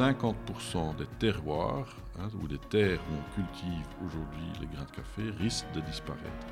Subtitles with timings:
[0.00, 5.22] 50% des terroirs hein, ou des terres où on cultive aujourd'hui les grains de café
[5.38, 6.46] risquent de disparaître.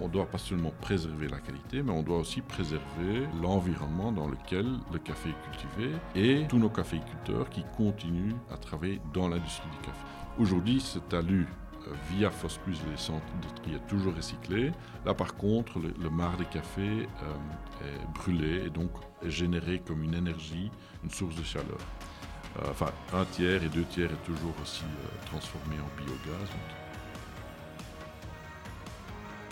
[0.00, 4.66] On doit pas seulement préserver la qualité, mais on doit aussi préserver l'environnement dans lequel
[4.92, 9.86] le café est cultivé et tous nos caféiculteurs qui continuent à travailler dans l'industrie du
[9.86, 10.04] café.
[10.40, 11.46] Aujourd'hui, ce talus
[11.86, 12.30] euh, via
[12.64, 14.72] Plus les centres de tri est toujours recyclé.
[15.06, 18.90] Là, par contre, le, le marc des cafés euh, est brûlé et donc
[19.24, 20.68] est généré comme une énergie,
[21.04, 21.78] une source de chaleur.
[22.58, 26.48] Euh, enfin, un tiers et deux tiers est toujours aussi euh, transformé en biogaz.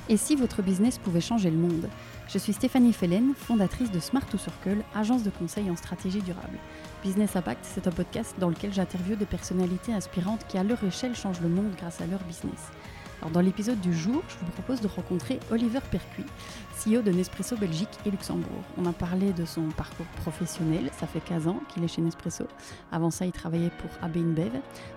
[0.09, 1.89] Et si votre business pouvait changer le monde?
[2.29, 6.59] Je suis Stéphanie Fellen, fondatrice de Smart to Circle, agence de conseil en stratégie durable.
[7.03, 11.15] Business Impact, c'est un podcast dans lequel j'interviewe des personnalités inspirantes qui, à leur échelle,
[11.15, 12.71] changent le monde grâce à leur business.
[13.21, 16.25] Alors, dans l'épisode du jour, je vous propose de rencontrer Oliver Percuit,
[16.79, 18.65] CEO de Nespresso Belgique et Luxembourg.
[18.79, 22.45] On a parlé de son parcours professionnel, ça fait 15 ans qu'il est chez Nespresso.
[22.91, 24.53] Avant ça, il travaillait pour AB InBev.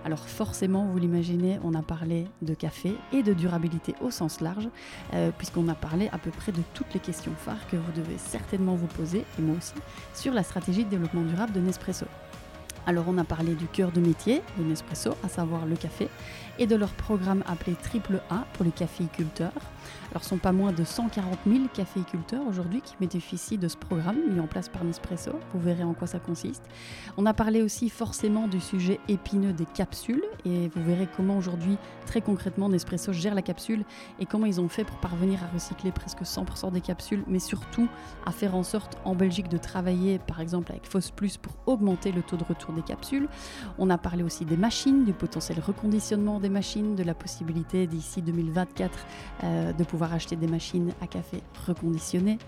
[0.06, 4.68] Alors forcément, vous l'imaginez, on a parlé de café et de durabilité au sens large,
[5.12, 8.16] euh, puisqu'on a parlé à peu près de toutes les questions phares que vous devez
[8.16, 9.74] certainement vous poser, et moi aussi,
[10.14, 12.06] sur la stratégie de développement durable de Nespresso.
[12.86, 16.08] Alors on a parlé du cœur de métier de Nespresso, à savoir le café,
[16.58, 19.52] et de leur programme appelé Triple A pour les caféiculteurs.
[20.14, 24.18] Alors ce sont pas moins de 140 000 caféiculteurs aujourd'hui qui bénéficient de ce programme
[24.30, 25.32] mis en place par Nespresso.
[25.52, 26.62] Vous verrez en quoi ça consiste.
[27.16, 31.78] On a parlé aussi forcément du sujet épineux des capsules et vous verrez comment aujourd'hui,
[32.06, 33.84] très concrètement, Nespresso gère la capsule
[34.20, 37.88] et comment ils ont fait pour parvenir à recycler presque 100% des capsules, mais surtout
[38.24, 42.12] à faire en sorte en Belgique de travailler par exemple avec Foss Plus pour augmenter
[42.12, 43.26] le taux de retour des capsules.
[43.78, 48.22] On a parlé aussi des machines, du potentiel reconditionnement des machines, de la possibilité d'ici
[48.22, 49.06] 2024
[49.42, 52.38] euh, de pouvoir acheter des machines à café reconditionnées.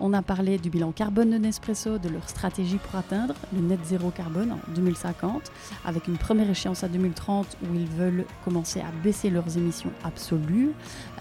[0.00, 3.80] On a parlé du bilan carbone de Nespresso, de leur stratégie pour atteindre le net
[3.84, 5.50] zéro carbone en 2050,
[5.84, 10.72] avec une première échéance à 2030 où ils veulent commencer à baisser leurs émissions absolues.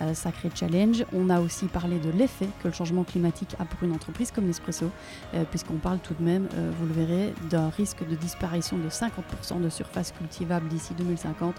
[0.04, 1.06] Euh, sacré challenge.
[1.14, 4.46] On a aussi parlé de l'effet que le changement climatique a pour une entreprise comme
[4.46, 4.90] Nespresso,
[5.34, 8.90] euh, puisqu'on parle tout de même, euh, vous le verrez, d'un risque de disparition de
[8.90, 11.56] 50% de surface cultivable d'ici 2050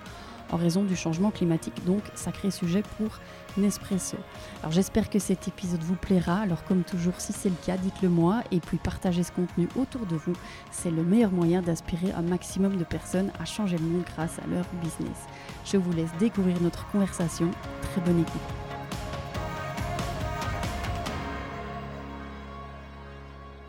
[0.50, 1.84] en raison du changement climatique.
[1.84, 3.18] Donc, sacré sujet pour
[3.56, 4.16] Nespresso.
[4.60, 6.40] Alors, j'espère que cet épisode vous plaira.
[6.40, 10.06] Alors, comme toujours, si c'est le cas, dites-le moi et puis partagez ce contenu autour
[10.06, 10.34] de vous.
[10.70, 14.46] C'est le meilleur moyen d'inspirer un maximum de personnes à changer le monde grâce à
[14.46, 15.26] leur business.
[15.64, 17.50] Je vous laisse découvrir notre conversation.
[17.82, 18.33] Très bonne écoute.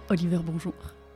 [0.09, 0.73] Oliver, bonjour.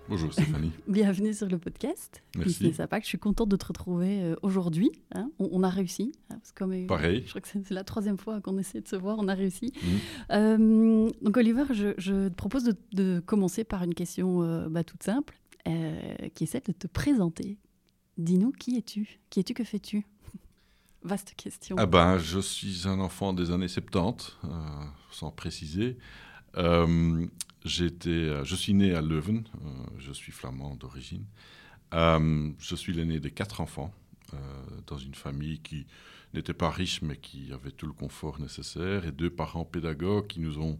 [0.07, 0.71] Bonjour Stéphanie.
[0.87, 2.23] Bienvenue sur le podcast.
[2.35, 2.73] Merci.
[2.73, 4.91] Je suis contente de te retrouver euh, aujourd'hui.
[5.13, 5.29] hein.
[5.37, 6.11] On, on a réussi.
[6.31, 7.21] hein, parce que comme, Pareil.
[7.25, 9.17] Je crois que c'est la troisième fois qu'on essaie de se voir.
[9.19, 9.71] On a réussi.
[9.83, 9.99] Mhm.
[10.31, 14.83] Euh, donc Oliver, je, je te propose de, de commencer par une question euh, bah,
[14.83, 15.99] toute simple, euh,
[16.33, 17.59] qui est celle de te présenter.
[18.17, 19.19] Dis-nous qui es-tu?
[19.29, 19.53] Qui es-tu?
[19.53, 20.05] Que fais-tu?
[21.03, 21.75] Vaste question.
[21.79, 24.47] Ah ben, je suis un enfant des années 70, euh,
[25.11, 25.97] sans préciser.
[26.57, 27.25] Euh,
[28.05, 31.25] euh, je suis né à Leuven, euh, je suis flamand d'origine.
[31.93, 33.93] Je suis l'aîné de quatre enfants,
[34.87, 35.87] dans une famille qui
[36.33, 40.39] n'était pas riche, mais qui avait tout le confort nécessaire, et deux parents pédagogues qui
[40.39, 40.79] nous ont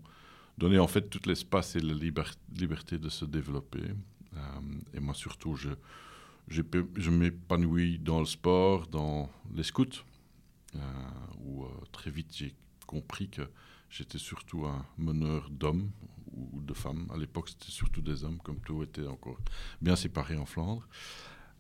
[0.58, 3.84] donné en fait tout l'espace et la liber- liberté de se développer.
[4.94, 5.70] Et moi surtout, je,
[6.48, 10.04] je m'épanouis dans le sport, dans les scouts,
[11.40, 13.44] où euh, très vite j'ai compris que
[13.90, 15.90] j'étais surtout un meneur d'hommes
[16.36, 17.08] ou de femmes.
[17.14, 19.38] À l'époque, c'était surtout des hommes, comme tout était encore
[19.82, 20.88] bien séparé en Flandre.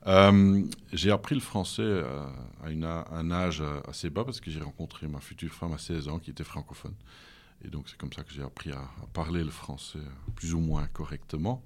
[0.08, 2.26] Euh, j'ai appris le français euh,
[2.64, 5.78] à une un âge euh, assez bas parce que j'ai rencontré ma future femme à
[5.78, 6.94] 16 ans qui était francophone.
[7.66, 10.54] Et donc c'est comme ça que j'ai appris à, à parler le français euh, plus
[10.54, 11.62] ou moins correctement.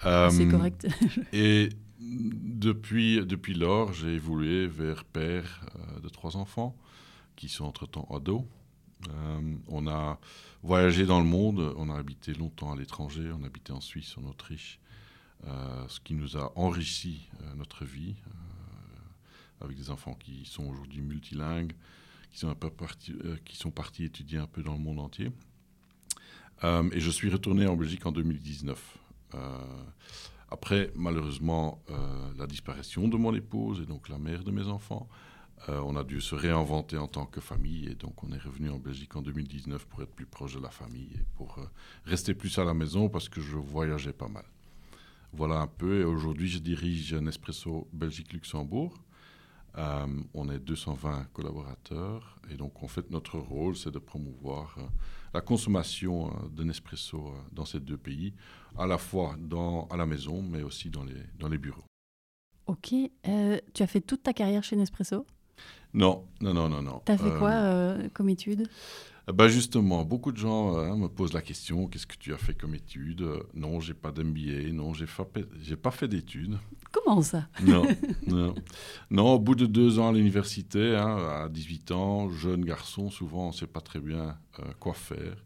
[0.00, 0.86] c'est Euh, correct.
[1.32, 6.76] et depuis, lors, j'ai évolué vers père euh, de trois enfants
[7.36, 8.44] qui sont entre-temps ados.
[9.08, 10.18] Euh, on a
[10.62, 14.16] voyagé dans le monde, on a habité longtemps à l'étranger, on a habité en Suisse,
[14.18, 14.78] en Autriche,
[15.46, 18.14] euh, ce qui nous a enrichi notre vie,
[19.60, 21.72] avec des enfants qui sont aujourd'hui multilingues,
[22.32, 22.54] qui sont,
[23.70, 25.30] partis, étudier un peu dans le monde entier.
[26.62, 28.98] Et je suis retourné en Belgique en 2019.
[30.48, 35.08] Après, malheureusement, euh, la disparition de mon épouse et donc la mère de mes enfants,
[35.68, 38.70] euh, on a dû se réinventer en tant que famille et donc on est revenu
[38.70, 41.64] en Belgique en 2019 pour être plus proche de la famille et pour euh,
[42.04, 44.44] rester plus à la maison parce que je voyageais pas mal.
[45.32, 46.00] Voilà un peu.
[46.00, 48.94] Et aujourd'hui, je dirige Nespresso Belgique-Luxembourg.
[49.78, 54.82] Euh, on est 220 collaborateurs et donc en fait notre rôle c'est de promouvoir euh,
[55.34, 58.32] la consommation euh, de Nespresso euh, dans ces deux pays,
[58.78, 61.84] à la fois dans, à la maison mais aussi dans les, dans les bureaux.
[62.66, 62.94] Ok.
[63.74, 65.26] Tu as fait toute ta carrière chez Nespresso?
[65.92, 67.02] Non, non, non, non, non.
[67.04, 68.68] Tu as fait quoi comme étude?
[69.32, 72.54] Bah justement, beaucoup de gens hein, me posent la question qu'est-ce que tu as fait
[72.54, 75.06] comme études Non, j'ai pas d'MBA, non, j'ai
[75.62, 76.58] j'ai pas fait d'études.
[76.92, 77.48] Comment ça?
[77.64, 77.84] Non,
[78.26, 78.54] non,
[79.10, 79.32] non.
[79.34, 83.48] au bout de deux ans à l'université, hein, à 18 ans, jeune garçon, souvent on
[83.48, 84.38] ne sait pas très bien
[84.78, 85.36] quoi faire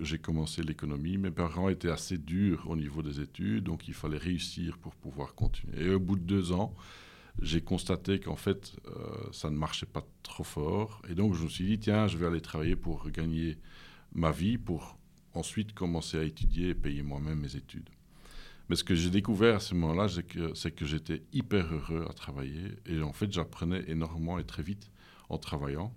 [0.00, 1.18] j'ai commencé l'économie.
[1.18, 5.34] Mes parents étaient assez durs au niveau des études, donc il fallait réussir pour pouvoir
[5.34, 5.84] continuer.
[5.84, 6.74] Et au bout de deux ans,
[7.42, 11.02] j'ai constaté qu'en fait, euh, ça ne marchait pas trop fort.
[11.08, 13.58] Et donc, je me suis dit, tiens, je vais aller travailler pour gagner
[14.14, 14.98] ma vie, pour
[15.34, 17.90] ensuite commencer à étudier et payer moi-même mes études.
[18.68, 20.08] Mais ce que j'ai découvert à ce moment-là,
[20.54, 22.72] c'est que, j'étais hyper heureux à travailler.
[22.86, 24.90] Et en fait, j'apprenais énormément et très vite
[25.28, 25.92] en travaillant.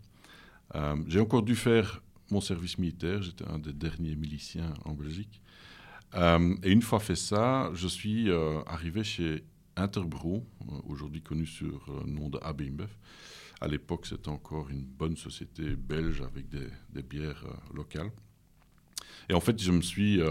[0.76, 3.22] Euh, j'ai encore dû faire mon service militaire.
[3.22, 5.42] J'étais un des derniers miliciens en Belgique.
[6.16, 8.30] Euh, et une fois fait ça, je suis
[8.68, 9.46] arrivé chez
[9.80, 12.62] Interbro, euh, aujourd'hui connu sur le nom de AB.
[13.62, 18.12] À l'époque, c'était encore une bonne société belge avec des, bières locales.
[19.30, 20.22] Et en fait, je me suis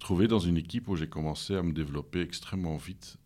[0.00, 3.16] trouvé dans une équipe où j'ai commencé à me développer extrêmement vite.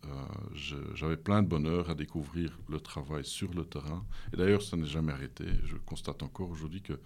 [0.93, 4.05] J'avais plein de bonheur à découvrir le travail sur le terrain.
[4.33, 5.45] Et d'ailleurs, ça n'est jamais arrêté.
[5.65, 6.99] Je constate encore aujourd'hui que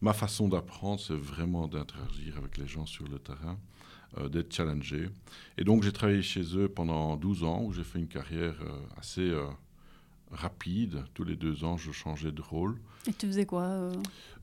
[0.00, 3.75] ma façon d'apprendre, c'est vraiment d'interagir avec les gens sur le terrain, euh,
[4.30, 5.08] d'être challengé.
[5.58, 8.98] Et donc, j'ai travaillé chez eux pendant 12 ans, où j'ai fait une carrière euh,
[8.98, 9.44] assez euh,
[10.30, 11.04] rapide.
[11.14, 12.76] Tous les deux ans, je changeais de rôle.
[13.06, 13.92] Et tu faisais quoi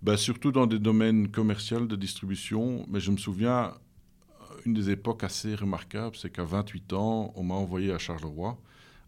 [0.01, 2.85] ben, Surtout dans des domaines commerciaux de distribution.
[2.89, 3.73] Mais je me souviens,
[4.65, 8.57] une des époques assez remarquables, c'est qu'à 28 ans, on m'a envoyé à Charleroi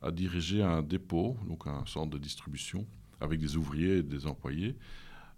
[0.01, 2.85] à diriger un dépôt, donc un centre de distribution,
[3.19, 4.75] avec des ouvriers et des employés.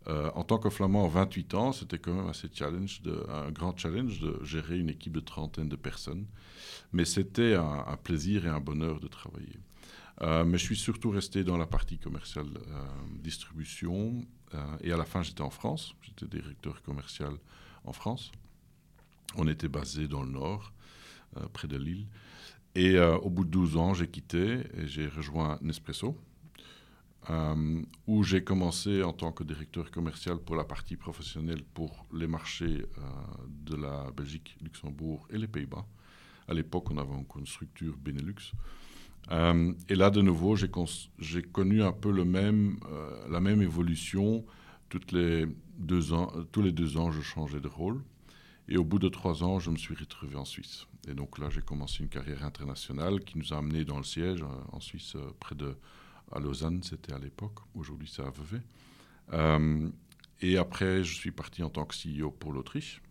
[0.09, 3.77] Euh, en tant que flamand à 28 ans, c'était quand même assez challenge un grand
[3.77, 6.25] challenge de gérer une équipe de trentaine de personnes.
[6.93, 9.59] Mais c'était un, plaisir et un bonheur de travailler.
[10.21, 12.85] Euh, mais je suis surtout resté dans la partie commerciale euh,
[13.19, 14.25] distribution.
[14.81, 15.93] et à la fin, j'étais en France.
[16.01, 17.33] J'étais directeur commercial
[17.83, 18.31] en France.
[19.35, 20.71] On était basé dans le nord,
[21.51, 22.07] près de Lille.
[22.75, 26.17] Et au bout de 12 ans, j'ai quitté et j'ai rejoint Nespresso
[27.29, 32.27] euh, où j'ai commencé en tant que directeur commercial pour la partie professionnelle pour les
[32.27, 33.01] marchés euh,
[33.49, 35.85] de la Belgique, Luxembourg et les Pays-Bas.
[36.47, 38.53] À l'époque, on avait encore une structure Benelux.
[39.31, 40.69] Euh, et là, de nouveau, j'ai,
[41.41, 42.79] connu un peu le même,
[43.29, 44.45] la même évolution.
[44.87, 45.45] Toutes les
[45.77, 48.01] deux ans, tous les deux ans, je changeais de rôle.
[48.69, 50.87] Et au bout de trois ans, je me suis retrouvé en Suisse.
[51.09, 54.45] Et donc là, j'ai commencé une carrière internationale qui nous a amenés dans le siège
[54.71, 55.75] en Suisse, près de
[56.31, 57.59] à Lausanne, c'était à l'époque.
[57.75, 58.61] Aujourd'hui, c'est à Vevey.
[59.33, 59.89] Euh,
[60.41, 63.01] et après, je suis parti en tant que CEO pour l'Autriche,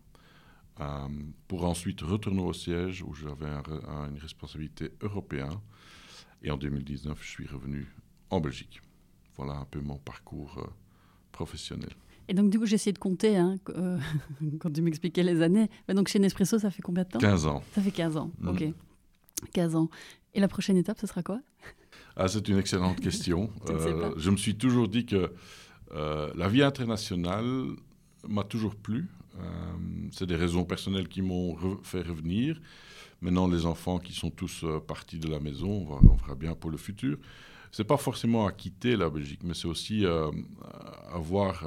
[0.79, 1.07] euh,
[1.47, 3.49] pour ensuite retourner au siège où j'avais
[4.09, 5.59] une responsabilité européenne.
[6.41, 7.87] Et en 2019, je suis revenu
[8.29, 8.81] en Belgique.
[9.35, 10.67] Voilà un peu mon parcours euh,
[11.31, 11.91] professionnel.
[12.29, 13.55] Et donc, du coup, j'ai essayé de compter hein,
[14.59, 15.69] quand tu m'expliquais les années.
[15.87, 17.19] Mais donc, chez Nespresso, ça fait combien de temps?
[17.19, 17.63] 15 ans.
[17.73, 18.47] Ça fait 15 ans, mm.
[18.49, 18.63] ok.
[19.53, 19.89] 15 ans.
[20.33, 21.41] Et la prochaine étape, ce sera quoi?
[22.17, 23.49] Ah, C'est une excellente question.
[23.69, 25.31] Euh, je me suis toujours dit que
[25.93, 27.67] euh, la vie internationale
[28.27, 29.07] m'a toujours plu.
[29.39, 29.43] Euh,
[30.11, 32.59] c'est des raisons personnelles qui m'ont fait revenir.
[33.21, 36.71] Maintenant, les enfants qui sont tous partis de la maison, on, on, fera bien pour
[36.71, 37.17] le futur.
[37.71, 40.05] C'est pas forcément à quitter la Belgique, mais c'est aussi
[41.11, 41.65] avoir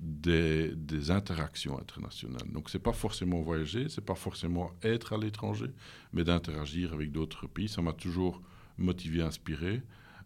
[0.00, 2.48] des, des, interactions internationales.
[2.52, 5.70] Donc, c'est pas forcément voyager, c'est pas forcément être à l'étranger,
[6.12, 7.68] mais d'interagir avec d'autres pays.
[7.68, 8.42] Ça m'a toujours
[8.78, 9.82] motivé, inspiré,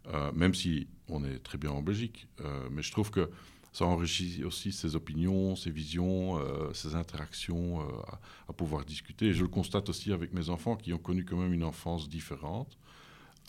[0.09, 2.29] euh, même si on est très bien en Belgique.
[2.41, 3.31] Euh, mais je trouve que
[3.73, 7.81] ça enrichit aussi ses opinions, ses visions, euh, ses interactions,
[8.49, 9.33] à, pouvoir discuter.
[9.33, 12.79] Je le constate aussi avec mes enfants qui ont connu quand même une enfance différente.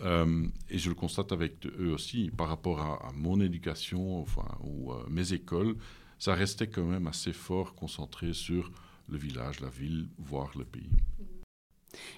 [0.01, 4.25] et je le constate avec eux aussi, par rapport à, mon éducation
[4.61, 5.75] ou mes écoles,
[6.19, 8.71] ça restait quand même assez fort concentré sur
[9.09, 10.89] le village, la ville, voire le pays.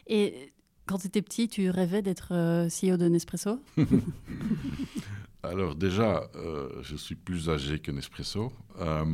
[0.07, 0.51] Et
[0.89, 3.61] quand tu étais petit, tu rêvais d'être euh, CEO de Nespresso?
[5.43, 8.51] Alors déjà, euh, je suis plus âgé que Nespresso.
[8.79, 9.05] Euh,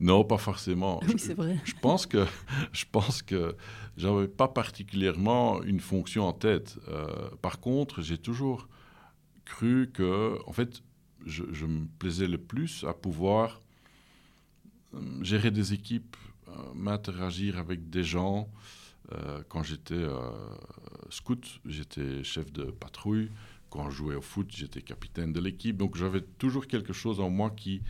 [0.00, 1.00] non, pas forcément.
[1.06, 1.58] Oui, c'est vrai.
[1.64, 2.24] Je, pense que
[2.72, 3.54] je pense que
[3.98, 6.78] j'avais pas particulièrement une fonction en tête.
[7.42, 8.66] par contre, j'ai toujours
[9.44, 10.82] cru que, en fait,
[11.26, 13.60] je, je, me plaisais le plus à pouvoir
[15.20, 16.16] gérer des équipes,
[16.74, 18.48] m'interagir avec des gens.
[19.48, 20.04] Quand j'étais
[21.10, 23.30] scout, j'étais chef de patrouille.
[23.68, 25.76] Quand je jouais au foot, j'étais capitaine de l'équipe.
[25.76, 27.82] Donc j'avais toujours quelque chose en moi qui,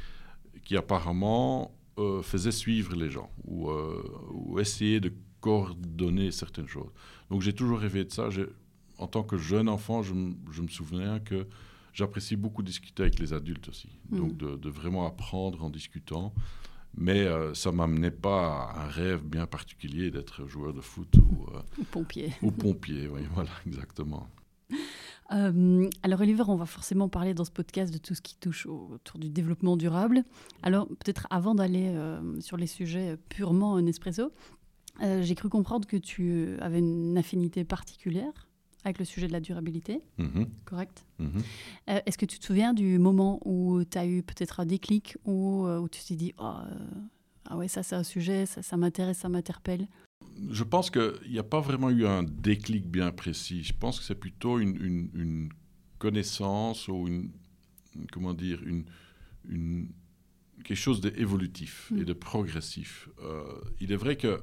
[0.65, 6.91] qui apparemment euh, faisait suivre les gens ou, euh, ou essayer de coordonner certaines choses.
[7.31, 8.29] Donc j'ai toujours rêvé de ça.
[8.97, 11.47] en tant que jeune enfant, je, me souviens que
[11.93, 13.91] j'apprécie beaucoup discuter avec les adultes aussi.
[14.09, 14.17] Mm.
[14.17, 16.33] Donc de, vraiment apprendre en discutant.
[16.95, 21.15] Mais euh, ça ne m'amenait pas à un rêve bien particulier d'être joueur de foot
[21.17, 21.47] ou,
[21.81, 22.33] ou pompier.
[22.43, 24.29] Ou pompier, oui, voilà, exactement.
[25.33, 28.67] Euh, alors Oliver, on va forcément parler dans ce podcast de tout ce qui touche
[28.67, 30.25] autour du développement durable.
[30.63, 34.33] Alors peut-être avant d'aller euh, sur les sujets purement Nespresso,
[35.03, 38.49] euh, j'ai cru comprendre que tu avais une affinité particulière
[38.85, 40.47] avec le sujet de la durabilité, mm-hmm.
[40.65, 42.03] correct mm-hmm.
[42.07, 45.67] Est-ce que tu te souviens du moment où tu as eu peut-être un déclic, où,
[45.67, 46.55] où tu t'es dit, oh,
[47.47, 49.89] ah ouais, ça c'est un sujet, ça, m'intéresse, ça m'interpelle?
[50.51, 53.63] Je pense qu'il n'y a pas vraiment eu un déclic bien précis.
[53.65, 55.51] Je pense que c'est plutôt une,
[55.99, 57.31] connaissance ou une,
[58.11, 59.89] comment dire, une,
[60.65, 61.99] quelque chose d'évolutif mm.
[61.99, 63.09] et de progressif.
[63.23, 63.43] Euh,
[63.81, 64.43] il est vrai que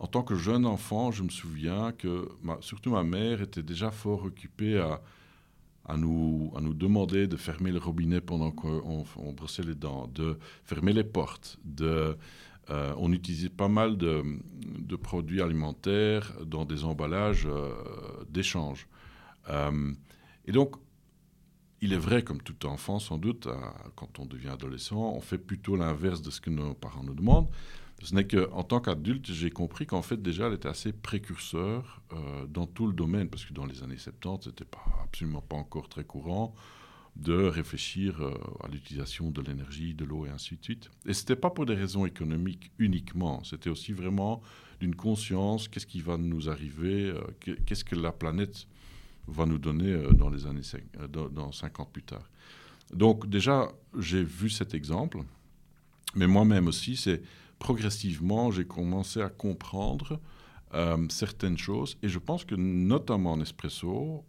[0.00, 2.26] en tant que jeune enfant, je me souviens que
[2.60, 7.78] surtout ma mère était déjà fort occupée à, nous, à nous demander de fermer le
[7.78, 12.16] robinet pendant qu'on on brossait les dents, de fermer les portes, de
[12.70, 14.22] euh, on utilisait pas mal de,
[14.96, 17.74] produits alimentaires dans des emballages euh,
[18.28, 18.86] d'échange.
[19.48, 19.92] Euh,
[20.46, 20.76] et donc,
[21.82, 23.48] il est vrai, comme tout enfant, sans doute,
[23.96, 27.48] quand on devient adolescent, on fait plutôt l'inverse de ce que nos parents nous demandent.
[28.02, 32.00] Ce n'est qu'en tant qu'adulte, j'ai compris qu'en fait, déjà, elle était assez précurseur
[32.48, 35.56] dans tout le domaine, parce que dans les années 70, ce n'était pas, absolument pas
[35.56, 36.54] encore très courant
[37.16, 40.90] de réfléchir euh, à l'utilisation de l'énergie, de l'eau et ainsi de suite.
[41.06, 44.40] Et ce n'était pas pour des raisons économiques uniquement, c'était aussi vraiment
[44.80, 48.66] d'une conscience, qu'est-ce qui va nous arriver, euh, qu'est-ce que la planète
[49.26, 50.62] va nous donner euh, dans les années
[51.10, 52.28] dans 50 plus tard.
[52.92, 55.18] Donc déjà, j'ai vu cet exemple,
[56.14, 57.22] mais moi-même aussi, c'est
[57.60, 60.20] progressivement, j'ai commencé à comprendre
[61.08, 64.24] certaines choses, et je pense que notamment en Espresso,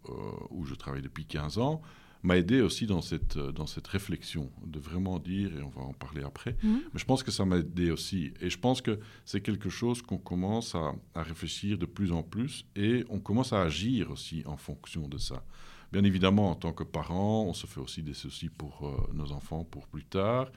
[0.49, 1.81] où je travaille depuis 15 ans,
[2.23, 5.81] m'a aidé aussi dans cette, euh, dans cette réflexion, de vraiment dire, et on va
[5.81, 6.81] en parler après, mhm.
[6.93, 8.33] mais je pense que ça m'a aidé aussi.
[8.41, 12.23] Et je pense que c'est quelque chose qu'on commence à, à, réfléchir de plus en
[12.23, 15.43] plus et on commence à agir aussi en fonction de ça.
[15.91, 19.31] Bien évidemment, en tant que parent, on se fait aussi des soucis pour euh, nos
[19.31, 20.51] enfants pour plus tard.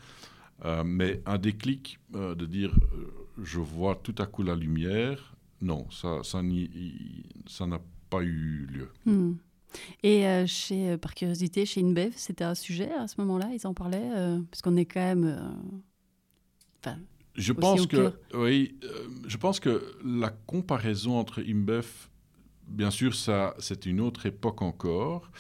[0.65, 2.73] Euh, mais un déclic de dire
[3.43, 7.81] je vois tout à coup la lumière, non, ça, ça n'a
[8.11, 8.89] pas eu lieu.
[9.07, 9.39] Mhm.
[10.03, 13.67] Et euh, chez, euh, par curiosité, chez InBev, c'était un sujet à ce moment-là Ils
[13.67, 15.37] en parlaient euh, Parce qu'on est quand même.
[17.35, 18.79] Je pense que oui,
[19.27, 21.87] je pense que la comparaison entre InBev,
[22.69, 25.31] bien sûr, ça, c'est une autre époque encore,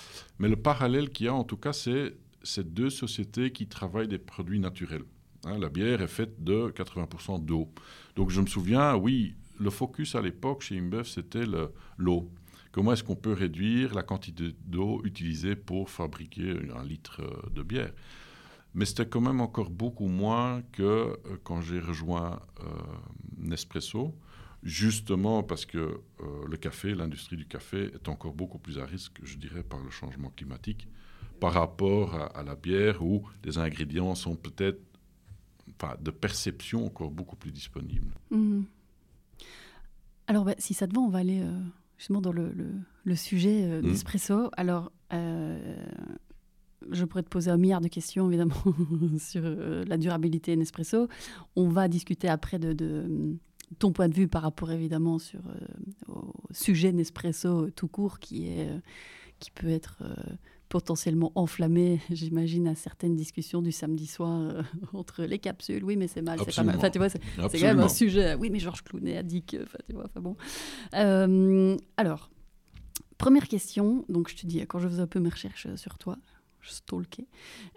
[0.40, 4.08] mais le parallèle qu'il y a en tout cas, c'est ces deux sociétés qui travaillent
[4.08, 5.04] des produits naturels.
[5.44, 7.72] Hein, la bière est faite de 80% d'eau.
[8.16, 11.44] Donc je me souviens, oui, le focus à l'époque chez InBev, c'était
[11.98, 12.30] l'eau.
[12.72, 17.62] Comment est-ce qu'on peut réduire la quantité d'eau utilisée pour fabriquer un litre euh, de
[17.62, 17.92] bière?
[18.74, 22.64] Mais c'était quand même encore beaucoup moins que euh, quand j'ai rejoint euh,
[23.38, 24.12] Nespresso,
[24.64, 26.00] justement parce que
[26.48, 29.90] le café, l'industrie du café est encore beaucoup plus à risque, je dirais, par le
[29.90, 30.88] changement climatique
[31.40, 34.80] par rapport à, la bière où les ingrédients sont peut-être
[36.00, 38.14] de perception encore beaucoup plus disponibles.
[38.30, 38.62] Mmh.
[40.26, 41.42] Alors, bah, si ça te va, on va aller
[41.98, 42.52] justement dans le,
[43.04, 43.82] le, sujet euh, mmh.
[43.82, 44.50] d'Espresso.
[44.56, 45.76] Alors, euh,
[46.90, 48.54] je pourrais te poser un milliard de questions, évidemment,
[49.18, 51.08] sur euh, la durabilité Nespresso.
[51.56, 53.36] On va discuter après de, de,
[53.78, 55.40] ton point de vue par rapport, évidemment, sur,
[56.08, 58.68] au sujet Nespresso tout court, qui, est,
[59.38, 60.02] qui peut être
[60.68, 65.84] potentiellement enflammé, j'imagine, à certaines discussions du samedi soir euh, entre les capsules.
[65.84, 66.76] Oui, mais c'est mal, c'est pas mal.
[66.76, 68.34] Enfin, tu vois, c'est quand même un sujet.
[68.34, 69.62] Oui, mais Georges Clounet a dit que.
[69.62, 70.36] Enfin, tu vois, enfin bon.
[70.94, 72.30] Euh, alors,
[73.18, 74.04] première question.
[74.08, 76.18] Donc, je te dis, quand je faisais un peu mes recherches sur toi,
[76.60, 77.26] je stalkais,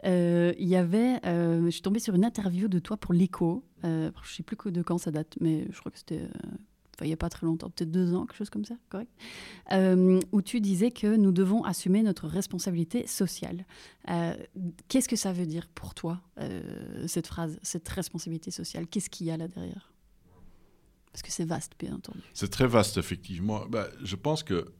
[0.05, 1.19] euh, il y avait.
[1.23, 3.63] je suis tombée sur une interview de toi pour l'écho.
[3.83, 6.27] je ne sais plus de quand ça date, mais je crois que c'était
[7.05, 9.11] il n'y a pas très longtemps, peut-être deux ans, quelque chose comme ça, correct
[9.71, 13.65] euh, Où tu disais que nous devons assumer notre responsabilité sociale.
[14.09, 14.35] Euh,
[14.87, 18.87] qu'est-ce que ça veut dire pour toi, euh, cette phrase, cette responsabilité sociale?
[18.87, 19.91] Qu'est-ce qu'il y a là derrière?
[21.11, 22.21] Parce que c'est vaste, bien entendu.
[22.33, 23.65] C'est très vaste, effectivement.
[23.67, 24.73] Bah, je pense que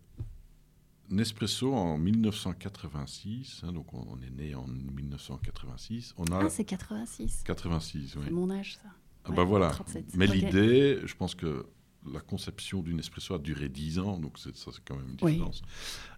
[1.10, 6.46] Nespresso, en 1986, hein, donc on, est né en 1986, on a...
[6.46, 8.22] Ah, c'est 86 86, oui.
[8.26, 8.90] C'est mon âge, ça.
[9.28, 9.72] Ah bah voilà.
[10.16, 11.66] Mais l'idée, je pense que
[12.14, 15.62] la conception d'une espresso a duré 10 ans, donc ça c'est quand même une différence.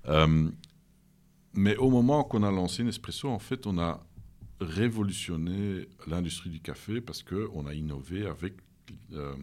[0.07, 0.49] Euh,
[1.53, 4.05] mais au moment qu'on a lancé Nespresso, en fait, on a
[4.61, 8.53] révolutionné l'industrie du café parce qu'on a innové avec
[9.13, 9.35] euh,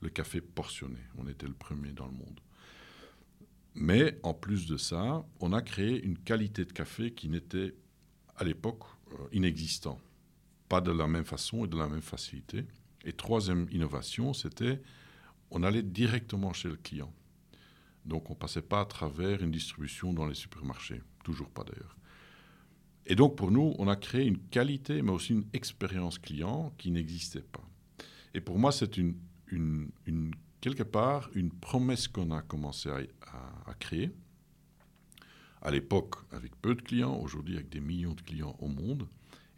[0.00, 0.98] le café portionné.
[1.18, 2.40] On était le premier dans le monde.
[3.74, 7.74] Mais en plus de ça, on a créé une qualité de café qui n'était
[8.36, 10.00] à l'époque euh, inexistant.
[10.68, 12.64] Pas de la même façon et de la même facilité.
[13.04, 14.80] Et troisième innovation, c'était
[15.50, 17.12] on allait directement chez le client.
[18.04, 21.02] Donc on ne passait pas à travers une distribution dans les supermarchés.
[21.24, 21.96] Toujours pas d'ailleurs.
[23.06, 26.90] Et donc pour nous, on a créé une qualité, mais aussi une expérience client qui
[26.90, 27.64] n'existait pas.
[28.34, 28.90] Et pour moi, c'est
[30.60, 34.10] quelque part une promesse qu'on a commencé à, créer.
[35.62, 39.08] À l'époque, avec peu de clients, aujourd'hui avec des millions de clients au monde.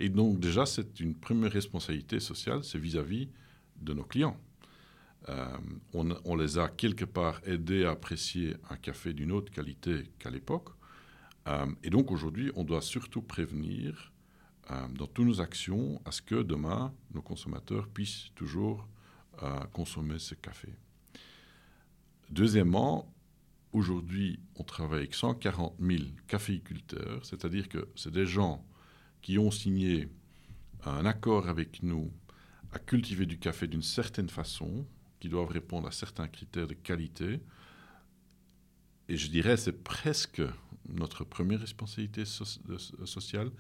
[0.01, 3.29] Et donc déjà, c'est une première responsabilité sociale, c'est vis-à-vis
[3.81, 4.39] de nos clients.
[5.29, 5.59] Euh,
[5.93, 10.71] on, les a quelque part aidés à apprécier un café d'une autre qualité qu'à l'époque.
[11.47, 14.13] Euh, et donc aujourd'hui, on doit surtout prévenir
[14.71, 18.87] euh, dans toutes nos actions à ce que demain, nos consommateurs puissent toujours
[19.73, 20.75] consommer ce café.
[22.29, 23.15] Deuxièmement,
[23.73, 28.67] aujourd'hui, on travaille avec 140 000 caféiculteurs, c'est-à-dire que c'est des gens
[29.23, 30.09] qui ont signé
[30.85, 32.11] un accord avec nous
[32.73, 34.85] à cultiver du café d'une certaine façon,
[35.21, 37.41] qui doivent répondre à certains critères de qualité.
[39.09, 40.43] Et je dirais, c'est presque
[40.89, 43.51] notre première responsabilité sociale,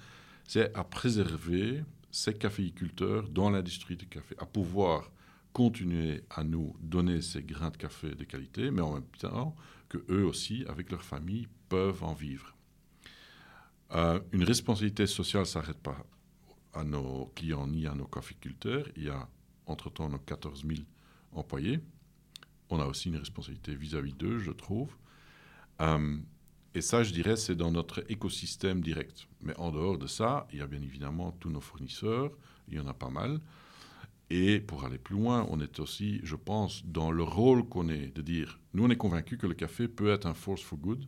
[0.44, 5.10] c'est à préserver ces caféiculteurs dans l'industrie du café, à pouvoir
[5.52, 9.54] continuer à nous donner ces grains de café de qualité, mais en même temps
[9.88, 12.54] que eux aussi, avec leur famille, peuvent en vivre.
[13.94, 16.04] Euh, une responsabilité sociale ne s'arrête pas
[16.74, 18.86] à nos clients ni à nos caféiculteurs.
[18.96, 19.28] Il y a
[19.66, 20.80] entre-temps nos 14 000
[21.38, 21.80] employés.
[22.71, 24.90] On a aussi une responsabilité vis-à-vis d'eux, je trouve.
[25.80, 26.18] Euh,
[26.75, 29.26] et ça, je dirais, c'est dans notre écosystème direct.
[29.42, 32.30] Mais en dehors de ça, il y a bien évidemment tous nos fournisseurs,
[32.68, 33.40] il y en a pas mal.
[34.30, 38.14] Et pour aller plus loin, on est aussi, je pense, dans le rôle qu'on est
[38.14, 41.05] de dire, nous on est convaincus que le café peut être un force for good.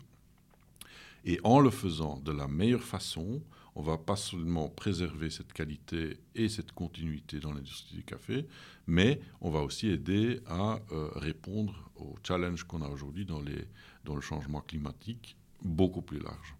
[1.26, 3.42] Et en le faisant de la meilleure façon,
[3.74, 8.46] on va pas seulement préserver cette qualité et cette continuité dans l'industrie du café,
[8.86, 14.20] mais on va aussi aider à euh, répondre aux challenges qu'on a aujourd'hui dans, le
[14.20, 16.56] changement climatique beaucoup plus large.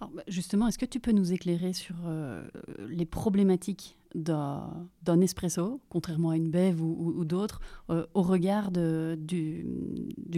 [0.00, 2.44] Bah, justement, est-ce que tu peux nous éclairer sur euh,
[2.88, 9.66] les problématiques d'un espresso, contrairement à une bève ou, d'autres, euh, au regard du,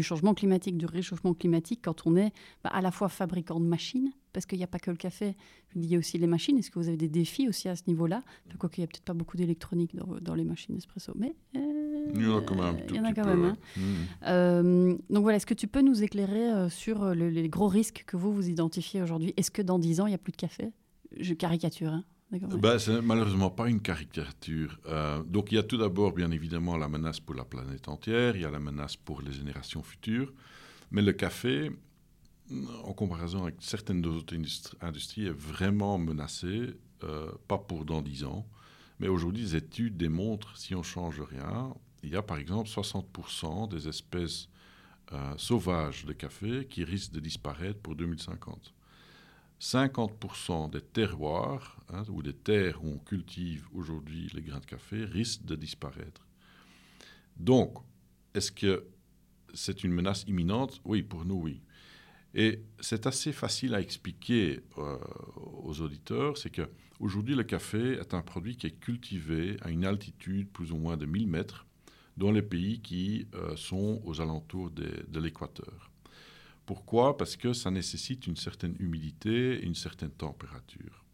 [0.01, 2.33] changement climatique, du réchauffement climatique, quand on est
[2.63, 5.37] bah, à la fois fabricant de machines, parce qu'il n'y a pas que le café,
[5.77, 6.59] il y a aussi les machines.
[6.59, 8.23] Est-ce que vous avez des défis aussi à ce niveau-là?
[8.59, 12.23] Quoique il n'y a peut-être pas beaucoup d'électronique dans, les machines espresso, mais euh, il
[12.23, 12.77] y en a quand même.
[12.89, 13.45] Il y en a quand même.
[13.45, 13.57] Hein.
[13.77, 13.81] Mmh.
[14.27, 18.33] Euh, donc voilà, est-ce que tu peux nous éclairer sur les gros risques que vous
[18.33, 19.35] vous identifiez aujourd'hui?
[19.37, 20.71] Est-ce que dans 10 ans, il n'y a plus de café?
[21.17, 22.05] Je caricature, hein
[22.41, 24.79] ben, c'est malheureusement pas une caricature.
[24.87, 28.37] Euh, donc il y a tout d'abord, bien évidemment, la menace pour la planète entière,
[28.37, 30.33] il y a la menace pour les générations futures,
[30.91, 31.71] mais le café,
[32.85, 34.35] en comparaison avec certaines autres
[34.81, 38.47] industries, est vraiment menacé, euh, pas pour dans 10 ans,
[39.01, 43.69] mais aujourd'hui, les études démontrent, si on change rien, il y a par exemple 60%
[43.69, 44.49] des espèces
[45.13, 48.75] euh, sauvages de café qui risquent de disparaître pour 2050.
[49.65, 55.07] 50% des terroirs hein, ou des terres où on cultive aujourd'hui les grains de café
[55.07, 56.27] risquent de disparaître.
[57.39, 57.79] Donc,
[58.35, 58.87] est-ce que
[59.55, 60.83] c'est une menace imminente?
[60.85, 61.63] Oui, pour nous, oui.
[62.35, 64.99] Et c'est assez facile à expliquer euh,
[65.63, 66.69] aux auditeurs, c'est que
[67.01, 70.99] aujourd'hui le café est un produit qui est cultivé à une altitude plus ou moins
[70.99, 71.67] de 1000 mètres
[72.19, 75.94] dans les pays qui euh, sont aux alentours de l'équateur.
[76.67, 77.17] Pourquoi?
[77.17, 81.05] Parce que ça nécessite une certaine humidité et une certaine température.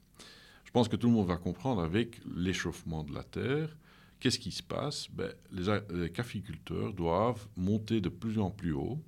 [0.64, 3.76] Je pense que tout le monde va comprendre avec l'échauffement de la Terre,
[4.20, 5.08] qu'est-ce qui se passe?
[5.10, 9.00] Ben, les, les caféiculteurs doivent monter de plus en plus haut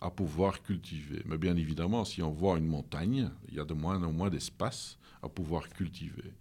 [0.00, 1.22] à pouvoir cultiver.
[1.26, 4.30] Mais bien évidemment, si on voit une montagne, il y a de moins en moins
[4.30, 6.32] d'espace à pouvoir cultiver.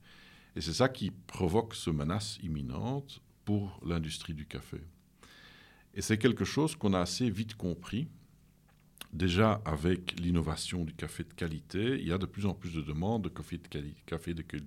[0.55, 4.79] Et c'est ça qui provoque ce menace imminente pour l'industrie du café.
[5.93, 8.08] Et c'est quelque chose qu'on a assez vite compris
[9.12, 12.82] Déjà, avec l'innovation du café de qualité, il y a de plus en plus de
[12.82, 14.62] demandes de café de, de,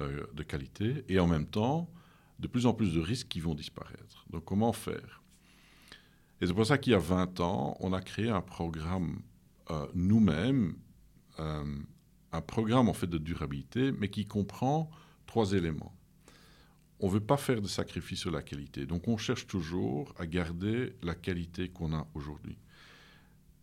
[0.00, 1.90] euh, de qualité et en même temps,
[2.38, 4.26] de plus en plus de risques qui vont disparaître.
[4.30, 5.22] Donc, comment faire?
[6.40, 9.20] Et c'est pour ça qu'il y a 20 ans, on a créé un programme
[9.70, 10.74] euh, nous-mêmes,
[11.38, 11.64] euh,
[12.32, 14.90] un programme en fait de durabilité, mais qui comprend
[15.26, 15.94] trois éléments.
[16.98, 18.84] On ne veut pas faire de sacrifice sur la qualité.
[18.84, 22.58] Donc, on cherche toujours à garder la qualité qu'on a aujourd'hui.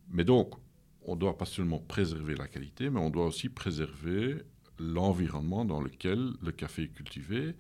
[0.10, 0.56] Mais donc,
[1.04, 4.43] on doit pas seulement préserver la qualité, mais on doit aussi préserver
[4.80, 7.56] l'environnement dans lequel le café est cultivé.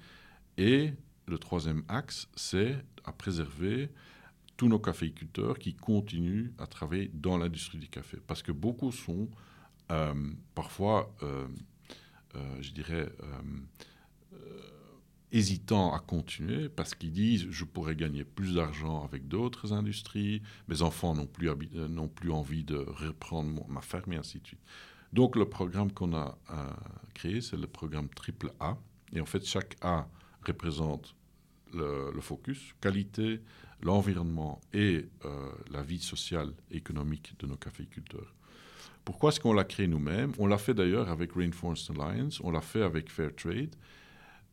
[0.57, 0.93] Et
[1.27, 3.89] le troisième axe, c'est à préserver
[4.57, 8.17] tous nos caféiculteurs qui continuent à travailler dans l'industrie du café.
[8.25, 9.29] Parce que beaucoup sont
[9.91, 10.13] euh,
[10.55, 11.47] parfois, euh,
[12.35, 13.07] euh, je dirais,
[15.31, 20.81] hésitants à continuer parce qu'ils disent je pourrais gagner plus d'argent avec d'autres industries, mes
[20.81, 21.49] enfants n'ont plus,
[22.15, 24.61] plus envie de reprendre ma ferme et ainsi de suite.
[25.13, 26.37] Donc le programme qu'on a
[27.13, 28.77] créé, c'est le programme triple A.
[29.13, 30.07] Et en fait, chaque A
[30.45, 31.15] représente
[31.73, 33.41] le, le focus, qualité,
[33.81, 38.33] l'environnement et euh, la vie sociale et économique de nos caféiculteurs.
[39.05, 40.33] Pourquoi est-ce qu'on l'a créé nous-mêmes?
[40.37, 43.75] On l'a fait d'ailleurs avec Rainforest Alliance, on l'a fait avec Fairtrade.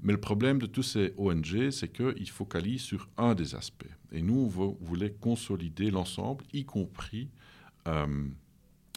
[0.02, 3.86] Mais le problème de tous ces ONG, c'est qu'ils focalisent sur un des aspects.
[4.12, 7.30] Et nous, on voulait consolider l'ensemble, y compris,
[7.88, 8.28] euh,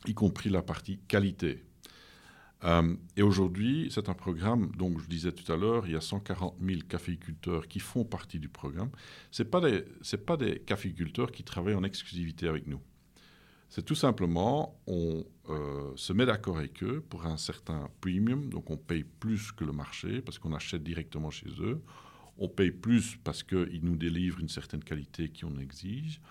[0.06, 1.64] y compris la partie qualité.
[2.64, 6.02] Euh, et aujourd'hui, c'est un programme, donc je disais tout à l'heure, il y a
[6.02, 8.90] 140 000 caféiculteurs qui font partie du programme.
[9.32, 12.82] Ce des, pas des caféiculteurs qui travaillent en exclusivité avec nous.
[13.70, 18.70] C'est tout simplement, on euh, se met d'accord avec eux pour un certain premium, donc
[18.70, 21.82] on paye plus que le marché parce qu'on achète directement chez eux.
[22.38, 26.22] On paye plus parce qu'ils nous délivrent une certaine qualité qu'on exige.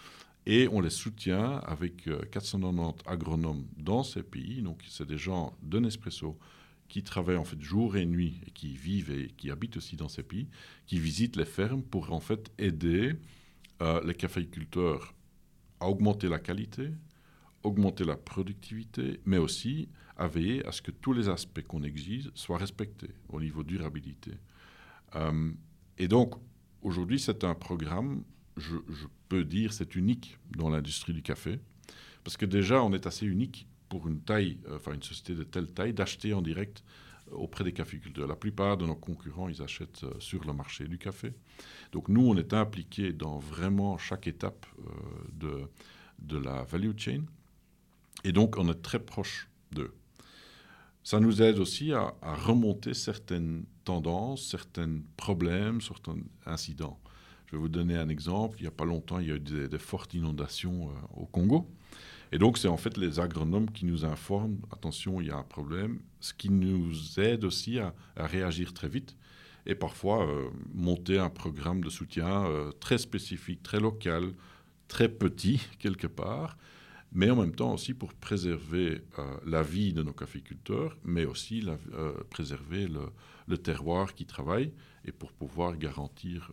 [0.47, 4.63] Et on les soutient avec 490 euh, agronomes dans ces pays.
[4.63, 6.39] Donc, c'est des gens de Nespresso
[6.89, 10.09] qui travaillent en fait jour et nuit et qui vivent et qui habitent aussi dans
[10.09, 10.47] ces pays,
[10.87, 13.15] qui visitent les fermes pour en fait aider
[13.83, 15.15] euh, les caféiculteurs
[15.81, 16.91] à augmenter la qualité,
[17.67, 22.31] augmenter la productivité, mais aussi à veiller à ce que tous les aspects qu'on exige
[22.35, 24.33] soient respectés au niveau durabilité.
[25.17, 25.53] Euh,
[25.99, 26.35] et donc,
[26.83, 28.23] aujourd'hui, c'est un programme
[28.57, 28.77] je,
[29.29, 31.59] peux dire, c'est unique dans l'industrie du café.
[32.25, 35.71] Parce que déjà, on est assez unique pour une taille, euh, une société de telle
[35.73, 36.83] taille, d'acheter en direct
[37.31, 38.27] euh, auprès des caféiculteurs.
[38.27, 41.35] La plupart de nos concurrents, ils achètent sur le marché du café.
[41.93, 44.65] Donc nous, on est impliqués dans vraiment chaque étape
[45.35, 45.69] de,
[46.19, 47.25] de la value chain.
[48.25, 49.95] Et donc, on est très proche d'eux.
[51.07, 56.99] Ça nous aide aussi à, remonter certaines tendances, certains problèmes, certains incidents.
[57.47, 58.59] Je vais vous donner un exemple.
[58.59, 61.71] Il n'y a pas longtemps, il y a eu des, fortes inondations euh, au Congo.
[62.33, 65.45] Et donc, c'est en fait les agronomes qui nous informent, attention, il y a un
[65.45, 69.17] problème, ce qui nous aide aussi à, réagir très vite
[69.65, 74.33] et parfois euh, monter un programme de soutien euh, très spécifique, très local,
[74.89, 76.57] très petit quelque part,
[77.13, 79.03] mais en même temps aussi pour préserver
[79.47, 81.79] la vie de nos caféiculteurs, mais aussi la,
[82.31, 83.11] préserver le,
[83.47, 84.73] le, terroir qui travaille
[85.05, 86.51] et pour pouvoir garantir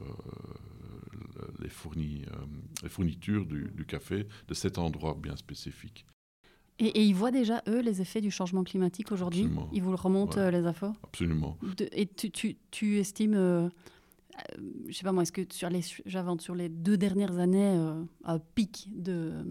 [1.62, 2.46] les, fournis, euh,
[2.84, 6.06] les fournitures du, café de cet endroit bien spécifique.
[6.80, 9.48] Et, ils voient déjà, eux, les effets du changement climatique aujourd'hui?
[9.72, 10.94] Ils vous le remontent, euh, les infos?
[11.04, 11.58] Absolument.
[11.92, 13.70] et tu, tu, tu estimes, euh,
[14.88, 17.78] je sais pas moi, est-ce que sur les, j'invente, sur les deux dernières années,
[18.24, 19.46] un pic de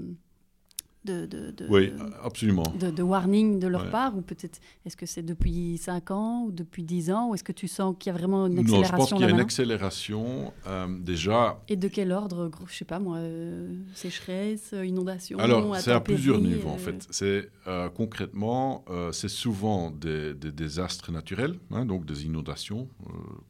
[1.05, 2.63] de, de, oui, absolument.
[2.79, 6.85] De, warning de leur part Ou peut-être, est-ce que c'est depuis 5 ans ou depuis
[6.85, 8.93] 10 ans Ou est-ce que tu sens qu'il y a vraiment une accélération Non, je
[8.97, 10.53] pense qu'il y a une accélération.
[10.67, 11.61] Euh, déjà.
[11.69, 16.41] Et de quel ordre Je sais pas moi, euh, sécheresse, inondation Alors, c'est à plusieurs
[16.41, 17.07] niveaux en euh, fait.
[17.11, 17.51] C'est
[17.95, 22.89] concrètement, c'est souvent des, désastres naturels, hein, donc des inondations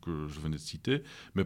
[0.02, 1.02] que je venais de citer,
[1.34, 1.44] mais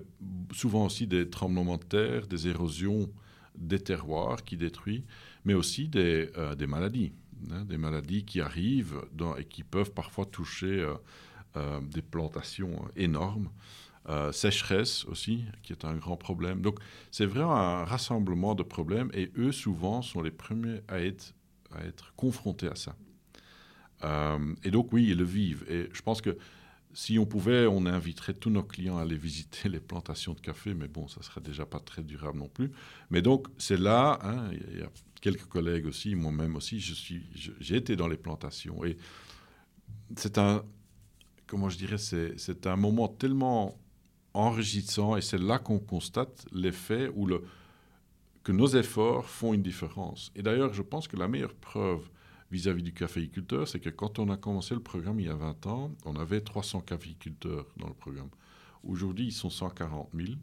[0.53, 3.09] souvent aussi des tremblements de terre, des érosions
[3.57, 5.05] des terroirs qui détruisent
[5.47, 7.13] mais aussi des, euh, maladies,
[7.51, 9.01] hein, des maladies qui arrivent
[9.39, 10.95] et qui peuvent parfois toucher euh,
[11.57, 13.49] euh, des plantations énormes.
[14.33, 16.61] sécheresse aussi, qui est un grand problème.
[16.61, 16.79] Donc
[17.11, 21.35] c'est vraiment un rassemblement de problèmes et eux souvent sont les premiers à être,
[22.17, 22.95] confrontés à ça.
[24.63, 25.65] et donc oui, ils le vivent.
[25.69, 26.39] Et je pense que
[26.95, 30.73] si on pouvait, on inviterait tous nos clients à aller visiter les plantations de café,
[30.73, 32.71] mais bon, ça serait déjà pas très durable non plus.
[33.11, 38.09] Mais donc, c'est là, hein, y a quelques collègues aussi, moi-même aussi, j'ai été dans
[38.09, 38.85] les plantations.
[38.85, 38.97] Et
[40.17, 40.65] c'est un,
[41.47, 43.79] comment je dirais, c'est un moment tellement
[44.35, 47.43] enrichissant, et c'est là qu'on constate l'effet ou le,
[48.45, 50.31] que nos efforts font une différence.
[50.37, 52.09] Et d'ailleurs, je pense que la meilleure preuve
[52.51, 55.67] vis-à-vis du caféiculteur, c'est que quand on a commencé le programme il y a 20
[55.67, 58.29] ans, on avait 300 caféiculteurs dans le programme.
[58.85, 60.35] Aujourd'hui, ils sont 140 000.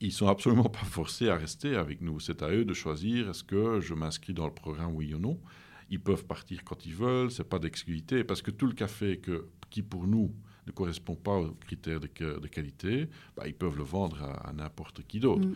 [0.00, 2.20] Ils sont absolument pas forcés à rester avec nous.
[2.20, 5.38] C'est à eux de choisir est-ce que je m'inscris dans le programme, oui ou non.
[5.90, 9.46] Ils peuvent partir quand ils veulent, c'est pas d'exclusivité, parce que tout le café que,
[9.70, 10.34] qui pour nous
[10.66, 15.06] ne correspond pas aux critères de, de qualité, bah, ils peuvent le vendre à, n'importe
[15.06, 15.46] qui d'autre.
[15.46, 15.54] Mm.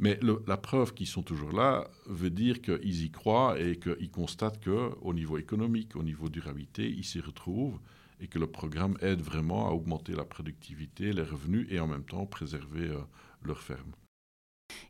[0.00, 4.64] Mais la preuve qu'ils sont toujours là veut dire qu'ils y croient et qu'ils constatent
[4.64, 7.78] qu'au niveau économique, au niveau durabilité, ils s'y retrouvent
[8.18, 12.04] et que le programme aide vraiment à augmenter la productivité, les revenus et en même
[12.04, 12.98] temps préserver euh,
[13.44, 13.92] leur ferme.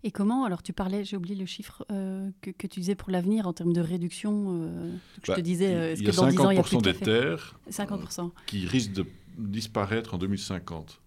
[0.03, 3.11] Et comment, alors tu parlais, j'ai oublié le chiffre euh, que, que, tu disais pour
[3.11, 4.61] l'avenir en termes de réduction.
[4.63, 6.79] Euh, je te bah, disais, euh, est-ce que dans 10 ans, il y a plus
[6.79, 8.31] de des terres 50%.
[8.47, 9.07] qui risquent de
[9.39, 11.01] disparaître en 2050.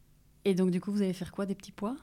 [0.45, 1.95] Et donc, du coup, vous allez faire quoi Des petits pois?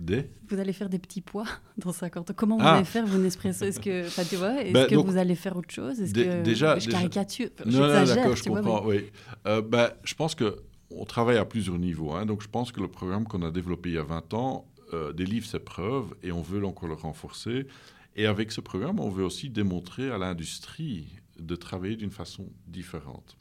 [0.00, 0.30] Des?
[0.48, 1.46] Vous allez faire des petits pois
[1.78, 2.34] dans 50 ans.
[2.34, 2.76] Comment vous ah.
[2.76, 3.64] allez faire vos Nespresso?
[3.64, 6.00] Est-ce que, enfin, tu vois, est-ce bah, que vous allez faire autre chose?
[6.00, 7.50] Est-ce que déjà, je caricature?
[7.66, 8.84] Non, non d'accord, je comprends.
[8.86, 9.10] Oui.
[9.44, 10.56] bah, je pense que
[10.96, 12.12] on travaille à plusieurs niveaux.
[12.12, 12.26] Hein.
[12.26, 15.12] donc, je pense que le programme qu'on a développé il y a 20 ans euh,
[15.12, 17.66] délivre ses preuves et on veut encore le renforcer.
[18.14, 21.06] Et avec ce programme, on veut aussi démontrer à l'industrie
[21.38, 23.38] de travailler d'une façon différente.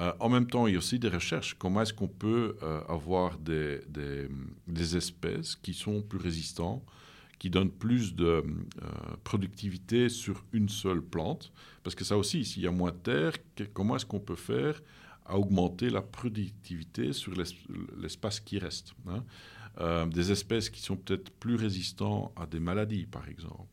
[0.00, 1.54] Euh, en même temps, il y a aussi des recherches.
[1.58, 3.80] Comment est-ce qu'on peut euh, avoir des,
[4.66, 6.82] des, espèces qui sont plus résistantes,
[7.38, 8.42] qui donnent plus de
[9.24, 11.52] productivité sur une seule plante?
[11.82, 13.32] Parce que ça aussi, s'il y a moins de terre,
[13.74, 14.80] comment est-ce qu'on peut faire
[15.26, 17.32] à augmenter la productivité sur
[17.96, 19.24] l'espace qui reste hein?
[19.80, 23.68] Euh, des espèces qui sont peut-être plus résistantes à des maladies, par exemple.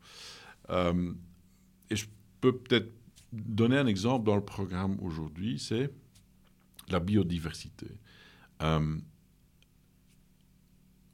[0.70, 1.12] Euh,
[1.90, 2.06] et je
[2.40, 2.90] peux peut-être
[3.32, 5.90] donner un exemple dans le programme aujourd'hui, c'est
[6.88, 7.86] la biodiversité.
[8.62, 8.98] Euh,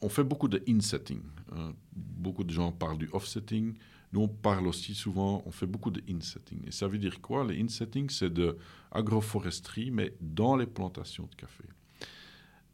[0.01, 1.21] on fait beaucoup de in-setting.
[1.53, 1.75] Hein.
[1.93, 3.75] Beaucoup de gens parlent du off-setting.
[4.13, 6.61] Nous, on parle aussi souvent, on fait beaucoup de in-setting.
[6.67, 8.57] Et ça veut dire quoi Le in-setting, c'est de
[8.97, 11.65] agroforesterie, mais dans les plantations de café.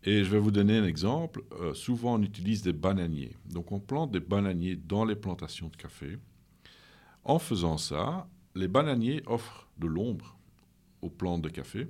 [0.04, 1.42] Et je vais vous donner un exemple.
[1.60, 3.36] Euh, souvent, on utilise des bananiers.
[3.46, 6.18] Donc, on plante des bananiers dans les plantations de café.
[7.24, 10.36] En faisant ça, les bananiers offrent de l'ombre
[11.02, 11.88] aux plantes de café,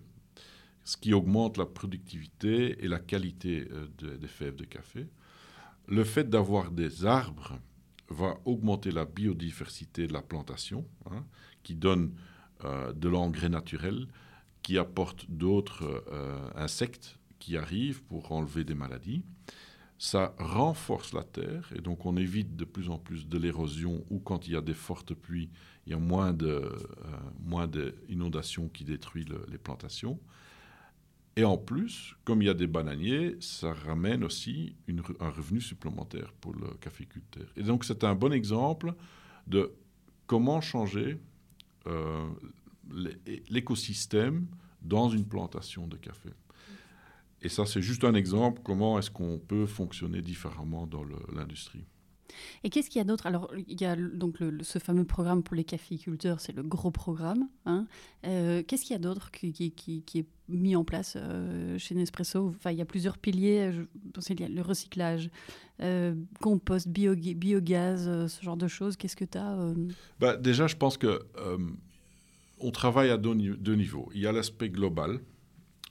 [0.84, 3.86] ce qui augmente la productivité et la qualité euh,
[4.18, 5.06] des fèves de café.
[5.88, 7.58] Le fait d'avoir des arbres
[8.08, 11.24] va augmenter la biodiversité de la plantation, hein,
[11.62, 12.12] qui donne
[12.94, 14.06] de l'engrais naturel,
[14.62, 16.04] qui apporte d'autres
[16.54, 19.24] insectes qui arrivent pour enlever des maladies.
[19.98, 24.20] Ça renforce la terre et donc on évite de plus en plus de l'érosion ou
[24.20, 25.50] quand il y a des fortes pluies,
[25.86, 30.20] il y a moins euh, d'inondations qui détruisent les plantations.
[31.34, 34.76] Et en plus, comme il y a des bananiers, ça ramène aussi
[35.18, 37.46] un revenu supplémentaire pour le caféiculteur.
[37.56, 38.94] Et donc c'est un bon exemple
[39.48, 39.72] de
[40.28, 41.18] comment changer
[41.86, 42.28] euh,
[43.48, 44.46] l'écosystème
[44.82, 46.30] dans une plantation de café.
[47.40, 51.84] Et ça, c'est juste un exemple comment est-ce qu'on peut fonctionner différemment dans l'industrie.
[52.64, 53.26] Et qu'est-ce qu'il y a d'autre?
[53.26, 57.48] Alors, il y a donc ce fameux programme pour les caféiculteurs, c'est le gros programme.
[57.66, 57.86] Hein.
[58.24, 59.72] Euh, qu'est-ce qu'il y a d'autre qui,
[60.14, 62.48] est mis en place euh, chez Nespresso?
[62.48, 63.72] Enfin, il y a plusieurs piliers.
[63.72, 65.30] Je pense qu'il y a le recyclage,
[65.80, 68.96] euh, compost, biogaz, ce genre de choses.
[68.96, 69.56] Qu'est-ce que tu as
[70.20, 71.22] bah, Déjà, je pense que
[72.64, 73.34] on travaille à deux
[73.74, 74.08] niveaux.
[74.14, 75.20] Il y a l'aspect global,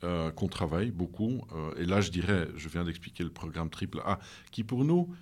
[0.04, 1.42] euh, qu'on travaille beaucoup.
[1.54, 4.18] Euh, et là, je dirais, je viens d'expliquer le programme triple A,
[4.50, 5.14] qui pour nous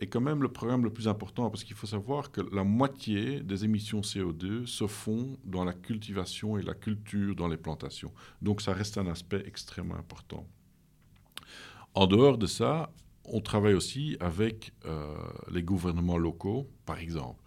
[0.00, 3.40] est quand même le programme le plus important, parce qu'il faut savoir que la moitié
[3.40, 8.12] des émissions CO2 se font dans la cultivation et la culture dans les plantations.
[8.42, 10.46] Donc ça reste un aspect extrêmement important.
[11.94, 12.92] En dehors de ça,
[13.24, 15.14] on travaille aussi avec euh,
[15.50, 17.42] les gouvernements locaux, par exemple.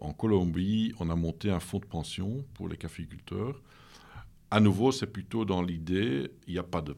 [0.00, 3.62] En Colombie, on a monté un fonds de pension pour les caféiculteurs
[4.50, 6.96] à nouveau, c'est plutôt dans l'idée, il n'y a pas de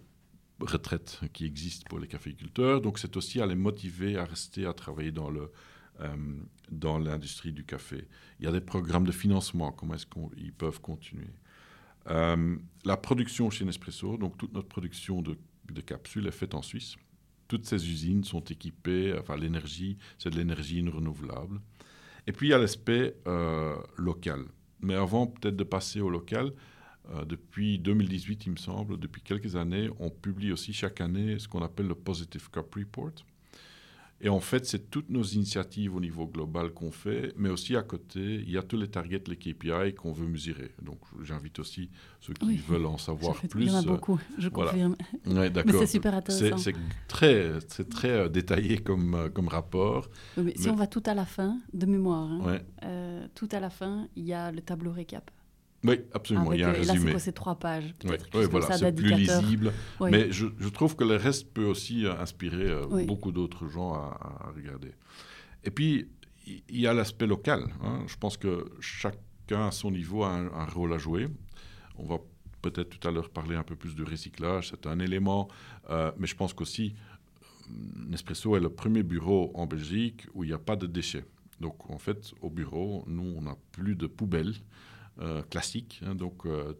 [0.61, 4.73] retraite qui existe pour les caféiculteurs, donc c'est aussi à les motiver à rester à
[4.73, 5.51] travailler dans le,
[6.01, 6.16] euh,
[6.71, 8.07] dans l'industrie du café.
[8.38, 11.31] Il y a des programmes de financement, comment est-ce qu'ils peuvent continuer?
[12.11, 15.37] Euh, la production chez Nespresso, donc toute notre production de,
[15.81, 16.97] capsules est faite en Suisse.
[17.47, 21.61] Toutes ces usines sont équipées, enfin l'énergie, c'est de l'énergie renouvelable.
[22.27, 24.44] Et puis il y a l'aspect euh, local.
[24.81, 26.53] Mais avant peut-être de passer au local,
[27.11, 31.49] euh, depuis 2018, il me semble, depuis quelques années, on publie aussi chaque année ce
[31.49, 33.12] qu'on appelle le Positive Cup Report.
[34.21, 37.83] Et en fait, c'est toutes nos initiatives au niveau global qu'on fait, mais aussi à
[37.83, 40.73] côté, il y a tous les targets, les KPI qu'on veut mesurer.
[40.83, 41.88] Donc, j'invite aussi
[42.21, 43.66] ceux qui veulent en savoir plus.
[43.66, 44.97] Il y en a beaucoup, je confirme.
[45.25, 46.59] Ouais, mais c'est super intéressant.
[46.59, 46.75] C'est
[47.07, 50.11] très, très euh, détaillé comme, euh, comme rapport.
[50.37, 54.09] mais Si on va tout à la fin, de mémoire, hein, tout à la fin,
[54.16, 55.31] il y a le tableau récap.
[55.85, 56.53] Oui, absolument.
[56.53, 56.95] il y a un résumé.
[56.95, 59.73] Là, c'est quoi, c'est trois pages Oui, voilà, c'est plus lisible.
[60.01, 63.95] Mais je, je, trouve que le reste peut aussi euh, inspirer euh, beaucoup d'autres gens
[63.95, 64.93] à, regarder.
[65.64, 66.09] Et puis,
[66.47, 67.64] il y a l'aspect local.
[67.83, 68.03] Hein.
[68.09, 71.29] Je pense que chacun à son niveau a un, rôle à jouer.
[71.97, 72.19] On va
[72.61, 74.71] peut-être tout à l'heure parler un peu plus du recyclage.
[74.71, 75.49] C'est un élément.
[75.91, 76.95] Euh, mais je pense qu'aussi,
[78.09, 81.25] Nespresso est le premier bureau en Belgique où il n'y a pas de déchets.
[81.61, 84.55] Donc, en fait, au bureau, nous, on n'a plus de poubelles.
[85.21, 86.01] Euh, classique.
[86.07, 86.75] Hein, donc, euh,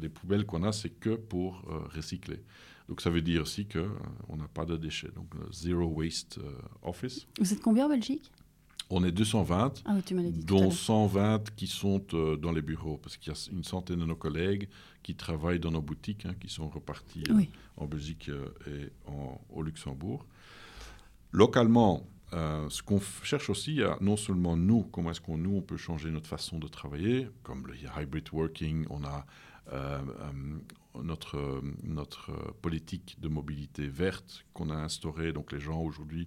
[0.00, 2.42] les poubelles qu'on a, c'est que pour euh, recycler.
[2.88, 5.10] Donc ça veut dire aussi qu'on n'a pas de déchets.
[5.14, 6.38] Donc Zero Waste
[6.82, 7.26] Office.
[7.40, 8.30] Vous êtes combien en Belgique?
[8.94, 9.96] On est 220, ah
[10.44, 14.04] dont 120 qui sont euh, dans les bureaux, parce qu'il y a une centaine de
[14.04, 14.68] nos collègues
[15.02, 17.40] qui travaillent dans nos boutiques, hein, qui sont repartis euh,
[17.78, 18.92] en Belgique euh, et
[19.50, 20.26] au Luxembourg.
[21.30, 26.10] Localement, ce qu'on cherche aussi, non seulement nous, comment est-ce qu'on nous on peut changer
[26.10, 29.26] notre façon de travailler, comme le hybrid working, on a
[31.02, 35.32] notre notre politique de mobilité verte qu'on a instaurée.
[35.32, 36.26] Donc les gens aujourd'hui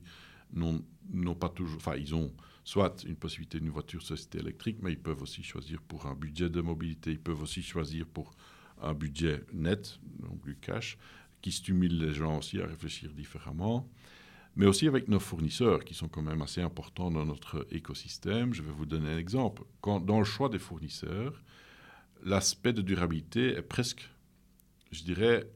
[0.53, 2.31] n'ont pas toujours, enfin ils ont
[2.63, 6.49] soit une possibilité d'une voiture société électrique, mais ils peuvent aussi choisir pour un budget
[6.49, 8.35] de mobilité, ils peuvent aussi choisir pour
[8.81, 10.97] un budget net, donc du cash,
[11.41, 13.87] qui stimule les gens aussi à réfléchir différemment.
[14.55, 18.53] Mais aussi avec nos fournisseurs, qui sont quand même assez importants dans notre écosystème.
[18.53, 19.63] Je vais vous donner un exemple.
[19.83, 21.41] Dans le choix des fournisseurs,
[22.23, 24.09] l'aspect de durabilité est presque,
[24.91, 25.49] je dirais,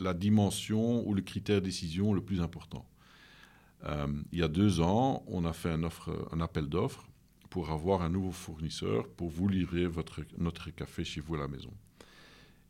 [0.00, 2.88] la dimension ou le critère décision le plus important.
[3.84, 7.08] Euh, il y a deux ans, on a fait un, appel d'offres
[7.50, 9.86] pour avoir un nouveau fournisseur pour vous livrer
[10.38, 11.72] notre café chez vous à la maison.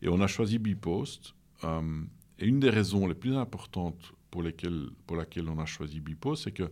[0.02, 1.34] Et on a choisi Bipost.
[1.64, 2.02] Euh,
[2.38, 6.44] et une des raisons les plus importantes pour, lesquelles, pour laquelle on a choisi Bipost,
[6.44, 6.68] c'est que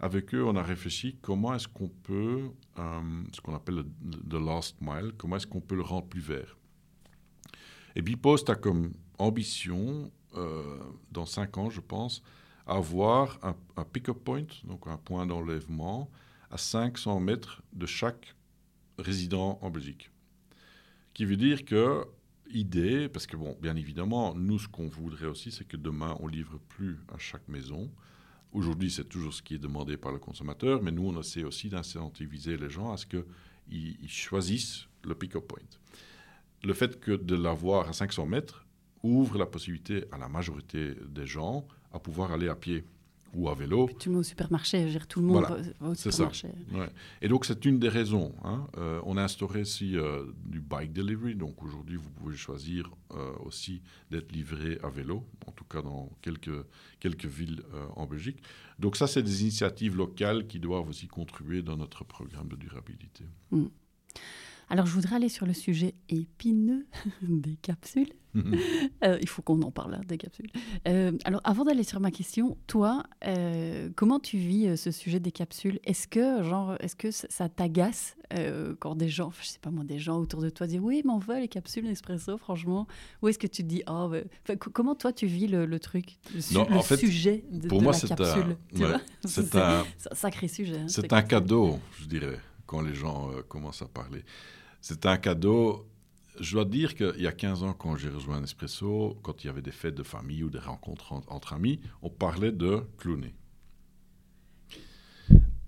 [0.00, 3.84] avec eux, on a réfléchi comment est-ce qu'on peut, euh, ce qu'on appelle
[4.30, 6.58] le, last mile, comment est-ce qu'on peut le rendre plus vert.
[7.96, 10.10] Et Bipost a comme ambition,
[11.12, 12.22] dans cinq ans, je pense,
[12.66, 16.10] avoir un, pick-up point, donc un point d'enlèvement,
[16.50, 18.34] à 500 mètres de chaque
[18.98, 20.10] résident en Belgique.
[21.12, 22.04] Qui veut dire que,
[22.50, 26.26] idée, parce que, bon, bien évidemment, nous, ce qu'on voudrait aussi, c'est que demain, on
[26.26, 27.90] livre plus à chaque maison.
[28.52, 31.68] Aujourd'hui, c'est toujours ce qui est demandé par le consommateur, mais nous, on essaie aussi
[31.68, 35.58] d'incentiviser les gens à ce qu'ils choisissent le pick-up point.
[36.62, 38.64] Le fait que de l'avoir à 500 mètres
[39.02, 42.84] ouvre la possibilité à la majorité des gens à pouvoir aller à pied
[43.34, 43.88] ou à vélo.
[43.98, 45.46] tu mets au supermarché, gère tout le monde
[45.80, 46.48] au supermarché.
[46.72, 46.88] Ça.
[47.22, 48.34] Et donc c'est une des raisons.
[48.44, 48.66] Hein.
[48.78, 51.34] Euh, on a instauré aussi euh, du bike delivery.
[51.34, 56.10] Donc aujourd'hui, vous pouvez choisir euh, aussi d'être livré à vélo, en tout cas dans
[56.22, 56.64] quelques,
[57.00, 57.62] quelques villes
[57.96, 58.38] en Belgique.
[58.78, 63.24] Donc ça, c'est des initiatives locales qui doivent aussi contribuer dans notre programme de durabilité.
[63.50, 63.66] Mm.
[64.70, 66.86] Alors, je voudrais aller sur le sujet épineux
[67.22, 68.12] des capsules.
[68.34, 68.58] Mhm.
[69.02, 70.50] Euh, il faut qu'on en parle, hein, des capsules.
[70.88, 75.32] Euh, alors, avant d'aller sur ma question, toi, euh, comment tu vis ce sujet des
[75.32, 75.78] capsules?
[75.84, 78.16] Est-ce que, genre, est-ce que ça t'agace
[78.80, 81.12] quand des gens, je sais pas moi, des gens autour de toi disent oui, mais
[81.12, 82.86] on veut les capsules Nespresso, franchement
[83.22, 84.10] Ou est-ce que tu te dis, oh,
[84.72, 88.08] comment toi tu vis le, truc, le, non, le fait, sujet de, pour moi, la
[88.08, 88.56] capsule
[89.24, 90.78] C'est un, sacré sujet.
[90.78, 94.24] Hein, c'est un cadeau, je dirais, quand les gens commencent à parler.
[94.80, 95.88] C'est un cadeau.
[96.38, 99.50] Je dois dire qu'il y a 15 ans, quand j'ai rejoint Nespresso, quand il y
[99.50, 103.34] avait des fêtes de famille ou des rencontres entre amis, on parlait de cloner.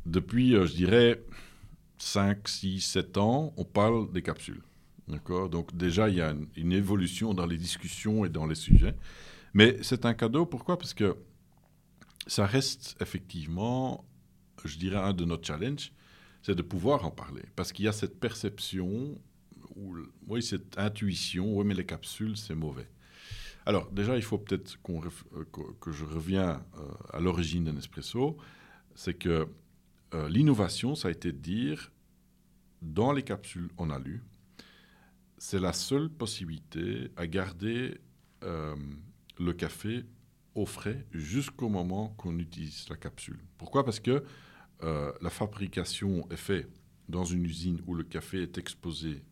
[0.05, 1.25] Depuis, euh, je dirais,
[1.97, 4.63] 5, 6, 7 ans, on parle des capsules.
[5.09, 5.49] D'accord?
[5.49, 8.97] Donc déjà, il y a une, une, évolution dans les discussions et dans les sujets.
[9.55, 10.79] Mais c'est un cadeau, pourquoi?
[10.79, 11.17] Parce que
[12.27, 14.05] ça reste effectivement,
[14.65, 15.93] je dirais, un de nos challenges
[16.47, 17.43] c'est de pouvoir en parler.
[17.57, 19.21] Parce qu'il y a cette perception,
[19.75, 19.97] ou,
[20.29, 22.89] oui, cette intuition, oui, mais les capsules, c'est mauvais.
[23.67, 25.45] Alors, déjà, il faut peut-être euh,
[25.81, 28.37] que je reviens euh, à l'origine d'un espresso.
[28.95, 29.49] C'est que
[30.15, 31.91] euh, l'innovation, ça a été de dire,
[32.81, 34.23] dans les capsules en alu,
[35.39, 37.99] c'est la seule possibilité à garder
[38.43, 40.05] le café
[40.55, 43.41] au frais jusqu'au moment qu'on utilise la capsule.
[43.59, 43.85] Pourquoi?
[43.85, 44.23] Parce que
[44.83, 46.71] euh, la fabrication est faite
[47.09, 49.23] dans une usine où le café est exposé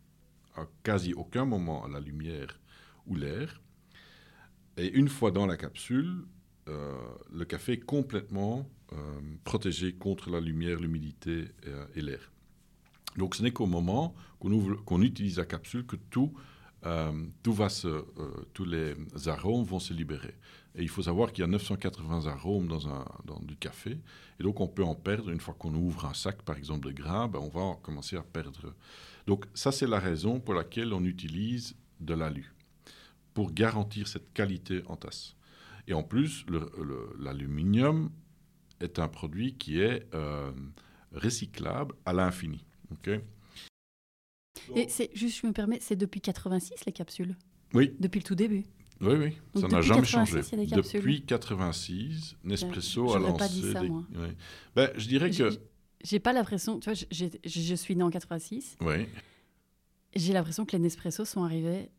[0.57, 2.61] à quasi aucun moment à la lumière
[3.07, 3.61] ou l'air.
[4.77, 6.25] Et une fois dans la capsule,
[6.69, 6.95] euh,
[7.33, 8.97] le café est complètement euh,
[9.45, 11.49] protégé contre la lumière, l'humidité
[11.95, 12.33] et, l'air.
[13.17, 16.33] Donc ce n'est qu'au moment qu'on utilise la capsule que tout,
[16.85, 18.05] va se,
[18.53, 18.95] tous les
[19.27, 20.35] arômes vont se libérer.
[20.77, 23.99] Et il faut savoir qu'il y a 980 arômes dans, du café.
[24.41, 26.93] Et donc, on peut en perdre une fois qu'on ouvre un sac, par exemple, de
[26.93, 28.75] grains, ben, on va commencer à perdre.
[29.27, 32.53] Donc, ça, c'est la raison pour laquelle on utilise de l'alu,
[33.35, 35.37] pour garantir cette qualité en tasse.
[35.87, 36.45] Et en plus,
[37.21, 38.11] l'aluminium
[38.81, 40.51] est un produit qui est euh,
[41.13, 42.65] recyclable à l'infini.
[44.75, 47.37] Et c'est juste, je me permets, c'est depuis 86 les capsules?
[47.73, 47.95] Oui.
[47.99, 48.65] Depuis le tout début?
[49.01, 50.41] Oui, oui, ça n'a jamais changé.
[50.73, 53.39] Depuis 86, Nespresso a lancé.
[53.39, 54.05] Pas dit ça, moi.
[54.77, 55.51] Ben, je dirais que.
[56.03, 56.79] J'ai pas l'impression.
[56.79, 58.77] Tu vois, je suis né en 86.
[58.81, 59.07] Oui.
[60.15, 61.91] J'ai l'impression que les Nespresso sont arrivés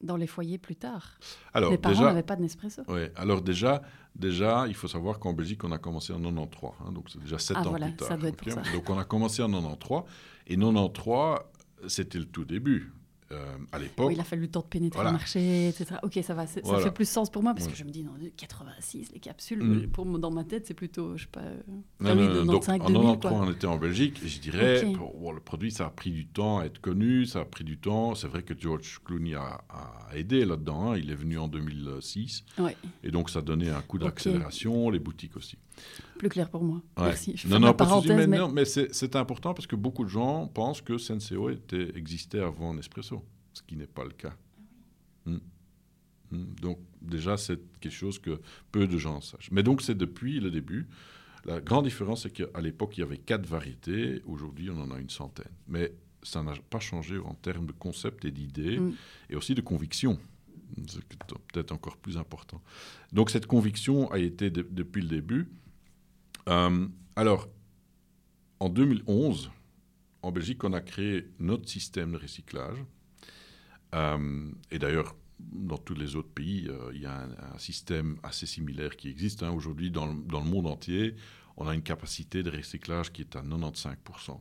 [0.00, 1.18] dans les foyers plus tard.
[1.52, 2.82] Alors, les parents n'avaient pas de Nespresso.
[2.88, 3.82] ouais, alors déjà,
[4.14, 7.38] déjà, il faut savoir qu'en Belgique, on a commencé en 93, hein, donc c'est déjà
[7.38, 8.08] 7 Ah, ans voilà, plus tard.
[8.08, 8.72] ça doit être pour ok ça.
[8.72, 10.02] Donc on a commencé en 93,
[10.46, 11.40] et 93,
[11.86, 12.92] c'était le tout début.
[13.30, 15.10] Euh, à l'époque, Oui, il a fallu le temps de pénétrer Voilà.
[15.10, 15.96] le marché, etc.
[16.02, 17.72] Ok, ça va, ça fait plus sens pour moi parce Ouais.
[17.72, 19.88] que je me dis, dans 86, les capsules, Mm.
[19.90, 21.60] pour, dans ma tête, c'est plutôt, je sais pas, euh,
[22.00, 23.46] Non, non, non, donc 95, en 2000, 93, quoi.
[23.46, 24.96] on était en Belgique, et je dirais, Ok.
[24.96, 27.64] pour- bon, le produit, ça a pris du temps à être connu, ça a pris
[27.64, 28.14] du temps.
[28.14, 32.44] C'est vrai que George Clooney a, a aidé là-dedans, hein, il est venu en 2006,
[32.58, 35.58] Ouais, et donc ça donnait un coup d'accélération, les boutiques aussi.
[36.18, 36.82] Plus clair pour moi.
[36.96, 37.04] Ouais.
[37.06, 37.32] Merci.
[37.36, 40.10] Je Non, non, pas parenthèse, mais, mais non, mais c'est important parce que beaucoup de
[40.10, 44.34] gens pensent que Senseo était, existait avant Nespresso, ce qui n'est pas le cas.
[45.26, 45.36] Mm.
[46.30, 46.44] Mm.
[46.60, 48.40] Donc déjà, c'est quelque chose que
[48.72, 49.50] peu de gens sachent.
[49.50, 50.88] Mais donc c'est depuis le début.
[51.44, 54.22] La grande différence, c'est qu'à l'époque, il y avait quatre variétés.
[54.26, 55.52] Aujourd'hui, on en a une centaine.
[55.68, 58.92] Mais ça n'a pas changé en termes de concept et d'idées Mm.
[59.30, 60.18] et aussi de conviction.
[60.88, 61.02] C'est
[61.50, 62.60] peut-être encore plus important.
[63.12, 65.48] Donc cette conviction a été de- depuis le début.
[66.48, 66.86] Euh,
[67.16, 67.48] alors,
[68.60, 69.50] en 2011,
[70.22, 72.78] en Belgique, on a créé notre système de recyclage.
[73.94, 77.22] Euh, et d'ailleurs, dans tous les autres pays, euh, il y a
[77.54, 79.42] un, système assez similaire qui existe.
[79.42, 79.50] hein.
[79.50, 81.14] Aujourd'hui, dans, le- monde entier,
[81.56, 84.40] on a une capacité de recyclage qui est à 95%.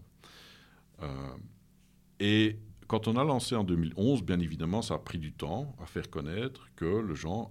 [1.03, 1.07] Euh,
[2.19, 5.85] et quand on a lancé en 2011, bien évidemment, ça a pris du temps à
[5.85, 7.05] faire connaître que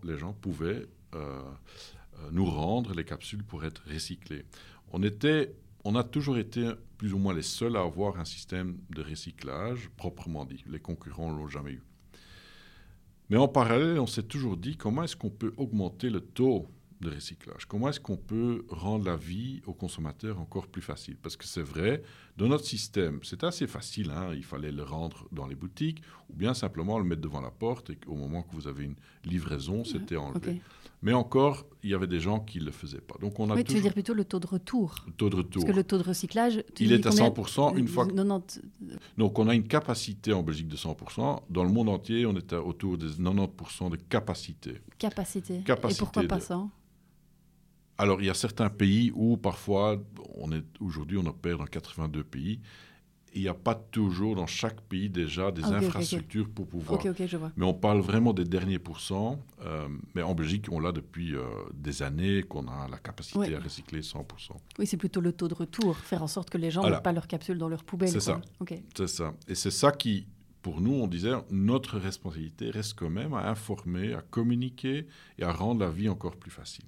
[0.05, 0.87] les gens pouvaient
[2.33, 4.45] nous rendre les capsules pour être recyclées.
[4.93, 5.55] On, était,
[5.85, 9.91] on a toujours été plus ou moins les seuls à avoir un système de recyclage
[9.97, 10.65] proprement dit.
[10.67, 11.83] Les concurrents ne l'ont jamais eu.
[13.29, 16.69] Mais en parallèle, on s'est toujours dit comment est-ce qu'on peut augmenter le taux
[17.01, 17.67] de recyclage?
[17.67, 21.17] Comment est-ce qu'on peut rendre la vie aux consommateurs encore plus facile?
[21.17, 22.03] Parce que c'est vrai,
[22.37, 24.11] dans notre système, c'est assez facile.
[24.11, 27.51] hein, il fallait le rendre dans les boutiques ou bien simplement le mettre devant la
[27.51, 30.63] porte et qu'au moment que vous avez une livraison, c'était enlevé.
[31.07, 33.15] Mais encore, il y avait des gens qui ne le faisaient pas.
[33.21, 34.97] Donc on a Oui, tu veux dire plutôt le taux de retour.
[35.07, 35.63] le taux de retour.
[35.63, 38.13] Parce que le taux de recyclage, tu Il est à combien 100% une fois que
[38.13, 38.61] 90
[39.17, 41.43] donc, on a une capacité en Belgique de 100%.
[41.49, 44.81] Dans le monde entier, on est à autour des 90% de capacité.
[44.99, 45.61] capacité.
[45.65, 46.67] Capacité Et pourquoi pas de- ça
[47.99, 50.03] Alors, il y a certains pays où parfois,
[50.35, 52.59] on est aujourd'hui, on opère dans 82 pays.
[53.37, 55.87] Il n'y a pas toujours dans chaque pays déjà des Ah, ok, ok, ok.
[55.89, 56.99] infrastructures pour pouvoir.
[56.99, 57.53] Ok, ok, je vois.
[57.57, 59.39] Mais on parle vraiment des derniers pourcents.
[59.65, 63.55] euh, mais en Belgique, on l'a depuis euh, des années qu'on a la capacité Ouais.
[63.55, 64.57] à recycler 100%.
[64.79, 67.13] Oui, c'est plutôt le taux de retour, faire en sorte que les gens n'ont pas
[67.13, 68.09] leurs capsules dans leur poubelle.
[68.09, 68.41] C'est ça.
[68.97, 69.35] C'est ça.
[69.49, 70.27] Et c'est ça qui,
[70.63, 75.07] pour nous, on disait, notre responsabilité reste quand même à informer, à communiquer
[75.39, 76.87] et à rendre la vie encore plus facile.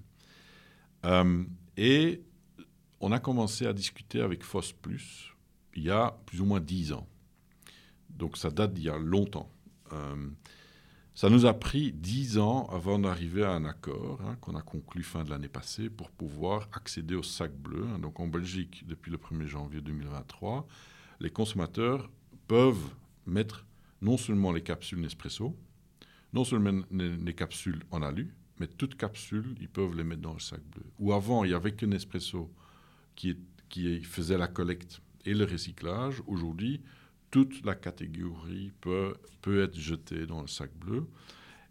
[1.05, 1.45] Euh,
[1.77, 2.23] et
[3.01, 5.35] on a commencé à discuter avec FOS Plus
[5.79, 7.07] il y a plus ou moins dix ans.
[8.11, 9.51] Donc ça date d'il y a longtemps.
[9.93, 10.29] Euh,
[11.15, 15.03] ça nous a pris dix ans avant d'arriver à un accord hein, qu'on a conclu
[15.03, 17.87] fin de l'année passée pour pouvoir accéder au sac bleu.
[17.95, 17.99] hein.
[18.01, 20.67] Donc en Belgique, depuis le 1er janvier 2023,
[21.21, 22.11] les consommateurs
[22.49, 22.91] peuvent
[23.27, 23.65] mettre
[24.03, 25.57] non seulement les capsules Nespresso,
[26.33, 30.33] non seulement les, les capsules en alu, mais toutes capsules, ils peuvent les mettre dans
[30.35, 30.85] le sac bleu.
[30.99, 32.53] Ou avant, il n'y avait que Nespresso
[33.15, 33.37] qui
[34.03, 36.23] faisait la collecte et le recyclage.
[36.27, 36.81] Aujourd'hui,
[37.31, 41.07] toute la catégorie peut, peut être jetée dans le sac bleu.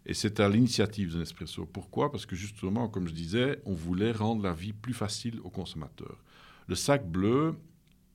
[0.06, 1.66] Et c'est à l'initiative de Nespresso.
[1.66, 2.10] Pourquoi?
[2.10, 6.22] Parce que justement, comme je disais, on voulait rendre la vie plus facile aux consommateurs.
[6.66, 7.54] Le sac bleu,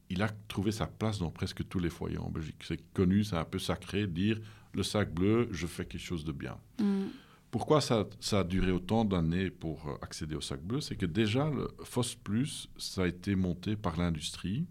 [0.10, 2.64] il a trouvé sa place dans presque tous les foyers en Belgique.
[2.68, 4.40] C'est connu, c'est un peu sacré de dire
[4.74, 6.58] le sac bleu, je fais quelque chose de bien.
[6.80, 7.06] Mm.
[7.52, 10.82] Pourquoi ça, ça a duré autant d'années pour accéder au sac bleu?
[10.82, 14.66] C'est que déjà, le FOS Plus, ça a été monté par l'industrie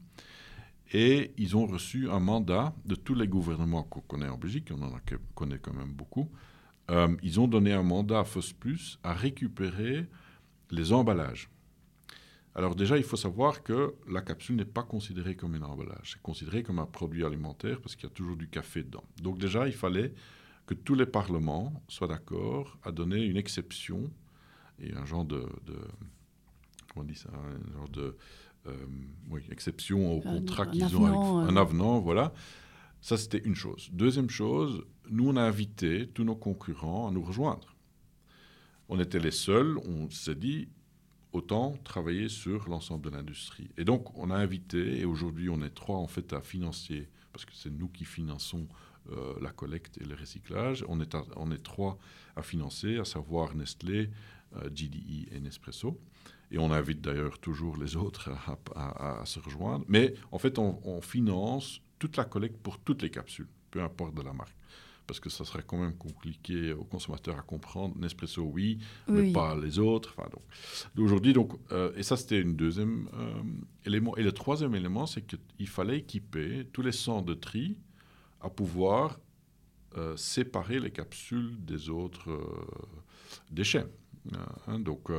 [0.93, 4.83] et ils ont reçu un mandat de tous les gouvernements qu'on connaît en Belgique, on
[4.83, 4.93] en
[5.35, 6.31] connaît quand même beaucoup.
[6.91, 10.07] Euh, ils ont donné un mandat à FOS Plus à récupérer
[10.71, 11.49] les emballages.
[12.55, 16.21] Alors déjà, il faut savoir que la capsule n'est pas considérée comme un emballage, c'est
[16.23, 19.05] considéré comme un produit alimentaire parce qu'il y a toujours du café dedans.
[19.23, 20.13] Donc déjà, il fallait
[20.67, 24.11] que tous les parlements soient d'accord à donner une exception
[24.79, 25.89] et un genre de, de-
[26.93, 28.17] comment on dit ça, un genre de
[29.31, 31.53] oui, exception au contrat qu'ils ont avec euh.
[31.53, 32.33] un avenant, voilà.
[33.01, 33.89] Ça, c'était une chose.
[33.93, 37.75] Deuxième chose, nous, on a invité tous nos concurrents à nous rejoindre.
[38.89, 40.69] On était les seuls, on s'est dit,
[41.33, 43.71] autant travailler sur l'ensemble de l'industrie.
[43.77, 47.45] Et donc, on a invité, et aujourd'hui, on est trois, en fait, à financer, parce
[47.45, 48.69] que c'est nous qui finançons
[49.11, 50.85] euh, la collecte et le recyclage.
[50.89, 51.99] On est, à- on est trois
[52.37, 54.11] à financer, à savoir Nestlé,
[54.57, 55.99] euh, GDI et Nespresso.
[56.53, 59.85] Et on invite d'ailleurs toujours les autres à, à- à se rejoindre.
[59.89, 64.15] Mais en fait, on, on finance toute la collecte pour toutes les capsules, peu importe
[64.15, 64.55] de la marque.
[65.07, 67.97] parce que ça serait quand même compliqué aux consommateurs à comprendre.
[67.99, 68.79] Nespresso, oui,
[69.09, 70.15] mais pas les autres.
[70.17, 70.43] Enfin, donc,
[71.05, 73.43] aujourd'hui, donc, euh, et ça, c'était un deuxième euh,
[73.85, 74.17] élément.
[74.17, 77.79] Et le troisième élément, c'est qu'il fallait équiper tous les centres de tri
[78.41, 79.19] à pouvoir
[79.99, 82.31] euh, séparer les capsules des autres
[83.51, 83.87] déchets.
[84.69, 84.79] Hein.
[84.79, 85.11] donc,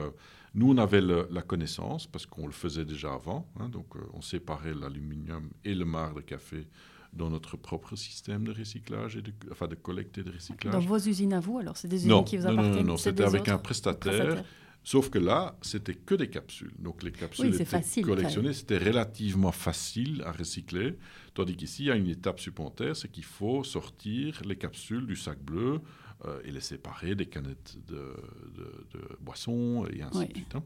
[0.56, 3.48] nous, on avait la connaissance, parce qu'on le faisait déjà avant.
[3.60, 3.70] Hein.
[3.70, 6.68] donc, on séparait l'aluminium et le marc de café
[7.12, 10.74] dans notre propre système de recyclage, et de, enfin de collecte et de recyclage.
[10.74, 12.98] Dans vos usines à vous, alors C'est des usines qui vous appartiennent Non, non, non,
[12.98, 14.44] c'était avec un prestataire.
[14.86, 16.74] Sauf que là, c'était que des capsules.
[16.78, 20.98] Donc les capsules étaient collectionnées, c'était relativement facile à recycler.
[21.34, 25.16] Tandis qu'ici, il y a une étape supplémentaire, c'est qu'il faut sortir les capsules du
[25.16, 25.80] sac bleu
[26.26, 28.16] euh, et les séparer des canettes de,
[28.56, 30.56] de, boissons et ainsi de suite.
[30.56, 30.64] Hein.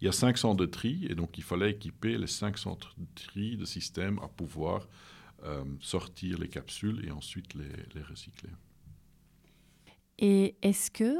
[0.00, 2.94] Il y a cinq centres de tri et donc il fallait équiper les cinq centres
[2.98, 4.88] de tri de système à pouvoir
[5.44, 8.50] euh, sortir les capsules et ensuite les, les recycler.
[10.18, 11.18] Et est-ce que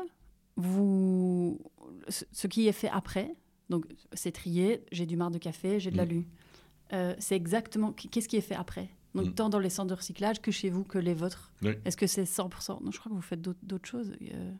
[0.57, 1.61] vous,
[2.09, 3.35] ce qui est fait après,
[3.69, 6.27] donc c'est trié, j'ai du marc de café, j'ai de l'alu, mm.
[6.93, 8.91] euh, c'est exactement, qu'est-ce qui est fait après?
[9.15, 9.35] Donc, mm.
[9.35, 11.53] tant dans les centres de recyclage que chez vous, que les vôtres.
[11.85, 14.13] Est-ce que c'est 100% Non, je crois que vous faites d'autres choses.
[14.23, 14.53] Euh,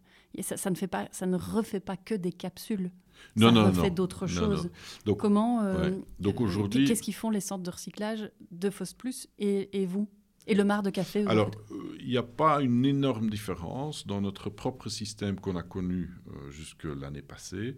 [0.43, 2.91] ça, ça, ne fait pas, ça ne refait pas que des capsules.
[3.37, 4.71] Non, ça non, refait d'autres choses.
[5.05, 9.29] Donc, Comment euh, Donc aujourd'hui, qu'est-ce qu'ils font les centres de recyclage de Foss Plus
[9.39, 10.09] et, vous?
[10.47, 14.21] Et le mar de café Alors, euh, il n'y a pas une énorme différence dans
[14.21, 16.11] notre propre système qu'on a connu
[16.51, 17.77] jusque l'année passée.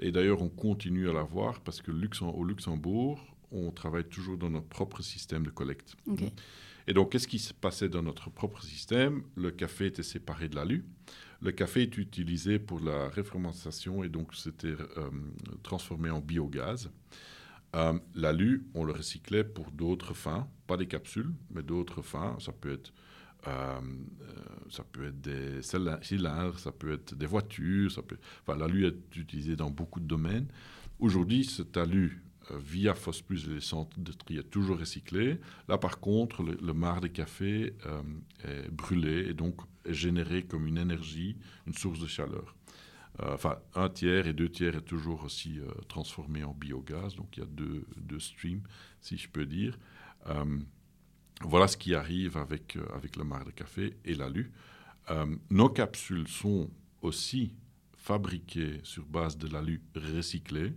[0.00, 4.66] Et d'ailleurs, on continue à l'avoir parce que au Luxembourg, on travaille toujours dans notre
[4.68, 5.96] propre système de collecte.
[6.88, 9.22] Et donc, qu'est-ce qui se passait dans notre propre système?
[9.34, 10.84] Le café était séparé de l'alu.
[11.42, 15.10] Le café est utilisé pour la réfermentation et donc c'était euh,
[15.62, 16.90] transformé en biogaz.
[17.74, 22.36] Euh, l'alu, on le recyclait pour d'autres fins, pas des capsules, mais d'autres fins.
[22.40, 22.92] Ça peut être,
[23.48, 23.80] euh,
[24.70, 27.92] ça peut être des cylindres, ça peut être des voitures.
[27.92, 28.16] Ça peut...
[28.42, 30.46] Enfin, l'alu est utilisé dans beaucoup de domaines.
[30.98, 32.94] Aujourd'hui, cet alu euh, via
[33.26, 35.38] Plus et les centres de tri est toujours recyclé.
[35.68, 38.02] Là, par contre, le, le marc de café euh,
[38.44, 41.36] est brûlé et donc est généré comme une énergie,
[41.66, 42.54] une source de chaleur.
[43.20, 47.40] Euh, enfin, un tiers et deux tiers est toujours aussi transformé en biogaz, donc il
[47.40, 48.62] y a deux, deux streams,
[49.00, 49.78] si je peux dire.
[51.42, 54.52] voilà ce qui arrive avec, avec le marc de café et l'alu.
[55.50, 56.68] nos capsules sont
[57.00, 57.54] aussi
[57.96, 60.74] fabriquées sur base de l'alu recyclé.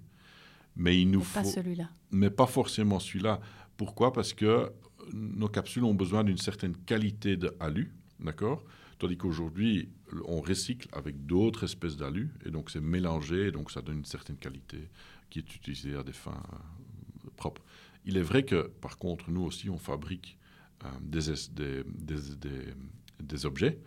[0.75, 1.41] Mais il nous faut.
[1.41, 1.89] Pas celui-là.
[2.11, 3.39] Mais pas forcément celui-là.
[3.77, 4.13] Pourquoi?
[4.13, 4.71] Parce que
[5.13, 8.63] nos capsules ont besoin d'une certaine qualité d'alu, d'accord?
[8.99, 9.89] Tandis qu'aujourd'hui,
[10.25, 14.05] on recycle avec d'autres espèces d'alu, et donc c'est mélangé, et donc ça donne une
[14.05, 14.89] certaine qualité
[15.29, 17.61] qui est utilisée à des fins euh, propres.
[18.05, 20.37] Il est vrai que, par contre, nous aussi, on fabrique
[20.83, 22.73] euh, des, des, des,
[23.21, 23.79] des, objets.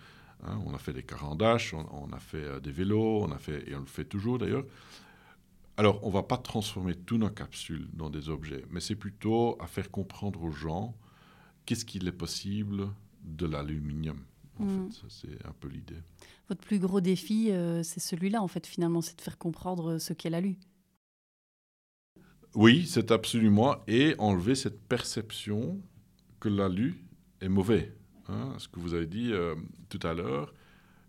[0.44, 0.60] Hein.
[0.64, 3.68] on a fait des carandaches, on, on a fait euh, des vélos, on a fait,
[3.68, 4.64] et on le fait toujours d'ailleurs.
[5.76, 9.56] Alors, on ne va pas transformer toutes nos capsules dans des objets, mais c'est plutôt
[9.60, 10.94] à faire comprendre aux gens
[11.64, 12.88] qu'est-ce qu'il est possible
[13.24, 14.18] de l'aluminium.
[14.60, 15.96] En fait, c'est un peu l'idée.
[16.48, 20.12] Votre plus gros défi, euh, c'est celui-là, en fait, finalement, c'est de faire comprendre ce
[20.12, 20.58] qu'est l'alu.
[22.54, 23.76] Oui, c'est absolument.
[23.86, 25.80] Et enlever cette perception
[26.38, 27.02] que l'alu
[27.40, 27.94] est mauvais.
[28.28, 29.54] Hein, ce que vous avez dit euh,
[29.88, 30.52] tout à l'heure,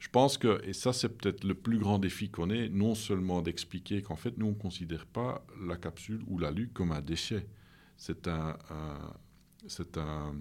[0.04, 3.41] je pense que, et ça c'est peut-être le plus grand défi qu'on ait, non seulement
[3.41, 7.47] d'expliquer qu'en fait nous on ne considère pas la capsule ou l'alu comme un déchet.
[7.95, 10.36] C'est un, un,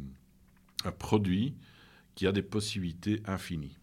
[0.85, 1.55] un, produit
[2.17, 3.79] qui a des possibilités infinies.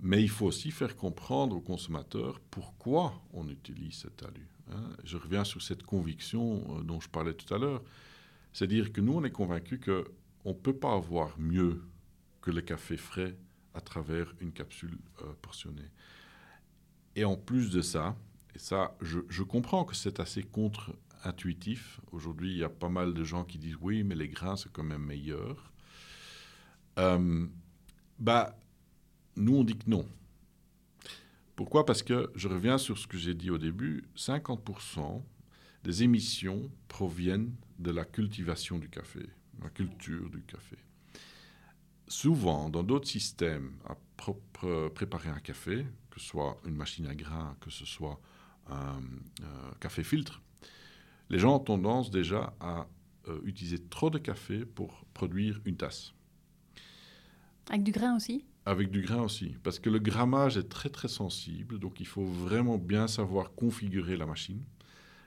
[0.00, 4.48] Mais il faut aussi faire comprendre aux consommateurs pourquoi on utilise cet alu.
[4.72, 4.90] Hein.
[5.04, 7.84] Je reviens sur cette conviction euh, dont je parlais tout à l'heure.
[8.52, 11.80] C'est-à-dire que nous, on est convaincus qu'on ne peut pas avoir mieux
[12.40, 13.36] que le café frais
[13.74, 15.90] à travers une capsule euh, portionnée.
[17.16, 18.16] Et en plus de ça,
[18.54, 22.00] et ça, je, comprends que c'est assez contre-intuitif.
[22.12, 24.70] Aujourd'hui, il y a pas mal de gens qui disent oui, mais les grains, c'est
[24.72, 25.72] quand même meilleur.
[26.98, 27.46] Euh,
[28.18, 28.56] bah,
[29.36, 30.06] nous, on dit que non.
[31.56, 31.84] Pourquoi?
[31.84, 35.22] Parce que, je reviens sur ce que j'ai dit au début, 50%
[35.82, 39.28] des émissions proviennent de la cultivation du café,
[39.62, 40.76] la culture du café
[42.08, 43.96] souvent, dans d'autres systèmes, à
[44.94, 48.20] préparer un café, que ce soit une machine à grains, que ce soit
[48.70, 49.00] un,
[49.80, 50.40] café filtre,
[51.30, 52.86] les gens ont tendance déjà à
[53.28, 56.12] euh, utiliser trop de café pour produire une tasse.
[57.70, 58.44] Avec du grain aussi?
[58.66, 62.24] Avec du grain aussi, parce que le grammage est très très sensible, donc il faut
[62.24, 64.62] vraiment bien savoir configurer la machine.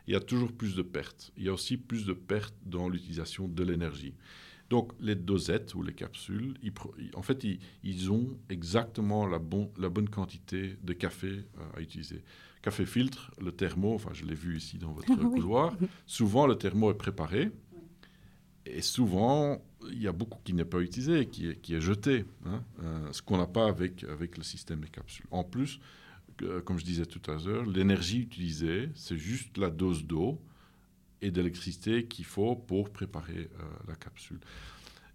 [0.08, 1.32] Il y a toujours plus de pertes.
[1.36, 4.14] Il y a aussi plus de pertes dans l'utilisation de l'énergie.
[4.70, 6.74] Donc, les dosettes ou les capsules, ils
[7.16, 11.82] en fait, ils, ils ont exactement la, bon- la bonne quantité de café euh, à
[11.82, 12.22] utiliser.
[12.62, 15.30] Café filtre, le thermo, enfin, je l'ai vu ici dans votre Oui.
[15.36, 15.78] couloir.
[16.06, 17.50] Souvent, le thermo est préparé.
[18.66, 22.26] Et souvent, il y a beaucoup qui n'est pas utilisé, qui est, qui est jeté.
[22.46, 25.26] hein, euh, ce qu'on n'a pas avec, avec le système des capsules.
[25.32, 25.80] En plus,
[26.36, 30.42] que- comme je disais tout à l'heure, l'énergie utilisée, c'est juste la dose d'eau
[31.22, 34.40] et d'électricité qu'il faut pour préparer euh, la capsule.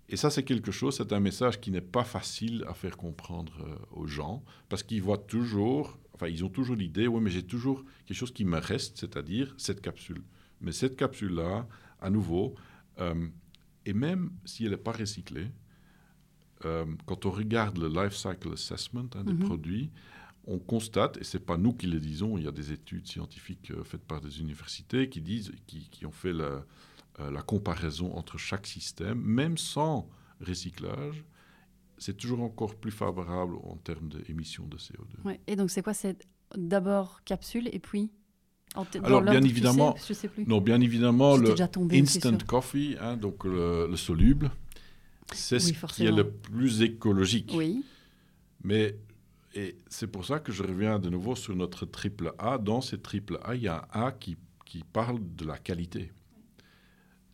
[0.09, 3.53] Et ça, c'est quelque chose, c'est un message qui n'est pas facile à faire comprendre
[3.61, 7.45] euh, aux gens, parce qu'ils voient toujours, enfin, ils ont toujours l'idée, oui, mais j'ai
[7.45, 10.23] toujours quelque chose qui me reste, c'est-à-dire cette capsule.
[10.61, 11.67] Mais cette capsule-là,
[12.01, 12.55] à nouveau,
[12.99, 13.29] euh,
[13.87, 15.49] et même si elle n'est pas recyclée,
[17.07, 19.41] quand on regarde le life cycle assessment hein, des Mhm.
[19.41, 19.91] produits,
[20.47, 23.07] on constate, et ce n'est pas nous qui le disons, il y a des études
[23.07, 26.65] scientifiques euh, faites par des universités qui, disent, qui, qui ont fait la,
[27.21, 30.09] euh, la comparaison entre chaque système, même sans
[30.41, 31.25] recyclage,
[31.99, 35.25] c'est toujours encore plus favorable en termes d'émissions de CO2.
[35.25, 35.41] Ouais.
[35.47, 36.19] Et donc, c'est quoi C'est
[36.57, 38.11] d'abord capsule et puis.
[39.05, 40.47] Alors, bien tu évidemment- sais je sais plus.
[40.47, 41.55] Non, bien évidemment, le
[41.93, 44.51] instant coffee, hein, donc le, le soluble,
[45.33, 47.53] c'est Oui, ce qui est le plus écologique.
[47.55, 47.85] Oui.
[48.65, 48.97] Mais
[49.55, 52.59] et c'est pour ça que je reviens de nouveau sur notre triple A.
[52.59, 56.13] Dans ces triple A, il y a un A qui, qui parle de la qualité.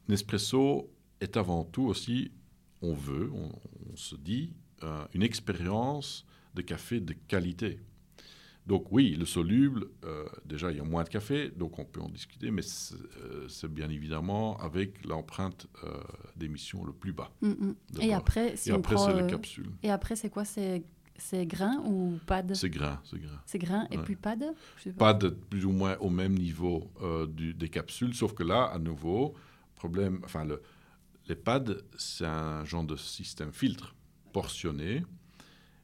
[0.09, 0.91] Nespresso
[1.21, 2.31] est avant tout aussi,
[2.83, 3.51] on veut, on,
[3.93, 7.81] on se dit, euh, une expérience de café de qualité.
[8.67, 12.01] Donc oui, le soluble, euh, déjà il y a moins de café, donc on peut
[12.01, 15.67] en discuter, mais c'est euh, bien évidemment avec l'empreinte
[16.37, 17.31] d'émission le plus bas.
[17.41, 17.75] Mm, mm.
[18.03, 19.07] Et après, si Et on après, prend.
[19.07, 19.71] c'est les capsules.
[19.83, 20.45] Et après, c'est quoi?
[20.45, 20.85] C'est
[21.19, 23.43] c'est grain ou pad C'est grain, c'est grain.
[23.45, 24.05] C'est grain et Ouais.
[24.05, 24.43] puis pad
[24.79, 25.13] Je sais pas.
[25.13, 28.65] pas de plus ou moins au même niveau euh, du- des capsules, sauf que là,
[28.65, 29.35] à nouveau,
[29.75, 30.63] problème, enfin, le,
[31.29, 31.65] les pads,
[31.97, 33.95] c'est un genre de système filtre
[34.33, 35.05] portionné.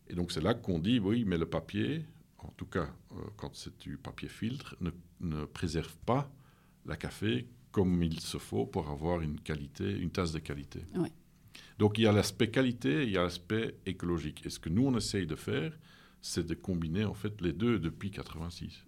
[0.08, 2.04] Et donc, c'est là qu'on dit, oui, mais le papier,
[2.38, 6.30] en tout cas, euh, quand c'est du papier filtre, ne, ne préserve pas
[6.86, 10.84] la café comme il se faut pour avoir une qualité, une tasse de qualité.
[10.94, 11.10] Ouais.
[11.78, 14.44] Donc, il y a l'aspect qualité, et il y a l'aspect écologique.
[14.46, 15.72] Et ce que nous, on essaye de faire,
[16.20, 18.84] c'est de combiner, en fait, les deux depuis 86.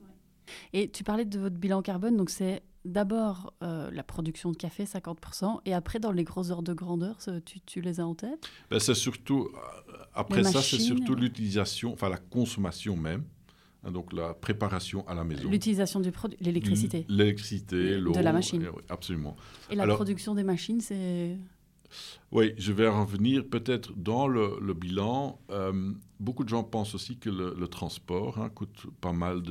[0.72, 4.84] Et tu parlais de votre bilan carbone, donc c'est d'abord euh, la production de café,
[4.84, 8.48] 50%, et après, dans les gros ordres de grandeur, tu, tu les as en tête?
[8.70, 13.24] Ben, c'est surtout, euh, après Les ça, c'est surtout l'utilisation, enfin la consommation même,
[13.82, 15.50] hein, donc la préparation à la maison.
[15.50, 17.04] L'utilisation du produit, l'électricité.
[17.08, 18.12] L'électricité, De l'eau.
[18.14, 18.62] la machine.
[18.62, 19.34] euh, absolument.
[19.68, 21.36] Et la alors- production des machines, c'est...
[22.32, 25.40] Oui, je vais en revenir peut-être dans le, le bilan.
[25.50, 29.42] euh, beaucoup de gens pensent aussi que le, le transport hein, coûte pas mal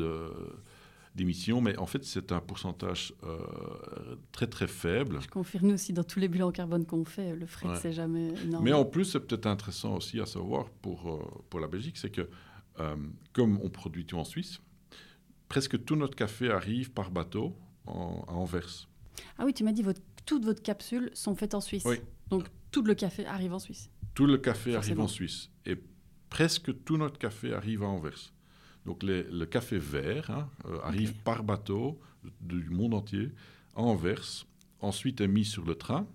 [1.16, 3.38] d'émissions, mais en fait, c'est un pourcentage euh,
[4.34, 5.20] très très faible.
[5.22, 7.80] Je confirme aussi dans tous les bilans carbone qu'on fait, le fret, Ouais.
[7.82, 8.64] c'est jamais énorme.
[8.64, 11.20] Mais en plus, c'est peut-être intéressant aussi à savoir pour, euh,
[11.50, 12.28] pour la Belgique, c'est que
[12.80, 12.96] euh,
[13.32, 14.60] comme on produit tout en Suisse,
[15.48, 18.90] presque tout notre café arrive par bateau en, à Anvers.
[19.38, 21.86] Ah oui, tu m'as dit votre, toutes vos capsules sont faites en Suisse.
[21.86, 21.98] Oui.
[22.30, 23.90] Donc tout le café arrive en Suisse.
[24.14, 25.78] Tout le café arrive en Suisse et
[26.30, 28.34] presque tout notre café arrive à Anvers.
[28.86, 32.00] Donc les- le café vert hein, euh, arrive par bateau
[32.42, 33.32] du monde entier
[33.76, 34.46] à Anvers,
[34.80, 36.08] ensuite est mis sur le train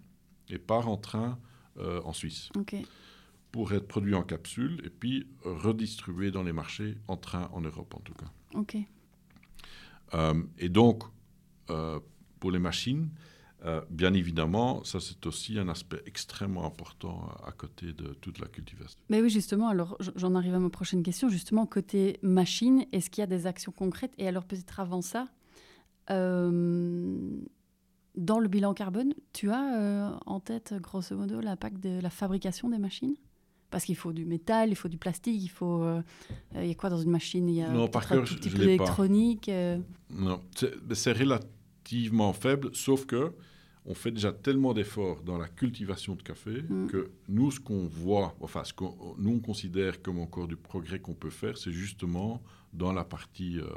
[0.48, 1.38] et part en train
[1.78, 2.48] euh, en Suisse
[3.52, 7.94] pour être produit en capsule et puis redistribué dans les marchés en train en Europe
[7.94, 8.30] en tout cas.
[10.14, 11.04] Euh, et donc,
[12.40, 13.10] pour les machines,
[13.64, 18.38] euh, bien évidemment, ça c'est aussi un aspect extrêmement important à, à côté de toute
[18.38, 18.98] la cultivation.
[19.10, 21.28] Mais oui, justement, alors j'en arrive à ma prochaine question.
[21.28, 24.12] Justement, côté machine, est-ce qu'il y a des actions concrètes?
[24.18, 25.28] Et alors peut-être avant ça,
[26.10, 27.40] euh,
[28.16, 32.68] dans le bilan carbone, tu as euh, en tête, grosso modo, l'impact de la fabrication
[32.68, 33.14] des machines?
[33.70, 35.82] Parce qu'il faut du métal, il faut du plastique, il faut...
[35.84, 36.02] euh,
[36.56, 37.48] euh, il y a quoi dans une machine?
[37.48, 39.48] Il y a Non, par un cœur, tout je- petit peu d'électronique.
[39.48, 39.78] euh,
[40.10, 40.40] Non,
[40.92, 43.32] c'est relativement faible, sauf que
[43.86, 46.86] on fait déjà tellement d'efforts dans la cultivation de café Mm.
[46.88, 50.98] que nous, ce qu'on voit, enfin, ce qu'on nous on considère comme encore du progrès
[51.00, 53.70] qu'on peut faire, c'est justement dans la partie euh, euh,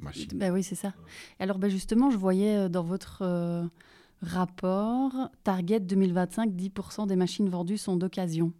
[0.00, 0.28] machine.
[0.34, 0.94] Ben oui, c'est ça.
[1.38, 3.64] Alors, ben justement, je voyais euh, dans votre euh,
[4.22, 5.12] rapport,
[5.44, 8.52] Target 2025, 10% des machines vendues sont d'occasion.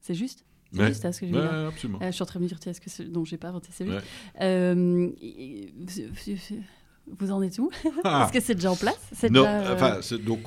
[0.00, 0.44] C'est juste?
[0.70, 1.68] C'est juste à ce que je Ouais, veux dire.
[1.68, 1.98] absolument.
[2.02, 3.06] Euh, je suis en train de me dire, tiens, est-ce que c'est...
[3.08, 4.06] Non, j'ai pas inventé, c'est juste.
[7.18, 7.70] Vous- en êtes où?
[8.04, 8.24] Ah.
[8.24, 8.98] Est-ce que c'est déjà en place?
[9.24, 10.40] Non, déjà, euh, enfin, donc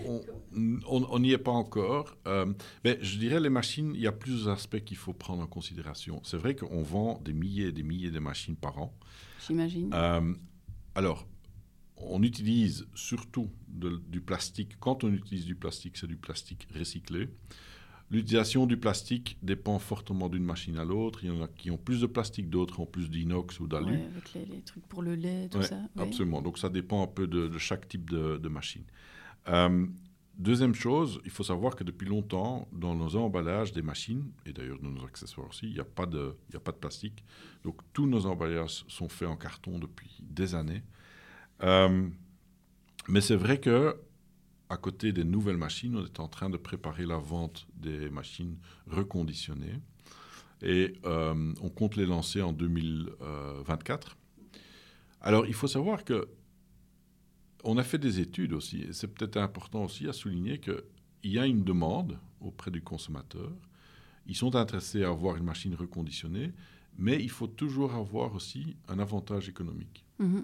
[0.87, 2.15] on n'y est pas encore.
[2.27, 2.45] Euh,
[2.83, 6.21] mais je dirais les machines, il y a plusieurs aspects qu'il faut prendre en considération.
[6.23, 8.93] C'est vrai qu'on vend des milliers et des milliers de machines par an.
[9.47, 9.89] J'imagine.
[9.93, 10.33] Euh,
[10.95, 11.27] alors,
[11.97, 14.77] on utilise surtout du plastique.
[14.79, 17.29] Quand on utilise du plastique, c'est du plastique recyclé.
[18.11, 21.23] L'utilisation du plastique dépend fortement d'une machine à l'autre.
[21.23, 23.93] Il y en a qui ont plus de plastique, d'autres ont plus d'inox ou d'alu.
[23.93, 25.77] avec les, trucs pour le lait, tout ça.
[25.97, 26.41] Absolument.
[26.41, 28.83] Donc ça dépend un peu de, chaque type de, machine.
[29.47, 29.87] Euh,
[30.37, 34.79] deuxième chose, il faut savoir que depuis longtemps, dans nos emballages des machines, et d'ailleurs
[34.79, 37.23] dans nos accessoires aussi, il n'y a, pas de, a pas de plastique.
[37.63, 40.83] Donc tous nos emballages sont faits en carton depuis des années.
[41.63, 42.09] Euh,
[43.07, 43.95] mais c'est vrai que
[44.71, 48.57] à côté des nouvelles machines, on est en train de préparer la vente des machines
[48.87, 49.79] reconditionnées.
[50.61, 54.15] Et euh, on compte les lancer en 2024.
[55.19, 56.29] Alors, il faut savoir que
[57.63, 60.81] on a fait des études aussi, et c'est peut-être important aussi à souligner qu'il
[61.25, 63.51] y a une demande auprès du consommateur.
[64.25, 66.53] Ils sont intéressés à avoir une machine reconditionnée,
[66.97, 70.05] mais il faut toujours avoir aussi un avantage économique.
[70.19, 70.43] Mm-hmm.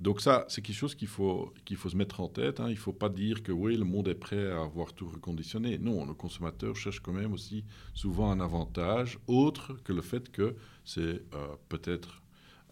[0.00, 2.58] Donc ça, c'est quelque chose qu'il faut, qu'il faut se mettre en tête.
[2.58, 2.68] Hein.
[2.68, 5.76] Il ne faut pas dire que oui, le monde est prêt à avoir tout reconditionné.
[5.78, 10.56] Non, le consommateur cherche quand même aussi souvent un avantage autre que le fait que
[10.86, 12.22] c'est euh, peut-être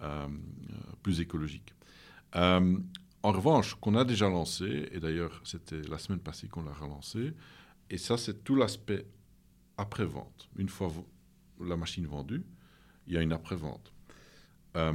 [0.01, 0.27] euh,
[1.03, 1.75] plus écologique.
[2.35, 2.79] Euh,
[3.23, 7.35] en revanche, qu'on a déjà lancé, et d'ailleurs c'était la semaine passée qu'on l'a relancé,
[7.91, 9.05] et ça c'est tout l'aspect
[9.77, 10.49] après-vente.
[10.57, 10.91] Une fois
[11.61, 12.45] la machine vendue,
[13.07, 13.93] il y a une après-vente.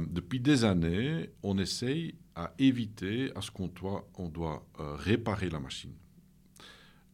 [0.08, 5.50] depuis des années, on essaye à éviter à ce qu'on doit, on doit euh, réparer
[5.50, 5.92] la machine.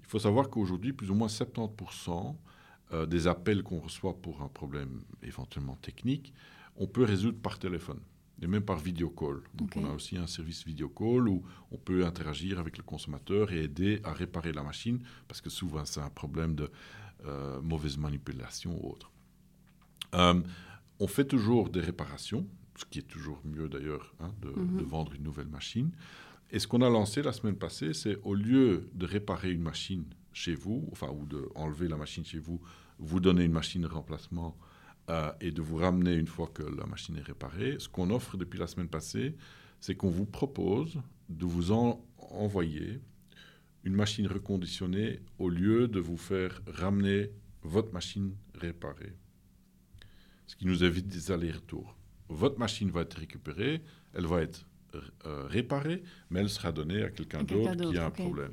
[0.01, 2.35] Il faut savoir qu'aujourd'hui, plus ou moins 70%
[2.93, 6.33] euh, des appels qu'on reçoit pour un problème éventuellement technique,
[6.77, 8.01] on peut résoudre par téléphone
[8.43, 9.43] et même par vidéo call.
[9.55, 13.53] Donc on a aussi un service vidéo call où on peut interagir avec le consommateur
[13.53, 14.99] et aider à réparer la machine
[15.29, 16.71] parce que souvent c'est un problème de
[17.27, 19.13] euh, mauvaise manipulation ou autre.
[20.15, 22.47] on fait toujours des réparations
[22.81, 24.79] ce qui est toujours mieux d'ailleurs hein, mhm.
[24.79, 25.91] de, vendre une nouvelle machine.
[26.51, 30.05] Et ce qu'on a lancé la semaine passée, c'est au lieu de réparer une machine
[30.33, 32.61] chez vous, enfin, ou d'enlever la machine chez vous,
[32.99, 34.57] vous donner une machine de remplacement
[35.11, 38.37] euh, et de vous ramener une fois que la machine est réparée, ce qu'on offre
[38.37, 39.37] depuis la semaine passée,
[39.81, 43.01] c'est qu'on vous propose de vous en envoyer
[43.85, 47.31] une machine reconditionnée au lieu de vous faire ramener
[47.63, 49.15] votre machine réparée.
[50.47, 51.97] Ce qui nous évite des allers-retours
[52.31, 53.83] votre machine va être récupérée,
[54.15, 58.11] elle va être euh, réparée, mais elle sera donnée à quelqu'un d'autre qui a un
[58.11, 58.53] problème.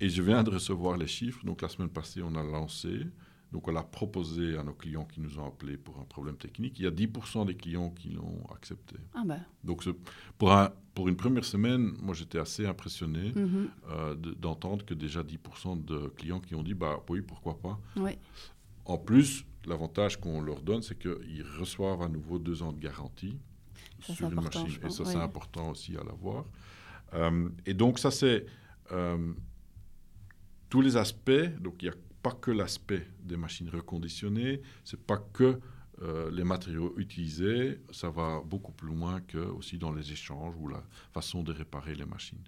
[0.00, 1.44] Et je viens de recevoir les chiffres.
[1.44, 3.06] Donc la semaine passée, on a lancé.
[3.52, 6.78] Donc on l'a proposé à nos clients qui nous ont appelés pour un problème technique.
[6.78, 8.96] Il y a 10% des clients qui l'ont accepté.
[9.14, 9.40] Ah ben.
[9.62, 9.84] Donc
[10.36, 13.68] pour, un, pour une première semaine, moi j'étais assez impressionné mhm.
[13.90, 17.78] euh, d'entendre que déjà 10% de clients qui ont dit bah oui pourquoi pas.
[17.96, 18.12] Oui.
[18.84, 23.38] En plus, l'avantage qu'on leur donne, c'est qu'ils reçoivent à nouveau deux ans de garantie
[24.00, 24.66] sur une machine.
[24.84, 26.44] Et ça, c'est important aussi à l'avoir.
[27.14, 28.46] Euh, et donc, ça, c'est
[28.92, 29.32] euh,
[30.68, 31.30] tous les aspects.
[31.60, 35.60] Donc, il n'y a pas que l'aspect des machines reconditionnées, c'est pas que
[36.02, 40.68] euh, les matériaux utilisés, ça va beaucoup plus loin que aussi dans les échanges ou
[40.68, 42.42] la façon de réparer les machines.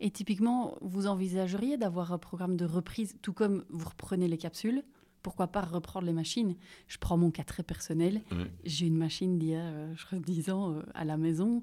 [0.00, 4.84] Et typiquement, vous envisageriez d'avoir un programme de reprise, tout comme vous reprenez les capsules?
[5.28, 6.56] Pourquoi pas reprendre les machines
[6.86, 8.22] Je prends mon cas très personnel.
[8.64, 11.62] J'ai une machine d'il y a, euh, je crois, 10 ans euh, à la maison.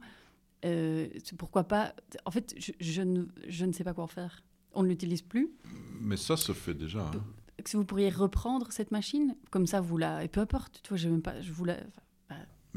[0.66, 1.07] Euh,
[1.39, 1.95] pourquoi pas
[2.26, 4.43] En fait, je, ne, je, ne, sais pas quoi en faire.
[4.74, 5.49] On ne l'utilise plus.
[5.99, 7.07] Mais ça se fait déjà.
[7.07, 7.24] Hein.
[7.66, 10.24] Si vous pourriez reprendre cette machine, comme ça, vous la.
[10.24, 11.41] Et peu importe, tu vois, je même pas.
[11.41, 11.78] Je vous la.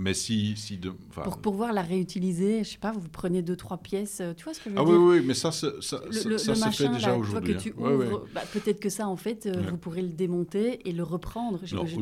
[0.01, 3.79] Mais si, si de, pour pouvoir la réutiliser, je sais pas, vous prenez deux trois
[3.79, 5.51] pièces, euh, tu vois ce que je veux ah dire Ah oui, oui, mais ça,
[5.51, 7.57] ça, ça, le, ça se fait déjà aujourd'hui.
[7.57, 8.21] Hein.
[8.33, 11.61] Bah, peut-être que ça, en fait, euh, vous pourrez le démonter et le reprendre.
[11.65, 11.97] Aujourd'hui,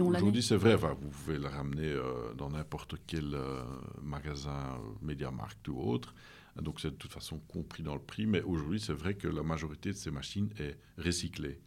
[0.00, 0.76] aujourd'hui, c'est vrai.
[0.76, 3.36] vous pouvez le ramener euh, dans n'importe quel
[4.00, 6.14] magasin, MediaMarkt ou autre.
[6.62, 8.26] Donc c'est de toute façon compris dans le prix.
[8.26, 11.58] Mais aujourd'hui, c'est vrai que la majorité de ces machines est recyclée,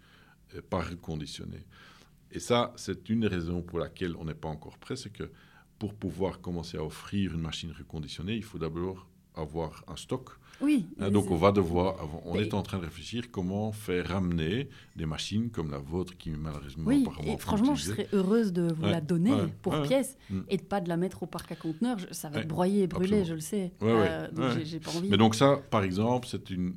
[0.55, 1.65] et pas reconditionnée.
[2.31, 5.29] Et ça, c'est une des raisons pour laquelle on n'est pas encore prêt, c'est que
[5.79, 10.31] pour pouvoir commencer à offrir une machine reconditionnée, il faut d'abord avoir un stock.
[10.61, 10.87] Oui.
[10.99, 14.67] Hein, donc on va devoir, on est en train de réfléchir comment faire ramener
[14.97, 18.83] des machines comme la vôtre qui malheureusement oui, et franchement je serais heureuse de vous
[18.83, 20.41] la donner pour pièce mm.
[20.49, 21.97] et de pas de la mettre au parc à conteneurs.
[22.11, 23.71] Ça va être broyé et brûlé, je le sais.
[23.81, 25.09] Euh, donc j'ai pas envie.
[25.09, 26.73] Mais donc ça, par exemple, c'est une,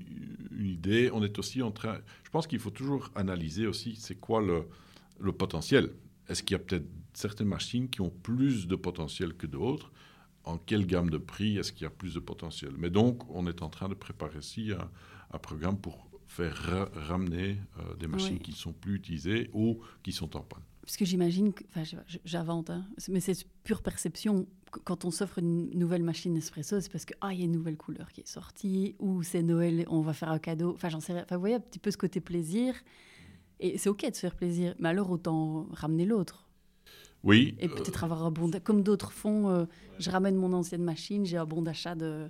[0.56, 1.10] une, idée.
[1.12, 1.98] On est aussi en train.
[2.22, 4.66] Je pense qu'il faut toujours analyser aussi c'est quoi le
[5.18, 5.90] le potentiel.
[6.28, 9.92] Est-ce qu'il y a peut-être certaines machines qui ont plus de potentiel que d'autres
[10.44, 12.72] En quelle gamme de prix est-ce qu'il y a plus de potentiel?
[12.78, 14.72] Mais donc, on est en train de préparer ici
[15.32, 20.12] un, programme pour faire ramener euh, des machines qui ne sont plus utilisées ou qui
[20.12, 20.62] sont en panne.
[20.82, 21.84] Parce que j'imagine, enfin,
[22.24, 24.46] j'invente, hein, mais c'est pure perception.
[24.84, 27.52] quand on s'offre une nouvelle machine espresso, c'est parce que ah il y a une
[27.52, 30.72] nouvelle couleur qui est sortie ou c'est Noël, on va faire un cadeau.
[30.74, 31.22] Enfin j'en sais rien.
[31.22, 32.74] Enfin vous voyez un petit peu ce côté plaisir.
[33.60, 36.48] Et c'est ok de se faire plaisir, mais alors autant ramener l'autre.
[37.24, 37.54] Oui.
[37.60, 39.48] Et peut-être avoir un bon comme d'autres font.
[39.48, 39.64] euh,
[39.98, 42.28] je ramène mon ancienne machine, j'ai un bon d'achat de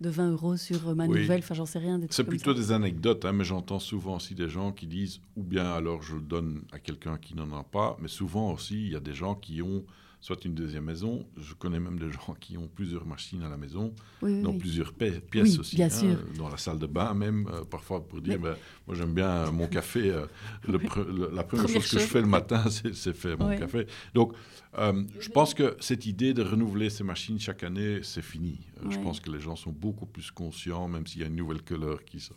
[0.00, 1.20] de 20 euros sur euh, ma Oui.
[1.20, 1.38] nouvelle.
[1.38, 2.00] Enfin j'en sais rien.
[2.10, 2.58] C'est plutôt ça.
[2.58, 6.16] des anecdotes, hein, mais j'entends souvent aussi des gens qui disent, ou bien alors je
[6.16, 9.14] le donne à quelqu'un qui n'en a pas, mais souvent aussi il y a des
[9.14, 9.84] gens qui ont
[10.24, 13.58] soit une deuxième maison, je connais même des gens qui ont plusieurs machines à la
[13.58, 14.58] maison, Oui, oui, dans oui.
[14.58, 16.16] plusieurs pi- pièces aussi, bien hein, sûr.
[16.38, 18.56] dans la salle de bain même, euh, parfois pour dire, Mais- ben,
[18.86, 20.24] moi j'aime bien euh, mon café, euh,
[20.66, 23.86] le pre- le- la première, chose que je fais le matin, c'est faire mon café.
[24.14, 24.32] Donc
[24.78, 28.60] euh, je pense que cette idée de renouveler ces machines chaque année, c'est fini.
[28.88, 31.60] Je pense que les gens sont beaucoup plus conscients, même s'il y a une nouvelle
[31.62, 32.36] couleur qui sort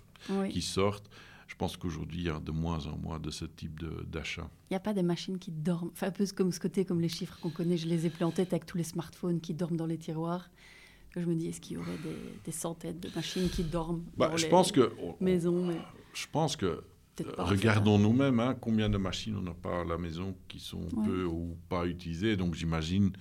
[0.49, 1.09] qui sortent.
[1.47, 4.49] Je pense qu'aujourd'hui, il y a de moins en moins de ce type d'achat.
[4.69, 5.89] Il n'y a pas des machines qui dorment.
[5.93, 8.25] Enfin, un peu comme ce côté, comme les chiffres qu'on connaît, je les ai plus
[8.25, 10.49] en tête avec tous les smartphones qui dorment dans les tiroirs.
[11.15, 14.27] Je me dis, est-ce qu'il y aurait des, des centaines de machines qui dorment Bah,
[14.27, 15.77] dans je les pense que, on- maisons mais
[16.13, 16.83] je pense que euh,
[17.37, 21.05] regardons nous-mêmes hein, combien de machines on n'a pas à la maison qui sont Ouais.
[21.05, 22.35] peu ou pas utilisées.
[22.35, 23.11] Donc j'imagine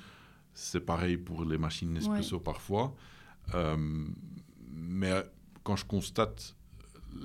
[0.52, 2.94] c'est pareil pour les machines Nespresso parfois.
[3.54, 3.76] Euh,
[4.72, 5.12] mais
[5.62, 6.55] quand je constate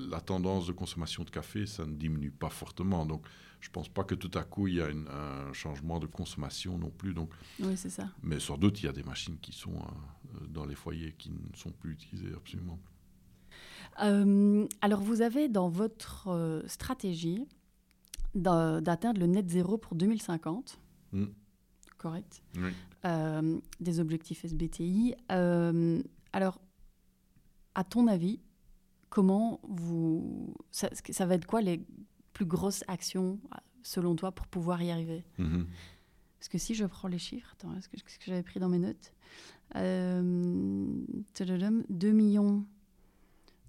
[0.10, 3.06] la tendance de consommation de café, ça ne diminue pas fortement.
[3.06, 3.26] Donc
[3.60, 6.78] je pense pas que tout à coup il y a une- un changement de consommation
[6.78, 7.14] non plus.
[7.14, 8.10] Donc Oui, c'est ça.
[8.24, 11.30] Mais sans doute, il y a des machines qui sont euh, dans les foyers qui
[11.32, 12.80] ne sont plus utilisées absolument.
[14.02, 17.46] Euh, alors, vous avez dans votre euh, stratégie
[18.36, 20.80] d'a- d'atteindre le net zéro pour 2050.
[21.12, 21.26] Mm.
[21.98, 22.42] Correct.
[22.56, 22.72] Oui.
[23.06, 25.14] Euh, des objectifs SBTI.
[25.30, 26.62] Alors,
[27.76, 28.40] à ton avis,
[29.12, 30.56] comment vous.
[30.72, 31.86] Ça, ça va être quoi les
[32.34, 33.40] plus grosses actions,
[33.84, 35.24] selon toi, pour pouvoir y arriver?
[35.38, 35.68] Mhm.
[36.40, 38.70] Parce que si je prends les chiffres, attends, est-ce que, ce que j'avais pris dans
[38.70, 39.14] mes notes?
[39.76, 41.06] Euh,
[41.36, 42.66] tadadam, 2 millions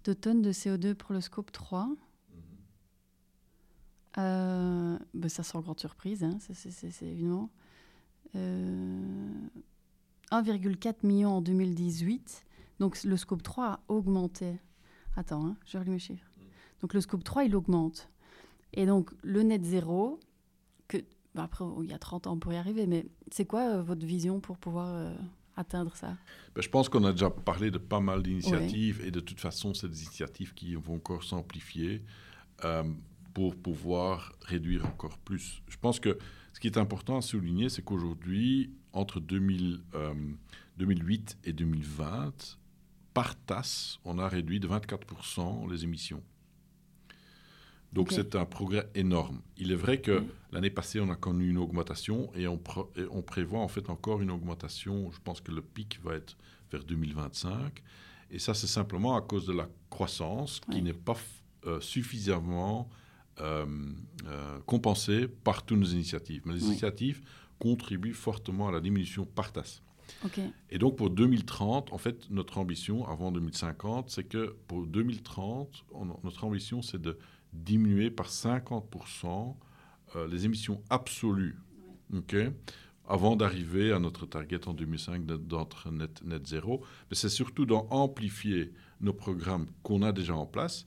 [0.04, 1.90] de tonnes de CO2 pour le scope 3.
[4.18, 7.02] Euh, ben ça, sans grande surprise, hein, c'est-.
[8.34, 9.48] Euh,
[10.30, 12.46] 1,4 million en 2018.
[12.80, 14.56] Donc le scope 3 a augmenté.
[15.16, 16.26] Attends, hein, je relis mes chiffres.
[16.80, 18.08] Donc le scope 3, il augmente.
[18.72, 20.18] Et donc le net zéro,
[20.88, 20.98] que,
[21.34, 24.04] ben après, il y a 30 ans pour y arriver, mais c'est quoi euh, votre
[24.06, 25.14] vision pour pouvoir euh,
[25.56, 26.16] atteindre ça?
[26.54, 29.74] Ben, je pense qu'on a déjà parlé de pas mal d'initiatives et de toute façon,
[29.74, 32.02] c'est des initiatives qui vont encore s'amplifier
[32.64, 32.84] euh,
[33.34, 35.62] pour pouvoir réduire encore plus.
[35.68, 36.18] Je pense que
[36.52, 40.14] ce qui est important à souligner, c'est qu'aujourd'hui, entre 2000, euh,
[40.78, 42.58] 2008 et 2020,
[43.14, 46.22] par tasse, on a réduit de 24% les émissions.
[47.92, 49.42] Donc c'est un progrès énorme.
[49.58, 50.26] Il est vrai que Mm.
[50.52, 53.90] l'année passée, on a connu une augmentation et on, pro- et on prévoit en fait
[53.90, 55.10] encore une augmentation.
[55.12, 56.36] Je pense que le pic va être
[56.70, 57.82] vers 2025.
[58.30, 61.16] Et ça, c'est simplement à cause de la croissance qui n'est pas
[61.66, 62.88] euh, suffisamment
[63.40, 63.66] euh,
[64.26, 66.42] euh, compensée par toutes nos initiatives.
[66.46, 66.68] Mais les Oui.
[66.70, 67.20] initiatives
[67.58, 69.82] contribuent fortement à la diminution par tasse.
[70.24, 70.40] Ok.
[70.70, 76.06] Et donc pour 2030, en fait, notre ambition avant 2050, c'est que pour 2030, on-
[76.24, 77.18] notre ambition, c'est de
[77.52, 79.56] diminuer par 50%
[80.16, 81.56] euh, les émissions absolues,
[82.12, 82.36] ok,
[83.08, 86.82] avant d'arriver à notre target en 2005 d'être- d'être net, net zéro.
[87.10, 90.84] Mais c'est surtout d'amplifier nos programmes qu'on a déjà en place.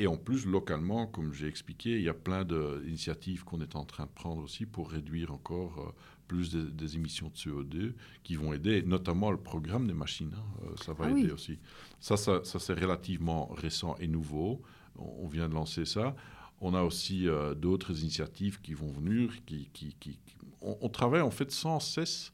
[0.00, 3.84] Et en plus, localement, comme j'ai expliqué, il y a plein d'initiatives qu'on est en
[3.84, 5.92] train de prendre aussi pour réduire encore euh,
[6.28, 10.32] plus des, des émissions de CO2 qui vont aider, notamment le programme des machines.
[10.36, 11.30] hein, euh, ça va Ah aider oui.
[11.32, 11.58] aussi.
[11.98, 14.62] Ça, ça, ça, c'est relativement récent et nouveau.
[14.96, 16.14] On, on vient de lancer ça.
[16.60, 19.44] On a aussi euh, d'autres initiatives qui vont venir.
[19.46, 22.32] Qui, qui, qui- qui- on, on travaille en fait sans cesse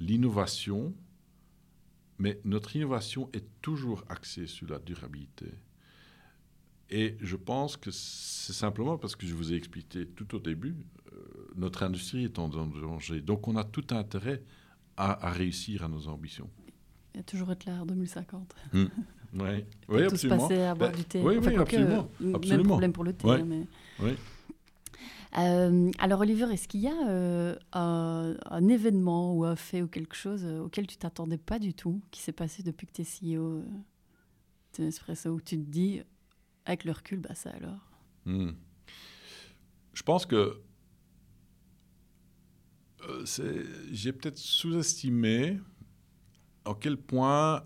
[0.00, 0.92] l'innovation,
[2.18, 5.46] mais notre innovation est toujours axée sur la durabilité.
[6.90, 10.76] Et je pense que c'est simplement parce que je vous ai expliqué tout au début,
[11.12, 11.16] euh,
[11.56, 13.20] notre industrie est en danger.
[13.20, 14.42] Donc on a tout intérêt
[14.96, 16.48] à, à réussir à nos ambitions.
[17.18, 18.54] A toujours être là en 2050.
[19.36, 20.46] Oui, oui Et tous absolument.
[20.48, 21.20] passer à boire Ben, du thé.
[21.20, 22.68] oui, Enfin, oui, absolument, euh, Même absolument.
[22.68, 23.26] problème pour le thé.
[23.26, 23.40] Ouais.
[23.40, 23.66] hein, mais...
[23.98, 24.12] Oui.
[25.38, 29.88] Euh, alors Oliver, est-ce qu'il y a euh, un, un événement ou un fait ou
[29.88, 33.02] quelque chose euh, auquel tu t'attendais pas du tout, qui s'est passé depuis que tu
[33.02, 33.62] es CEO euh,
[34.78, 36.00] de Nespresso, où tu te dis,
[36.66, 37.94] avec le recul, bah ça alors
[38.24, 38.52] Hmm.
[39.92, 40.60] Je pense que
[43.08, 43.24] euh,
[43.92, 45.60] j'ai peut-être sous-estimé
[46.64, 47.62] en quel point,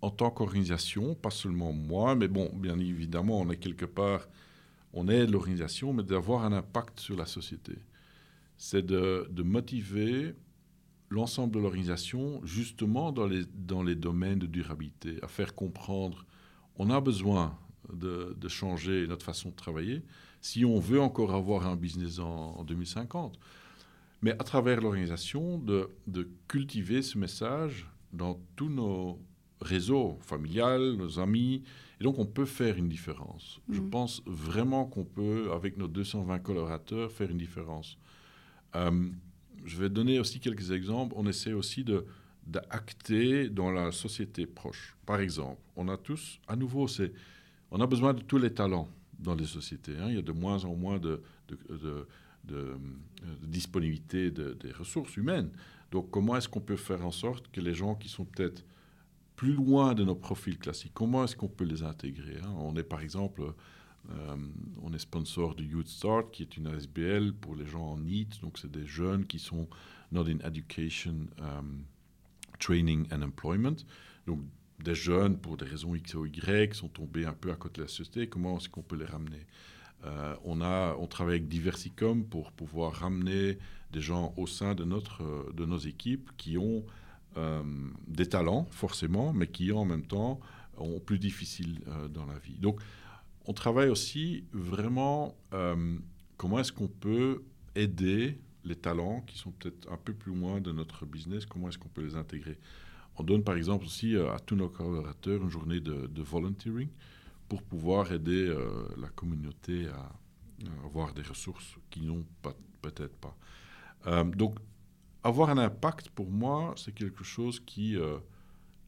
[0.00, 4.28] en tant qu'organisation, pas seulement moi, mais bon, bien évidemment, on est quelque part,
[4.92, 7.74] on est l'organisation, mais d'avoir un impact sur la société.
[8.56, 10.34] C'est de, de motiver
[11.10, 16.24] l'ensemble de l'organisation, justement dans les, dans les domaines de durabilité, à faire comprendre,
[16.76, 17.58] on a besoin
[17.92, 20.02] de, de changer notre façon de travailler
[20.40, 23.38] si on veut encore avoir un business en, 2050.
[24.22, 29.18] Mais à travers l'organisation, de, de, cultiver ce message dans tous nos
[29.60, 31.64] réseaux familiales, nos amis.
[32.00, 33.60] Et donc, on peut faire une différence.
[33.68, 33.90] Je mmh.
[33.90, 37.98] pense vraiment qu'on peut, avec nos 220 collaborateurs, faire une différence.
[38.76, 39.08] Euh,
[39.64, 41.14] je vais donner aussi quelques exemples.
[41.16, 42.06] On essaie aussi de
[42.46, 44.96] d'acter dans la société proche.
[45.04, 47.12] Par exemple, on a tous, à nouveau, c'est,
[47.70, 48.88] on a besoin de tous les talents
[49.18, 49.96] dans les sociétés.
[49.98, 50.08] Hein.
[50.08, 51.22] Il y a de moins en moins de,
[53.42, 55.50] disponibilité des ressources humaines.
[55.90, 58.64] Donc, comment est-ce qu'on peut faire en sorte que les gens qui sont peut-être
[59.36, 62.54] plus loin de nos profils classiques, comment est-ce qu'on peut les intégrer hein?
[62.58, 63.42] On est par exemple
[64.10, 64.36] euh,
[64.82, 68.40] on est sponsor de Youth Start, qui est une ASBL pour les gens en NEET.
[68.42, 69.68] Donc, c'est des jeunes qui sont
[70.12, 71.84] not in education, um,
[72.58, 73.84] training and employment.
[74.26, 74.40] Donc,
[74.78, 77.82] des jeunes, pour des raisons X ou Y, sont tombés un peu à côté de
[77.82, 78.28] la société.
[78.28, 79.46] Comment est-ce qu'on peut les ramener?
[80.04, 83.58] Euh, on, a, on travaille avec Diversicom pour pouvoir ramener
[83.92, 86.84] des gens au sein de, notre, de nos équipes qui ont
[87.36, 87.62] euh,
[88.06, 90.40] des talents, forcément, mais qui en même temps
[90.76, 91.80] ont plus difficile
[92.12, 92.58] dans la vie.
[92.58, 92.80] Donc,
[93.46, 95.96] on travaille aussi vraiment euh,
[96.36, 100.72] comment est-ce qu'on peut aider les talents qui sont peut-être un peu plus loin de
[100.72, 102.58] notre business, comment est-ce qu'on peut les intégrer?
[103.16, 106.88] On donne par exemple aussi euh, à tous nos collaborateurs une journée de, volunteering
[107.48, 110.12] pour pouvoir aider euh, la communauté à,
[110.84, 112.24] avoir des ressources qu'ils n'ont
[112.82, 113.36] peut-être pas.
[114.24, 114.58] donc,
[115.22, 117.96] avoir un impact, pour moi, c'est quelque chose qui,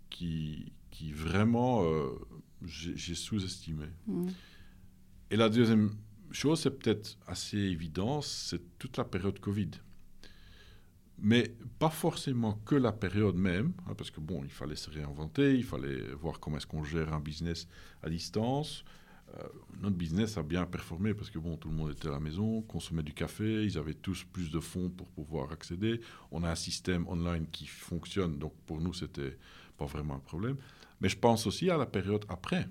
[0.08, 1.84] qui, qui vraiment
[2.64, 3.86] j'ai sous-estimé.
[4.06, 4.28] Mmh.
[5.30, 5.90] Et la deuxième
[6.30, 9.70] chose, c'est peut-être assez évident, c'est toute la période Covid.
[11.20, 15.54] Mais pas forcément que la période même, hein, parce que bon, il fallait se réinventer,
[15.54, 17.66] il fallait voir comment est-ce qu'on gère un business
[18.02, 18.84] à distance.
[19.36, 19.42] Euh,
[19.80, 22.62] notre business a bien performé parce que bon, tout le monde était à la maison,
[22.62, 26.00] consommait du café, ils avaient tous plus de fonds pour pouvoir accéder.
[26.30, 29.36] On a un système online qui fonctionne, donc pour nous, c'était
[29.76, 30.56] pas vraiment un problème.
[31.00, 32.68] Mais je pense aussi à la période après,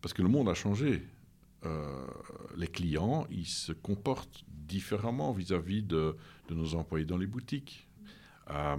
[0.00, 1.02] parce que le monde a changé.
[1.64, 2.06] Euh,
[2.56, 6.16] les clients, ils se comportent différemment vis-à-vis de,
[6.50, 7.88] nos employés dans les boutiques.
[8.50, 8.76] Euh,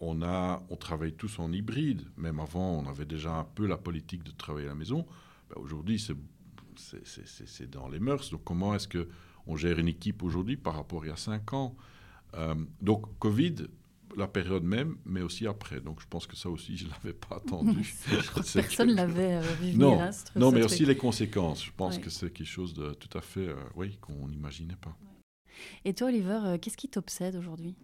[0.00, 2.02] on, a, on travaille tous en hybride.
[2.16, 5.06] Même avant, on avait déjà un peu la politique de travailler à la maison.
[5.50, 6.04] Ben, aujourd'hui,
[6.76, 8.30] c'est dans les mœurs.
[8.30, 11.52] Donc, comment est-ce qu'on gère une équipe aujourd'hui par rapport à il y a cinq
[11.52, 11.76] ans?
[12.34, 13.68] Euh, Donc, Covid,
[14.16, 15.80] la période même, mais aussi après.
[15.80, 17.94] Donc je pense que ça aussi, je ne l'avais pas attendu.
[18.54, 19.98] Personne ne l'avait euh, vu Non,
[20.36, 21.64] non mais aussi les conséquences.
[21.64, 24.96] Je pense que c'est quelque chose de tout à fait, euh, oui, qu'on n'imaginait pas.
[25.84, 27.74] Et toi, Oliver, euh, qu'est-ce qui t'obsède aujourd'hui?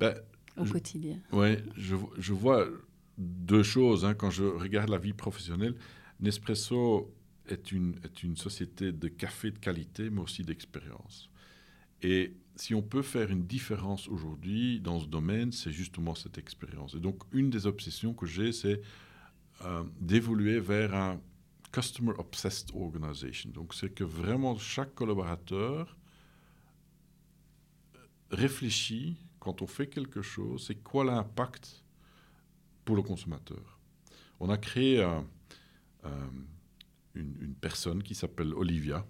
[0.00, 0.14] Ben,
[0.56, 1.18] Au quotidien.
[1.30, 2.66] Oui, je, je, vois
[3.18, 4.04] deux choses.
[4.04, 5.76] Hein, quand je regarde la vie professionnelle,
[6.20, 7.14] Nespresso
[7.46, 11.30] est une, est une société de café de qualité, mais aussi d'expérience.
[12.02, 16.94] Et si on peut faire une différence aujourd'hui dans ce domaine, c'est justement cette expérience.
[16.94, 18.80] Et donc, une des obsessions que j'ai, c'est
[19.64, 21.20] euh, d'évoluer vers un
[21.72, 23.50] Customer Obsessed Organization.
[23.50, 25.96] Donc, c'est que vraiment chaque collaborateur
[28.30, 31.84] réfléchit quand on fait quelque chose, c'est quoi l'impact
[32.84, 33.78] pour le consommateur.
[34.38, 35.20] On a créé euh,
[37.14, 39.04] une, une, personne qui s'appelle Olivia,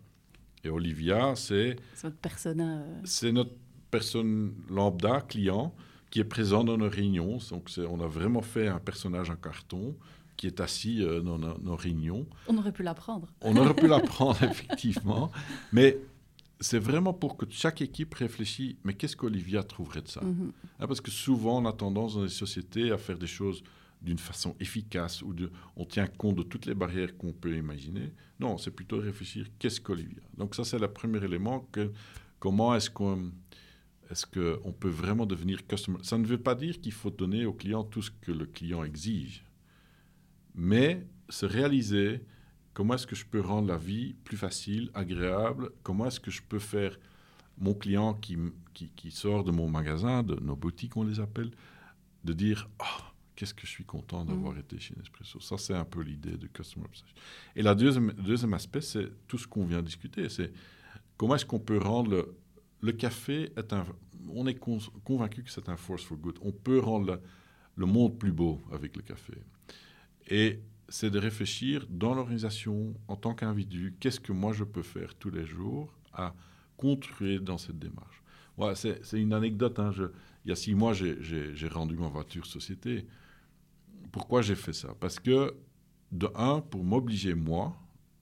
[0.65, 1.77] et Olivia, c'est...
[1.95, 2.83] C'est notre persona.
[2.83, 3.01] Euh.
[3.05, 3.55] C'est notre
[3.91, 5.75] personne lambda, client,
[6.11, 7.39] qui est présent dans nos réunions.
[7.51, 9.97] Donc, on a vraiment fait un personnage en carton
[10.41, 12.27] qui est assis euh, dans nos, réunions.
[12.49, 13.29] On aurait pu l'apprendre.
[13.43, 15.31] On aurait pu l'apprendre, effectivement.
[15.71, 15.99] Mais
[16.61, 20.23] c'est vraiment pour que chaque équipe réfléchisse, mais qu'est-ce qu'Olivia trouverait de ça?
[20.23, 20.53] Mm-hmm.
[20.81, 23.63] hein, Parce que souvent, on a tendance dans les sociétés à faire des choses
[24.01, 28.11] d'une façon efficace ou de, on tient compte de toutes les barrières qu'on peut imaginer.
[28.39, 30.23] Non, c'est plutôt réfléchir qu'est-ce qu'Olivia?
[30.39, 31.69] Donc ça, c'est le premier élément.
[31.71, 31.93] Que,
[32.39, 33.31] comment est-ce qu'on
[34.11, 35.99] est-ce qu'on peut vraiment devenir customer?
[36.01, 38.83] Ça ne veut pas dire qu'il faut donner au client tout ce que le client
[38.85, 39.45] exige,
[40.55, 42.23] mais se réaliser
[42.75, 46.43] comment est-ce que je peux rendre la vie plus facile, agréable, comment est-ce que je
[46.43, 46.99] peux faire
[47.59, 48.39] mon client qui,
[48.73, 51.51] qui, qui, sort de mon magasin, de nos boutiques on les appelle,
[52.25, 53.03] de dire oh,
[53.41, 54.59] qu'est-ce que je suis content d'avoir mm.
[54.59, 55.41] été chez Nespresso.
[55.41, 57.15] Ça, c'est un peu l'idée de Customer Obsession.
[57.57, 60.29] Et le deuxième, deuxième aspect, c'est tout ce qu'on vient de discuter.
[60.29, 60.53] C'est
[61.17, 62.29] comment est-ce qu'on peut rendre
[62.83, 63.87] le, café est un...
[64.29, 64.59] On est
[65.05, 66.39] convaincu que c'est un force for good.
[66.43, 67.21] On peut rendre
[67.77, 69.33] le monde plus beau avec le café.
[70.31, 75.15] Et c'est de réfléchir dans l'organisation, en tant qu'individu, qu'est-ce que moi je peux faire
[75.15, 76.35] tous les jours à
[76.77, 78.23] construire dans cette démarche.
[78.57, 79.79] Ouais, c'est une anecdote.
[79.79, 79.93] Hein,
[80.45, 83.07] il y a six mois, j'ai rendu ma voiture société.
[84.13, 84.95] Pourquoi j'ai fait ça?
[84.99, 85.55] Parce que,
[86.11, 87.77] de un, pour m'obliger, moi,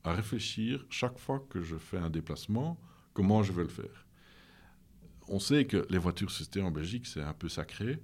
[0.05, 2.79] à réfléchir chaque fois que je fais un déplacement,
[3.15, 4.07] comment je vais le faire?
[5.29, 8.01] On sait que les voitures société en Belgique, c'est un peu sacré.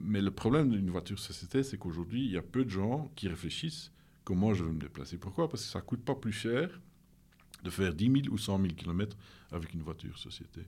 [0.00, 3.28] Mais le problème d'une voiture société, c'est qu'aujourd'hui, il y a peu de gens qui
[3.28, 3.92] réfléchissent
[4.24, 5.18] comment je vais me déplacer.
[5.18, 5.48] Pourquoi?
[5.48, 6.80] Parce que ça ne coûte pas plus cher
[7.64, 9.16] de faire 10 000 ou 100 000 km
[9.50, 10.60] avec une voiture société.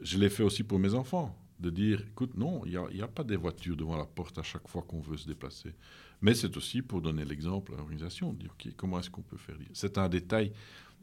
[0.00, 3.24] Je l'ai fait aussi pour mes enfants, de dire, écoute, non, il n'y a, pas
[3.24, 5.74] des voitures devant la porte à chaque fois qu'on veut se déplacer.
[6.20, 9.36] Mais c'est aussi pour donner l'exemple à l'organisation, de dire, OK, comment est-ce qu'on peut
[9.36, 10.52] faire C'est un détail,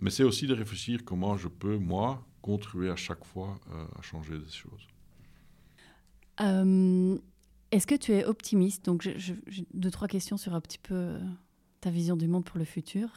[0.02, 4.02] mais c'est aussi de réfléchir comment je peux, moi, contribuer à chaque fois euh, à
[4.02, 4.88] changer des choses.
[6.42, 7.18] Euh,
[7.72, 8.86] est-ce que tu es optimiste?
[8.86, 11.20] Donc, j'ai deux, trois questions sur un petit peu euh,
[11.82, 13.10] ta vision du monde pour le futur.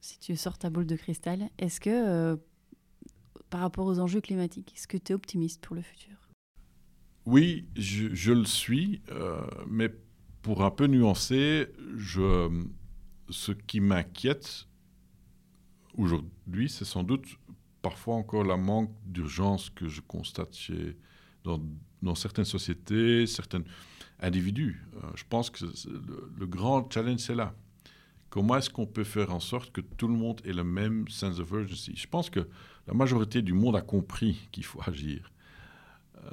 [0.00, 2.36] Si tu sors ta boule de cristal, est-ce que, euh,
[3.50, 6.14] par rapport aux enjeux climatiques, est-ce que tu es optimiste pour le futur?
[7.26, 9.90] Oui, je, le suis, euh, mais
[10.40, 11.68] pour un peu nuancer,
[13.28, 14.66] ce qui m'inquiète
[15.98, 17.26] aujourd'hui, c'est sans doute
[17.82, 20.96] parfois encore la manque d'urgence que je constate chez,
[21.44, 23.62] dans, certaines sociétés, certains
[24.20, 24.82] individus.
[24.96, 25.64] Euh, je pense que
[26.38, 27.54] le, grand challenge, c'est là.
[28.28, 31.40] Comment est-ce qu'on peut faire en sorte que tout le monde ait le même sense
[31.40, 31.94] of urgency?
[31.96, 32.48] Je pense que
[32.86, 35.30] la majorité du monde a compris qu'il faut agir.
[36.24, 36.30] Euh,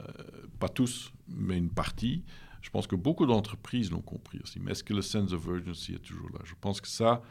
[0.59, 2.23] pas tous, mais une partie.
[2.61, 4.59] Je pense que beaucoup d'entreprises l'ont compris aussi.
[4.59, 6.39] Mais est-ce que le sense of urgency est toujours là?
[6.43, 7.23] Je pense que ça,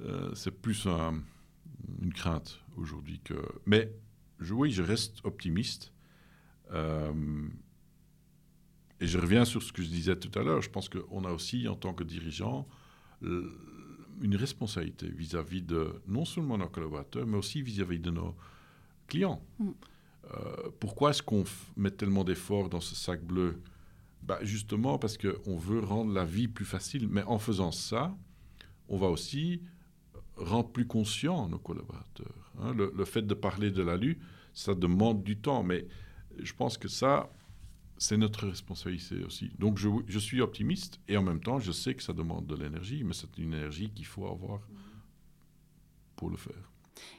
[0.00, 0.86] euh, c'est plus
[2.00, 3.34] une crainte aujourd'hui que.
[3.66, 3.92] Mais
[4.50, 5.92] oui, je reste optimiste.
[6.72, 7.12] Euh,
[9.00, 10.60] et je reviens sur ce que je disais tout à l'heure.
[10.60, 12.66] Je pense qu'on a aussi, en tant que dirigeant,
[13.22, 18.34] une responsabilité vis-à-vis de non seulement nos collaborateurs, mais aussi vis-à-vis de nos
[19.06, 19.42] clients.
[19.58, 19.70] Mm.
[20.34, 21.44] Euh, pourquoi est-ce qu'on
[21.76, 23.62] met tellement d'efforts dans ce sac bleu?
[24.22, 27.08] Bah, Justement parce qu'on veut rendre la vie plus facile.
[27.08, 28.14] Mais en faisant ça,
[28.88, 29.62] on va aussi
[30.36, 32.52] rendre plus conscients nos collaborateurs.
[32.60, 32.74] Hein.
[32.74, 34.18] Le, le, fait de parler de la lue,
[34.52, 35.62] ça demande du temps.
[35.62, 35.86] Mais
[36.42, 37.30] je pense que ça,
[37.98, 39.50] c'est notre responsabilité aussi.
[39.58, 42.54] Donc je, je, suis optimiste et en même temps, je sais que ça demande de
[42.54, 44.60] l'énergie, mais c'est une énergie qu'il faut avoir
[46.16, 46.72] pour le faire.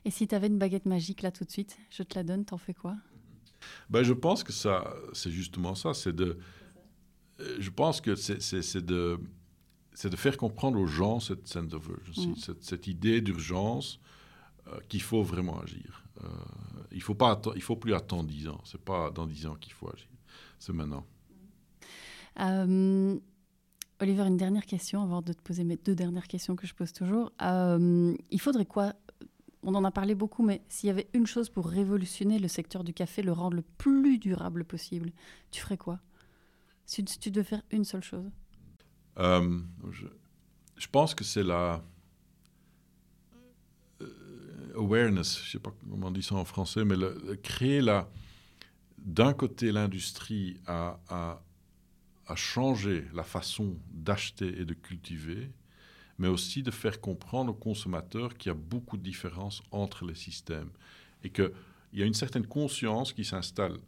[0.05, 2.45] Et si tu avais une baguette magique là tout de suite, je te la donne,
[2.45, 2.95] t'en fais quoi?
[3.89, 5.93] Ben, Je pense que ça, c'est justement ça.
[5.93, 6.37] C'est de,
[7.39, 9.19] euh, je pense que c'est de,
[10.03, 12.35] de faire comprendre aux gens cette sense of urgency, mm.
[12.35, 13.99] cette, cette, idée d'urgence
[14.67, 16.03] euh, qu'il faut vraiment agir.
[16.23, 16.27] Euh,
[16.91, 18.61] il ne faut, pas il faut plus attendre 10 ans.
[18.63, 20.07] Ce n'est pas dans 10 ans qu'il faut agir.
[20.57, 21.05] C'est maintenant.
[22.39, 23.19] Euh,
[24.01, 26.93] Oliver, une dernière question avant de te poser mes deux dernières questions que je pose
[26.93, 27.31] toujours.
[27.41, 28.93] Euh, il faudrait quoi?
[29.61, 32.85] On en a parlé beaucoup, mais s'il y avait une chose pour révolutionner le secteur
[32.85, 35.11] du café, le rendre le plus durable possible,
[35.51, 35.99] tu ferais quoi?
[36.85, 38.31] Si, tu devais faire une seule chose
[39.19, 39.59] euh,
[39.91, 41.83] je, pense que c'est la
[44.75, 46.95] awareness, je ne sais pas comment on dit ça en français, mais
[47.41, 48.09] créer la,
[48.97, 51.41] d'un côté, l'industrie a, a,
[52.35, 55.51] changé la façon d'acheter et de cultiver,
[56.19, 60.13] mais aussi de faire comprendre aux consommateurs qu'il y a beaucoup de différences entre les
[60.13, 60.69] systèmes
[61.23, 61.51] et qu'il
[61.93, 63.79] y a une certaine conscience qui s'installe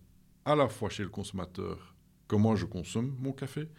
[0.44, 1.94] à la fois chez le consommateur,
[2.28, 3.70] comment je consomme mon café,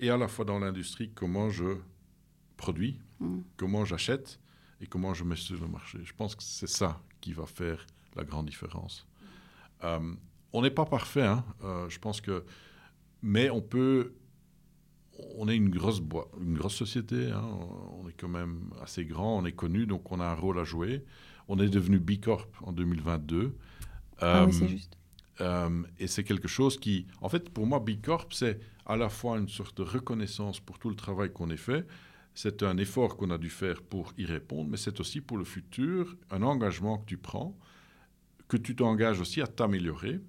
[0.00, 1.78] et à la fois dans l'industrie, comment je
[2.56, 3.40] produis, mm.
[3.56, 4.40] comment j'achète
[4.80, 5.98] et comment je mets sur le marché.
[6.04, 7.86] Je pense que c'est ça qui va faire
[8.16, 9.06] la grande différence.
[9.84, 10.14] Euh,
[10.52, 11.44] on n'est pas parfait, hein.
[11.64, 12.44] euh, je pense que,
[13.22, 14.14] mais on peut,
[15.36, 16.00] on est une grosse
[16.40, 17.44] une grosse société, hein.
[18.00, 20.64] on est quand même assez grand, on est connu, donc on a un rôle à
[20.64, 21.04] jouer.
[21.48, 23.56] On est devenu B Corp en 2022.
[24.20, 24.98] Ah oui, c'est euh, juste.
[25.98, 29.38] Et c'est quelque chose qui, en fait, pour moi, B Corp, c'est à la fois
[29.38, 31.86] une sorte de reconnaissance pour tout le travail qu'on a fait.
[32.34, 35.44] C'est un effort qu'on a dû faire pour y répondre, mais c'est aussi pour le
[35.44, 37.56] futur un engagement que tu prends,
[38.46, 40.20] que tu t'engages aussi à t'améliorer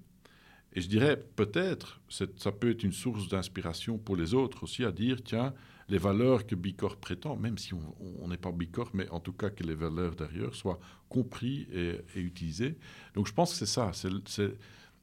[0.72, 4.92] et je dirais, peut-être, ça peut être une source d'inspiration pour les autres aussi à
[4.92, 5.52] dire, tiens,
[5.88, 9.50] les valeurs que Bicor prétend, même si on n'est pas Bicor, mais en tout cas
[9.50, 10.78] que les valeurs derrière soient
[11.08, 12.78] compris et, utilisées.
[13.14, 14.56] Donc je pense que c'est ça, c'est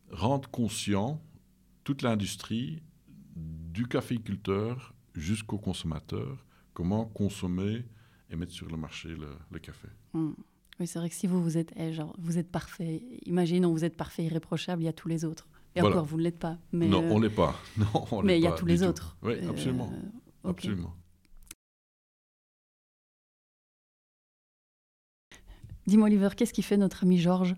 [0.10, 1.22] rendre conscient
[1.84, 2.82] toute l'industrie,
[3.36, 6.45] du caféiculteur jusqu'au consommateur,
[6.78, 7.86] comment consommer
[8.30, 9.88] et mettre sur le marché le, café.
[10.14, 10.34] Mmh.
[10.80, 13.84] Oui, c'est vrai que si vous, vous êtes, eh, genre, vous êtes parfait, imaginons, vous
[13.84, 15.48] êtes parfait, irréprochable, il y a tous les autres.
[15.76, 16.60] Et encore, vous ne l'êtes pas.
[16.72, 17.56] Mais non, on ne l'est pas.
[17.78, 19.18] Non, mais il y a tous les autres.
[19.24, 19.91] Oui, euh, absolument.
[20.44, 20.94] absolument.
[25.88, 27.56] Dis-moi, Oliver, qu'est-ce qui fait notre ami Georges?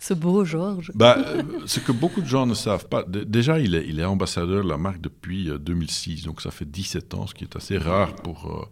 [0.00, 0.90] Ce beau Georges.
[0.94, 4.04] Bah, euh, ce que beaucoup de gens ne savent pas, déjà, il est, il est
[4.04, 7.78] ambassadeur de la marque depuis 2006, donc ça fait 17 ans, ce qui est assez
[7.78, 8.68] rare pour,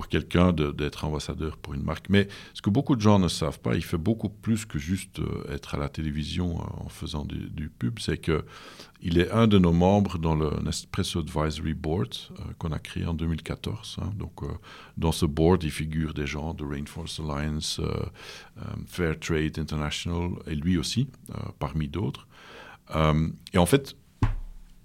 [0.00, 2.08] pour quelqu'un d'être ambassadeur pour une marque.
[2.08, 5.18] Mais ce que beaucoup de gens ne savent pas, il fait beaucoup plus que juste
[5.18, 7.98] euh, être à la télévision euh, en faisant du, pub.
[7.98, 8.46] C'est que
[9.02, 13.04] il est un de nos membres dans le Nespresso Advisory Board euh, qu'on a créé
[13.04, 13.98] en 2014.
[14.00, 14.10] Hein.
[14.16, 14.40] Donc,
[14.96, 17.78] dans ce board, il figure des gens de Rainforest Alliance,
[18.86, 21.08] Fair Trade International et lui aussi,
[21.58, 22.26] parmi d'autres.
[23.52, 23.96] et en fait,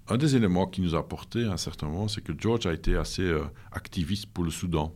[0.08, 2.72] un des éléments qui nous a apporté à un certain moment, c'est que George a
[2.72, 4.94] été assez euh, activiste pour le Soudan.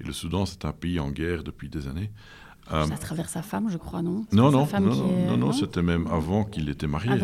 [0.00, 2.10] Et le Soudan, c'est un pays en guerre depuis des années.
[2.72, 4.26] Euh, à travers sa femme, je crois, non?
[4.32, 7.10] Non, non, non, non, c'était même avant qu'il était marié.
[7.12, 7.16] Ah,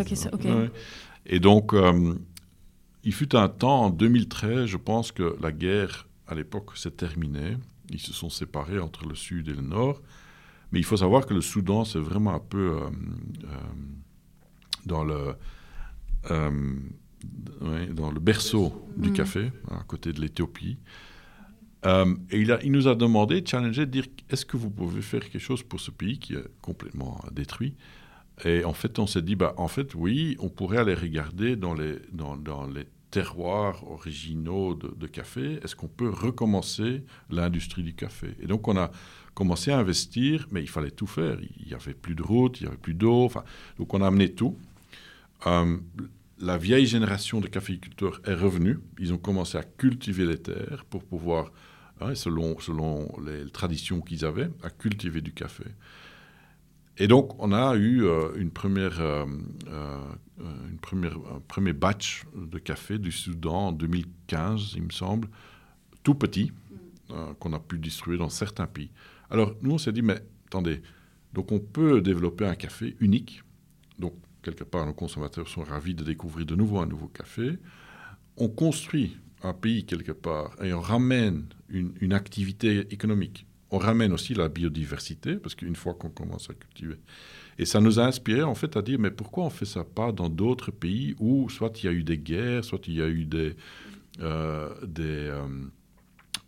[1.26, 2.14] Et donc, euh,
[3.02, 7.56] il fut un temps, en 2013, je pense que la guerre, à l'époque, s'est terminée.
[7.90, 10.00] Ils se sont séparés entre le Sud et le Nord.
[10.70, 12.78] Mais il faut savoir que le Soudan, c'est vraiment un peu
[14.86, 15.34] dans le
[17.90, 19.12] dans le berceau du mm.
[19.12, 20.78] café, à côté de l'Éthiopie.
[21.84, 25.40] Euh, et il, nous a demandé, challengé, de dire est-ce que vous pouvez faire quelque
[25.40, 27.74] chose pour ce pays qui est complètement détruit?
[28.44, 31.74] Et en fait, on s'est dit bah, en fait, oui, on pourrait aller regarder dans
[31.74, 31.98] les,
[33.10, 38.34] terroirs originaux de, café est-ce qu'on peut recommencer l'industrie du café?
[38.40, 38.90] Et donc, on a
[39.34, 41.36] commencé à investir, mais il fallait tout faire.
[41.60, 43.30] Il n'y avait plus de route, il n'y avait plus d'eau.
[43.78, 44.56] Donc, on a amené tout.
[45.46, 45.76] Euh,
[46.42, 48.78] la vieille génération de caféiculteurs est revenue.
[48.98, 51.52] Ils ont commencé à cultiver les terres pour pouvoir,
[52.00, 55.64] hein, selon, selon les traditions qu'ils avaient, à cultiver du café.
[56.98, 59.24] Et donc, on a eu euh, une première, euh,
[59.68, 59.98] euh,
[60.70, 65.28] une première, un premier batch de café du Soudan en 2015, il me semble,
[66.02, 66.52] tout petit,
[67.40, 68.90] qu'on a pu distribuer dans certains pays.
[69.28, 70.80] Alors, nous, on s'est dit, mais attendez,
[71.34, 73.42] donc on peut développer un café unique.
[73.98, 77.58] Donc, quelque part, nos consommateurs sont ravis de découvrir de nouveau un nouveau café.
[78.38, 83.46] On construit un pays quelque part et on ramène une, activité économique.
[83.70, 86.96] On ramène aussi la biodiversité, parce qu'une fois qu'on commence à cultiver.
[87.58, 90.12] Et ça nous a inspiré en fait à dire, mais pourquoi on fait ça pas
[90.12, 93.08] dans d'autres pays où soit il y a eu des guerres, soit il y a
[93.08, 93.56] eu des,
[94.20, 95.46] euh, des, euh,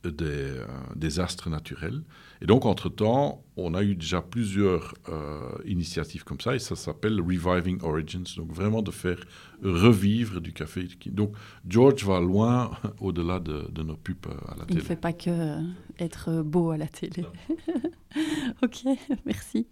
[0.05, 2.03] des euh, désastres naturels?
[2.45, 7.19] Et donc, entre-temps, on a eu déjà plusieurs euh, initiatives comme ça, et ça s'appelle
[7.23, 9.19] Reviving Origins, donc vraiment de faire
[9.63, 10.87] revivre du café.
[11.07, 11.33] Donc,
[11.67, 14.73] George va loin au-delà de, nos pubs euh, à la télé.
[14.73, 15.57] Il ne fait pas que
[15.99, 17.25] être beau à la télé.
[18.63, 18.89] ok,
[19.25, 19.67] merci.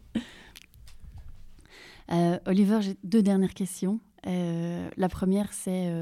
[2.47, 4.01] Oliver, j'ai deux dernières questions.
[4.25, 5.93] la première, c'est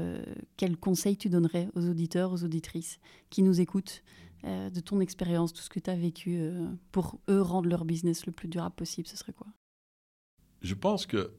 [0.55, 2.99] quel conseil tu donnerais aux auditeurs, aux auditrices
[3.29, 4.03] qui nous écoutent
[4.43, 7.85] euh, de ton expérience, tout ce que tu as vécu, euh, pour eux rendre leur
[7.85, 9.47] business le plus durable possible, ce serait quoi?
[10.61, 11.31] Je pense que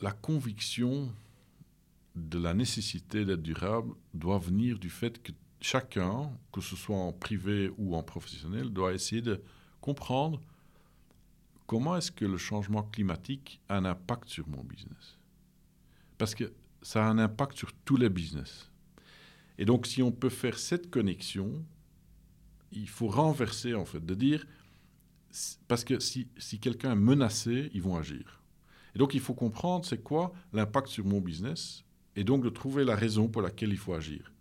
[0.00, 1.12] la conviction
[2.14, 7.12] de la nécessité d'être durable doit venir du fait que chacun, que ce soit en
[7.12, 9.42] privé ou en professionnel, doit essayer de
[9.80, 10.40] comprendre
[11.66, 15.18] comment est-ce que le changement climatique a un impact sur mon business.
[16.16, 16.52] Parce que
[16.82, 18.70] ça a un impact sur tous les business.
[19.58, 21.64] Et donc si on peut faire cette connexion,
[22.72, 24.46] il faut renverser, en fait, de dire,
[25.66, 28.42] parce que si, si quelqu'un est menacé, ils vont agir.
[28.94, 31.84] Et donc, il faut comprendre c'est quoi l'impact sur mon business,
[32.16, 34.32] et donc de trouver la raison pour laquelle il faut agir.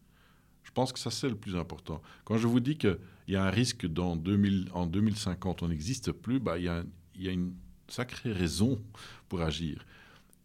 [0.63, 2.01] Je pense que ça, c'est le plus important.
[2.23, 2.97] Quand je vous dis qu'il
[3.27, 6.83] y a un risque dans 2000, en 2050, on n'existe plus, bah, il, y a,
[7.15, 7.53] il y a une
[7.87, 8.81] sacrée raison
[9.29, 9.85] pour agir.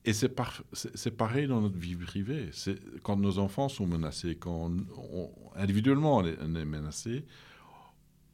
[0.04, 2.50] Et c'est, pareil dans notre vie privée.
[3.02, 4.72] Quand nos enfants sont menacés, quand
[5.54, 7.24] individuellement on est menacé,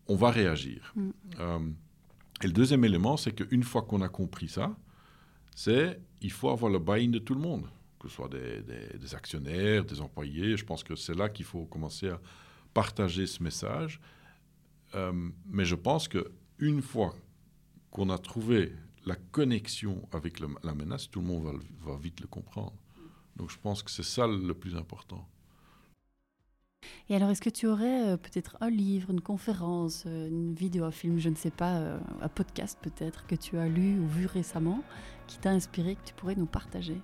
[0.09, 0.93] on va réagir.
[0.97, 1.11] Mm.
[1.39, 1.71] Euh,
[2.43, 4.77] et le deuxième élément, c'est qu'une fois qu'on a compris ça,
[5.55, 7.69] c'est il faut avoir le buy-in de tout le monde,
[7.99, 10.57] que ce soit des, actionnaires, des employés.
[10.57, 12.21] Je pense que c'est là qu'il faut commencer à
[12.75, 14.01] partager ce message.
[14.95, 17.15] Euh, mais je pense que une fois
[17.91, 18.73] qu'on a trouvé
[19.05, 22.75] la connexion avec la menace, tout le monde va, va vite le comprendre.
[23.37, 25.29] Donc je pense que c'est ça le plus important.
[27.11, 30.85] Et alors, est-ce que tu aurais euh, peut-être un livre, une conférence, euh, une vidéo,
[30.85, 34.07] un film, je ne sais pas, euh, un podcast peut-être, que tu as lu ou
[34.07, 34.83] vu récemment,
[35.27, 37.01] qui t'a inspiré, que tu pourrais nous partager?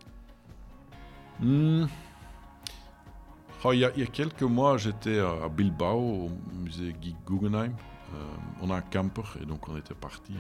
[1.41, 1.87] Hmm.
[3.65, 6.95] oh, il, y a, quelques mois, j'étais à Bilbao, au musée
[7.27, 7.73] Guggenheim.
[8.61, 10.35] on a un camper, et donc on était parti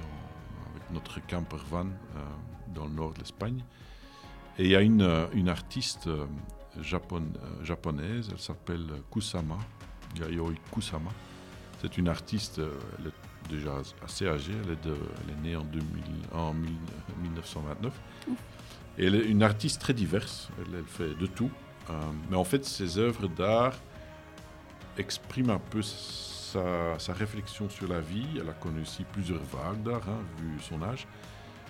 [0.70, 1.86] avec notre camper van
[2.74, 3.65] dans le nord de l'Espagne.
[4.59, 6.09] Et il y a une artiste
[6.78, 9.59] euh, japonaise, elle s'appelle Kusama,
[10.18, 11.10] Yayoi Kusama.
[11.80, 12.70] C'est une artiste, euh,
[13.48, 13.72] déjà
[14.05, 14.52] assez âgée.
[14.64, 15.84] Elle est, de- elle est née en, 2000
[16.32, 16.72] en mille-
[17.22, 17.92] 1929.
[18.28, 18.38] Ouf.
[18.96, 20.48] Et elle est une artiste très diverse.
[20.59, 21.51] Elle, elle fait de tout.
[21.90, 21.92] Euh,
[22.30, 23.74] mais en fait, ses œuvres d'art
[24.96, 28.26] expriment un peu sa, sa réflexion sur la vie.
[28.40, 31.06] Elle a connu aussi plusieurs vagues d'art, hein, vu son âge.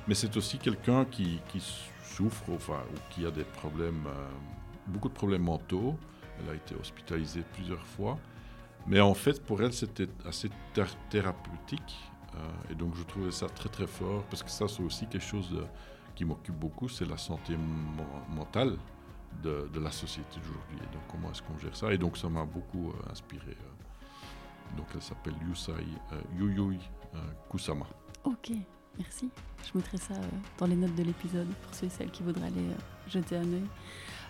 [0.06, 1.62] Mais c'est aussi quelqu'un qui, qui
[2.04, 4.28] souffre, enfin, ou qui a des problèmes, euh,
[4.86, 5.96] beaucoup de problèmes mentaux.
[6.40, 8.18] Elle a été hospitalisée plusieurs fois.
[8.86, 11.96] Mais en fait, pour elle, c'était assez thé- thérapeutique.
[12.34, 12.38] Euh,
[12.70, 14.24] et donc, je trouvais ça très, très fort.
[14.24, 15.64] Parce que ça, c'est aussi quelque chose de-
[16.14, 16.88] qui m'occupe beaucoup.
[16.88, 17.56] C'est la santé
[18.28, 18.76] mentale
[19.42, 20.78] de, la société d'aujourd'hui.
[20.78, 23.50] Et donc, comment est-ce qu'on gère ça Et donc, ça m'a beaucoup euh, inspiré.
[23.52, 24.76] euh.
[24.76, 25.72] Donc, elle s'appelle Yusai,
[26.12, 26.78] euh, Yuyui
[27.14, 27.18] euh,
[27.50, 27.86] Kusama.
[28.24, 28.50] Ok,
[28.98, 29.30] merci.
[29.64, 30.26] Je mettrai ça euh,
[30.58, 32.74] dans les notes de l'épisode pour ceux et celles qui voudraient aller euh,
[33.08, 33.64] jeter un œil.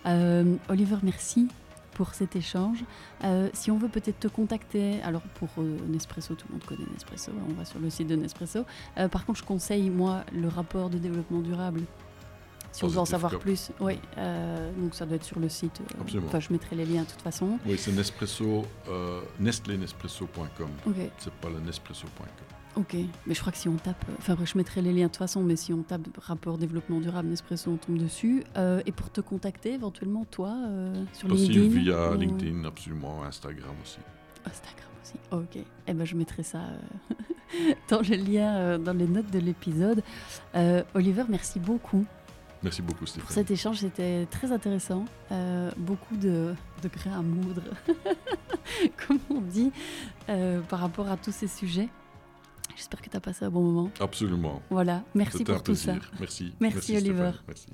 [0.06, 1.48] Euh, Oliver, merci
[1.92, 2.84] pour cet échange.
[3.22, 6.84] Euh, si on veut peut-être te contacter, alors pour euh, Nespresso, tout le monde connaît
[6.92, 8.64] Nespresso, on va sur le site de Nespresso.
[8.98, 11.82] Euh, par contre, je conseille, moi, le rapport de développement durable.
[12.72, 14.00] Si on veut en savoir plus, oui,
[14.76, 15.80] donc ça doit être sur le site.
[16.00, 16.26] Absolument.
[16.26, 17.56] Enfin, je mettrai les liens de toute façon.
[17.64, 20.70] Oui, c'est Nespresso, euh, nestlénespresso.com.
[20.84, 22.26] Ok, C'est pas le Nespresso.com.
[22.76, 22.96] ok.
[23.26, 25.16] Mais je crois que si on tape, euh, enfin, je mettrai les liens de toute
[25.16, 28.44] façon, mais si on tape rapport développement durable Nespresso, on tombe dessus.
[28.56, 33.22] Euh, et pour te contacter, éventuellement, toi, euh, sur Aussi LinkedIn via ou- LinkedIn, absolument,
[33.24, 33.98] Instagram aussi.
[34.44, 35.14] Instagram aussi.
[35.30, 35.64] Ok.
[35.86, 37.14] Eh ben, je mettrai ça euh,
[37.88, 40.02] dans le lien, euh, dans les notes de l'épisode.
[40.54, 42.04] Euh, Oliver, merci beaucoup
[42.62, 43.30] Merci beaucoup, pour Stéphane.
[43.30, 43.78] cet échange.
[43.80, 45.04] C'était très intéressant.
[45.32, 47.60] Euh, beaucoup de, de grains à moudre,
[49.06, 49.70] comme on dit,
[50.30, 51.90] euh, par rapport à tous ces sujets.
[52.76, 53.90] J'espère que tu as passé un bon moment.
[54.00, 54.62] Absolument.
[54.70, 55.02] Voilà.
[55.14, 55.94] Merci pour tout ça.
[56.18, 56.54] Merci.
[56.60, 57.12] Merci, Oliver.
[57.12, 57.44] Stéphane.
[57.46, 57.66] Merci.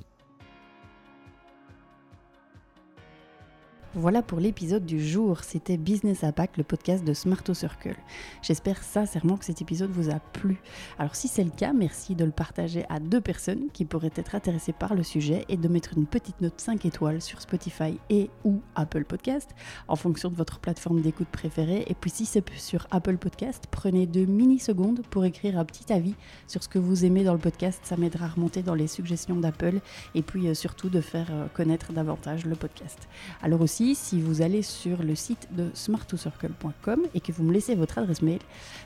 [3.97, 5.43] Voilà pour l'épisode du jour.
[5.43, 7.97] C'était Business Impact, le podcast de Smarto Circle.
[8.41, 10.61] J'espère sincèrement que cet épisode vous a plu.
[11.01, 14.37] Alors si c'est le cas, merci de le partager à deux personnes qui pourraient être
[14.37, 18.31] intéressées par le sujet et de mettre une petite note 5 étoiles sur Spotify et
[18.45, 19.51] ou Apple Podcast
[19.89, 21.85] en fonction de votre plateforme d'écoute préférée.
[21.89, 26.15] Et puis si c'est sur Apple Podcast, prenez deux mini-secondes pour écrire un petit avis
[26.47, 27.81] sur ce que vous aimez dans le podcast.
[27.83, 29.81] Ça m'aidera à remonter dans les suggestions d'Apple
[30.15, 33.09] et puis euh, surtout de faire euh, connaître davantage le podcast.
[33.43, 37.75] Alors aussi, si vous allez sur le site de smart2circle.com et que vous me laissez
[37.75, 38.41] votre adresse mail,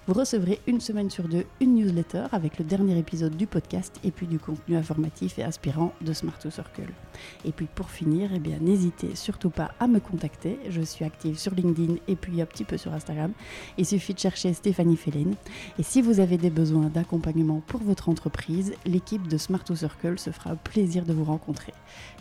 [0.07, 4.13] vous recevrez une semaine sur deux une newsletter avec le dernier épisode du podcast et
[4.13, 6.93] puis du contenu informatif et inspirant de Smart2Circle.
[7.45, 10.61] Et puis pour finir, eh bien n'hésitez surtout pas à me contacter.
[10.71, 13.33] Je suis active sur LinkedIn et puis un petit peu sur Instagram.
[13.77, 15.35] Il suffit de chercher Stéphanie Félène.
[15.77, 20.55] Et si vous avez des besoins d'accompagnement pour votre entreprise, l'équipe de Smart2Circle se fera
[20.55, 21.73] plaisir de vous rencontrer.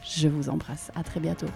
[0.03, 0.91] Je vous embrasse.
[0.95, 1.47] À très bientôt.